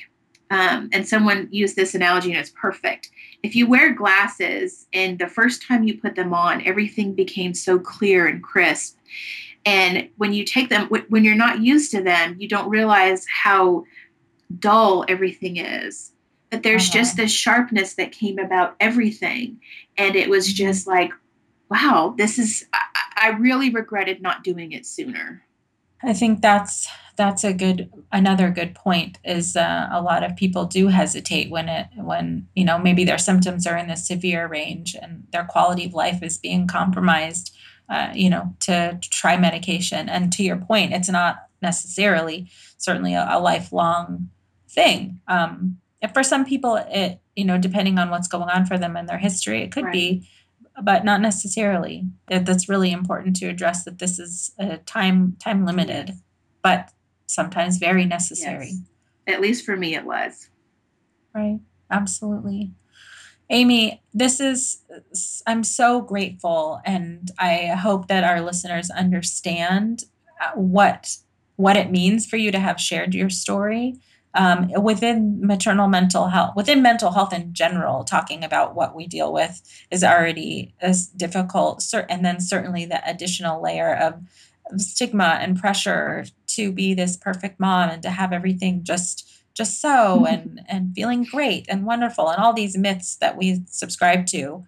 um, 0.50 0.90
and 0.92 1.08
someone 1.08 1.48
used 1.52 1.76
this 1.76 1.96
analogy 1.96 2.32
and 2.32 2.40
it's 2.40 2.52
perfect. 2.52 3.10
If 3.44 3.56
you 3.56 3.68
wear 3.68 3.94
glasses 3.94 4.88
and 4.94 5.18
the 5.18 5.28
first 5.28 5.66
time 5.66 5.84
you 5.84 5.98
put 5.98 6.16
them 6.16 6.34
on, 6.34 6.66
everything 6.66 7.14
became 7.14 7.54
so 7.54 7.80
clear 7.80 8.28
and 8.28 8.44
crisp. 8.44 8.98
And 9.66 10.10
when 10.18 10.34
you 10.34 10.44
take 10.44 10.70
them, 10.70 10.88
when 10.88 11.24
you're 11.24 11.36
not 11.36 11.62
used 11.62 11.92
to 11.92 12.02
them, 12.02 12.36
you 12.40 12.48
don't 12.48 12.70
realize 12.70 13.26
how 13.44 13.86
dull 14.60 15.06
everything 15.08 15.58
is. 15.58 16.12
But 16.50 16.64
there's 16.64 16.90
uh-huh. 16.90 17.00
just 17.00 17.18
this 17.18 17.32
sharpness 17.32 17.94
that 17.96 18.12
came 18.12 18.38
about 18.38 18.76
everything. 18.80 19.60
And 19.98 20.16
it 20.16 20.30
was 20.30 20.48
mm-hmm. 20.48 20.68
just 20.68 20.88
like, 20.88 21.12
wow, 21.70 22.14
this 22.18 22.38
is, 22.38 22.66
I, 22.74 22.80
I 23.16 23.30
really 23.38 23.70
regretted 23.70 24.22
not 24.22 24.44
doing 24.44 24.74
it 24.74 24.86
sooner. 24.86 25.44
I 26.04 26.14
think 26.14 26.42
that's 26.42 26.88
that's 27.16 27.44
a 27.44 27.54
good 27.54 27.92
another 28.12 28.50
good 28.50 28.74
point 28.74 29.20
is 29.24 29.56
uh, 29.56 29.88
a 29.92 30.02
lot 30.02 30.24
of 30.24 30.36
people 30.36 30.66
do 30.66 30.88
hesitate 30.88 31.52
when 31.52 31.70
it 31.70 31.88
when 31.96 32.48
you 32.56 32.66
know 32.66 32.80
maybe 32.80 33.04
their 33.04 33.18
symptoms 33.18 33.68
are 33.68 33.78
in 33.78 33.88
the 33.88 33.96
severe 33.96 34.48
range 34.48 34.96
and 35.00 35.28
their 35.32 35.44
quality 35.44 35.86
of 35.86 35.94
life 35.94 36.24
is 36.24 36.38
being 36.38 36.68
compromised 36.68 37.56
uh, 37.90 38.12
you 38.16 38.30
know 38.30 38.56
to 38.62 38.98
try 39.02 39.38
medication 39.38 40.10
and 40.10 40.34
to 40.34 40.44
your 40.44 40.58
point 40.58 40.94
it's 40.94 41.10
not 41.10 41.48
necessarily 41.62 42.50
certainly 42.78 43.14
a, 43.14 43.28
a 43.30 43.40
lifelong 43.40 44.30
thing 44.72 45.20
um, 45.28 45.78
for 46.14 46.24
some 46.24 46.46
people 46.46 46.76
it 46.90 47.20
you 47.36 47.44
know 47.44 47.58
depending 47.58 48.00
on 48.00 48.10
what's 48.10 48.28
going 48.28 48.50
on 48.50 48.66
for 48.66 48.78
them 48.78 48.96
in 48.96 49.06
their 49.06 49.18
history 49.18 49.62
it 49.62 49.72
could 49.72 49.86
right. 49.86 49.94
be 49.94 50.28
but 50.82 51.06
not 51.06 51.22
necessarily. 51.22 52.06
That 52.28 52.46
That's 52.46 52.70
really 52.70 52.92
important 52.92 53.36
to 53.38 53.48
address 53.48 53.84
that 53.84 54.00
this 54.00 54.20
is 54.20 54.52
a 54.58 54.78
time 54.78 55.36
time 55.40 55.66
limited, 55.66 56.10
yes. 56.10 56.18
but 56.62 56.92
sometimes 57.28 57.78
very 57.78 58.06
necessary. 58.06 58.72
Yes. 58.72 59.36
At 59.36 59.42
least 59.42 59.66
for 59.66 59.76
me, 59.76 59.96
it 59.96 60.06
was. 60.06 60.50
Right. 61.34 61.60
Absolutely. 61.90 62.72
Amy, 63.50 64.02
this 64.14 64.40
is, 64.40 64.82
I'm 65.46 65.64
so 65.64 66.02
grateful, 66.02 66.80
and 66.86 67.30
I 67.38 67.68
hope 67.68 68.08
that 68.08 68.24
our 68.24 68.42
listeners 68.42 68.90
understand 68.90 70.06
uh, 70.42 70.52
what 70.56 71.18
what 71.58 71.76
it 71.76 71.92
means 71.92 72.26
for 72.26 72.38
you 72.38 72.52
to 72.52 72.60
have 72.60 72.80
shared 72.80 73.14
your 73.14 73.30
story 73.30 74.00
um, 74.34 74.72
within 74.82 75.46
maternal 75.46 75.88
mental 75.88 76.28
health, 76.28 76.56
within 76.56 76.82
mental 76.82 77.12
health 77.12 77.34
in 77.34 77.54
general, 77.54 78.04
talking 78.04 78.44
about 78.44 78.76
what 78.76 78.96
we 78.96 79.08
deal 79.08 79.34
with 79.34 79.62
is 79.92 80.04
already 80.04 80.74
as 80.82 81.08
difficult. 81.08 81.86
And 82.10 82.24
then 82.24 82.40
certainly 82.40 82.86
the 82.86 83.08
additional 83.10 83.62
layer 83.62 83.94
of 83.94 84.22
stigma 84.78 85.38
and 85.42 85.60
pressure 85.60 86.26
to 86.48 86.72
be 86.72 86.94
this 86.94 87.18
perfect 87.18 87.60
mom 87.60 87.90
and 87.90 88.04
to 88.04 88.10
have 88.10 88.32
everything 88.32 88.84
just 88.84 89.28
just 89.54 89.82
so 89.82 89.90
mm-hmm. 89.90 90.26
and 90.26 90.62
and 90.68 90.96
feeling 90.96 91.24
great 91.24 91.66
and 91.68 91.86
wonderful 91.86 92.30
and 92.30 92.42
all 92.42 92.54
these 92.54 92.78
myths 92.78 93.16
that 93.18 93.38
we 93.38 93.62
subscribe 93.66 94.26
to 94.26 94.64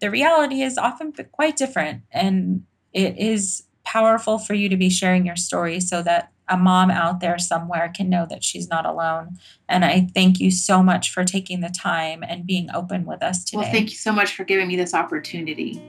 the 0.00 0.10
reality 0.10 0.62
is 0.62 0.76
often 0.76 1.12
quite 1.30 1.56
different 1.56 2.02
and 2.10 2.64
it 2.92 3.16
is 3.16 3.64
powerful 3.84 4.38
for 4.38 4.54
you 4.54 4.68
to 4.68 4.76
be 4.76 4.90
sharing 4.90 5.26
your 5.26 5.36
story 5.36 5.78
so 5.78 6.02
that 6.02 6.32
a 6.48 6.56
mom 6.56 6.90
out 6.90 7.20
there 7.20 7.38
somewhere 7.38 7.92
can 7.94 8.08
know 8.08 8.26
that 8.28 8.44
she's 8.44 8.68
not 8.68 8.86
alone. 8.86 9.38
And 9.68 9.84
I 9.84 10.08
thank 10.14 10.40
you 10.40 10.50
so 10.50 10.82
much 10.82 11.10
for 11.10 11.24
taking 11.24 11.60
the 11.60 11.70
time 11.70 12.22
and 12.22 12.46
being 12.46 12.68
open 12.74 13.04
with 13.04 13.22
us 13.22 13.44
today. 13.44 13.62
Well, 13.62 13.72
thank 13.72 13.90
you 13.90 13.96
so 13.96 14.12
much 14.12 14.34
for 14.34 14.44
giving 14.44 14.68
me 14.68 14.76
this 14.76 14.94
opportunity. 14.94 15.82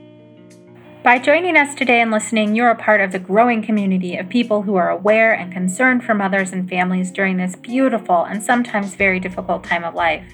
By 1.02 1.20
joining 1.20 1.56
us 1.56 1.74
today 1.74 2.00
and 2.00 2.10
listening, 2.10 2.56
you're 2.56 2.70
a 2.70 2.74
part 2.74 3.00
of 3.00 3.12
the 3.12 3.20
growing 3.20 3.62
community 3.62 4.16
of 4.16 4.28
people 4.28 4.62
who 4.62 4.74
are 4.74 4.90
aware 4.90 5.34
and 5.34 5.52
concerned 5.52 6.02
for 6.02 6.14
mothers 6.14 6.50
and 6.50 6.68
families 6.68 7.12
during 7.12 7.36
this 7.36 7.54
beautiful 7.54 8.24
and 8.24 8.42
sometimes 8.42 8.96
very 8.96 9.20
difficult 9.20 9.62
time 9.62 9.84
of 9.84 9.94
life. 9.94 10.24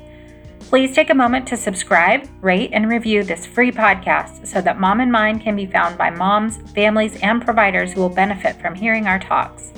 Please 0.61 0.95
take 0.95 1.11
a 1.11 1.15
moment 1.15 1.47
to 1.49 1.59
subscribe, 1.59 2.27
rate, 2.41 2.71
and 2.73 2.89
review 2.89 3.23
this 3.23 3.45
free 3.45 3.71
podcast 3.71 4.47
so 4.47 4.63
that 4.63 4.81
Mom 4.81 5.01
and 5.01 5.13
Mind 5.13 5.43
can 5.43 5.57
be 5.57 5.67
found 5.67 5.99
by 5.99 6.09
moms, 6.09 6.57
families, 6.73 7.21
and 7.21 7.45
providers 7.45 7.93
who 7.93 8.01
will 8.01 8.09
benefit 8.09 8.59
from 8.59 8.75
hearing 8.75 9.07
our 9.07 9.19
talks. 9.19 9.73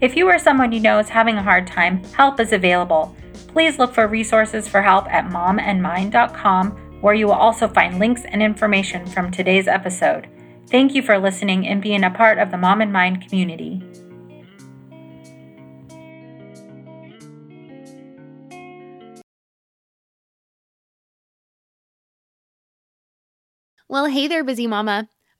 If 0.00 0.16
you 0.16 0.26
or 0.28 0.38
someone 0.38 0.72
you 0.72 0.80
know 0.80 0.98
is 0.98 1.10
having 1.10 1.36
a 1.36 1.42
hard 1.42 1.66
time, 1.66 2.02
help 2.14 2.40
is 2.40 2.54
available. 2.54 3.14
Please 3.48 3.78
look 3.78 3.92
for 3.92 4.08
resources 4.08 4.66
for 4.66 4.80
help 4.80 5.06
at 5.12 5.26
momandmind.com, 5.26 6.70
where 7.02 7.12
you 7.12 7.26
will 7.26 7.34
also 7.34 7.68
find 7.68 7.98
links 7.98 8.22
and 8.24 8.42
information 8.42 9.04
from 9.06 9.30
today's 9.30 9.68
episode. 9.68 10.26
Thank 10.68 10.94
you 10.94 11.02
for 11.02 11.18
listening 11.18 11.66
and 11.66 11.82
being 11.82 12.04
a 12.04 12.10
part 12.10 12.38
of 12.38 12.50
the 12.50 12.56
Mom 12.56 12.80
and 12.80 12.90
Mind 12.90 13.28
community. 13.28 13.82
Well, 23.86 24.06
hey 24.06 24.28
there, 24.28 24.44
busy 24.44 24.66
mama. 24.66 25.08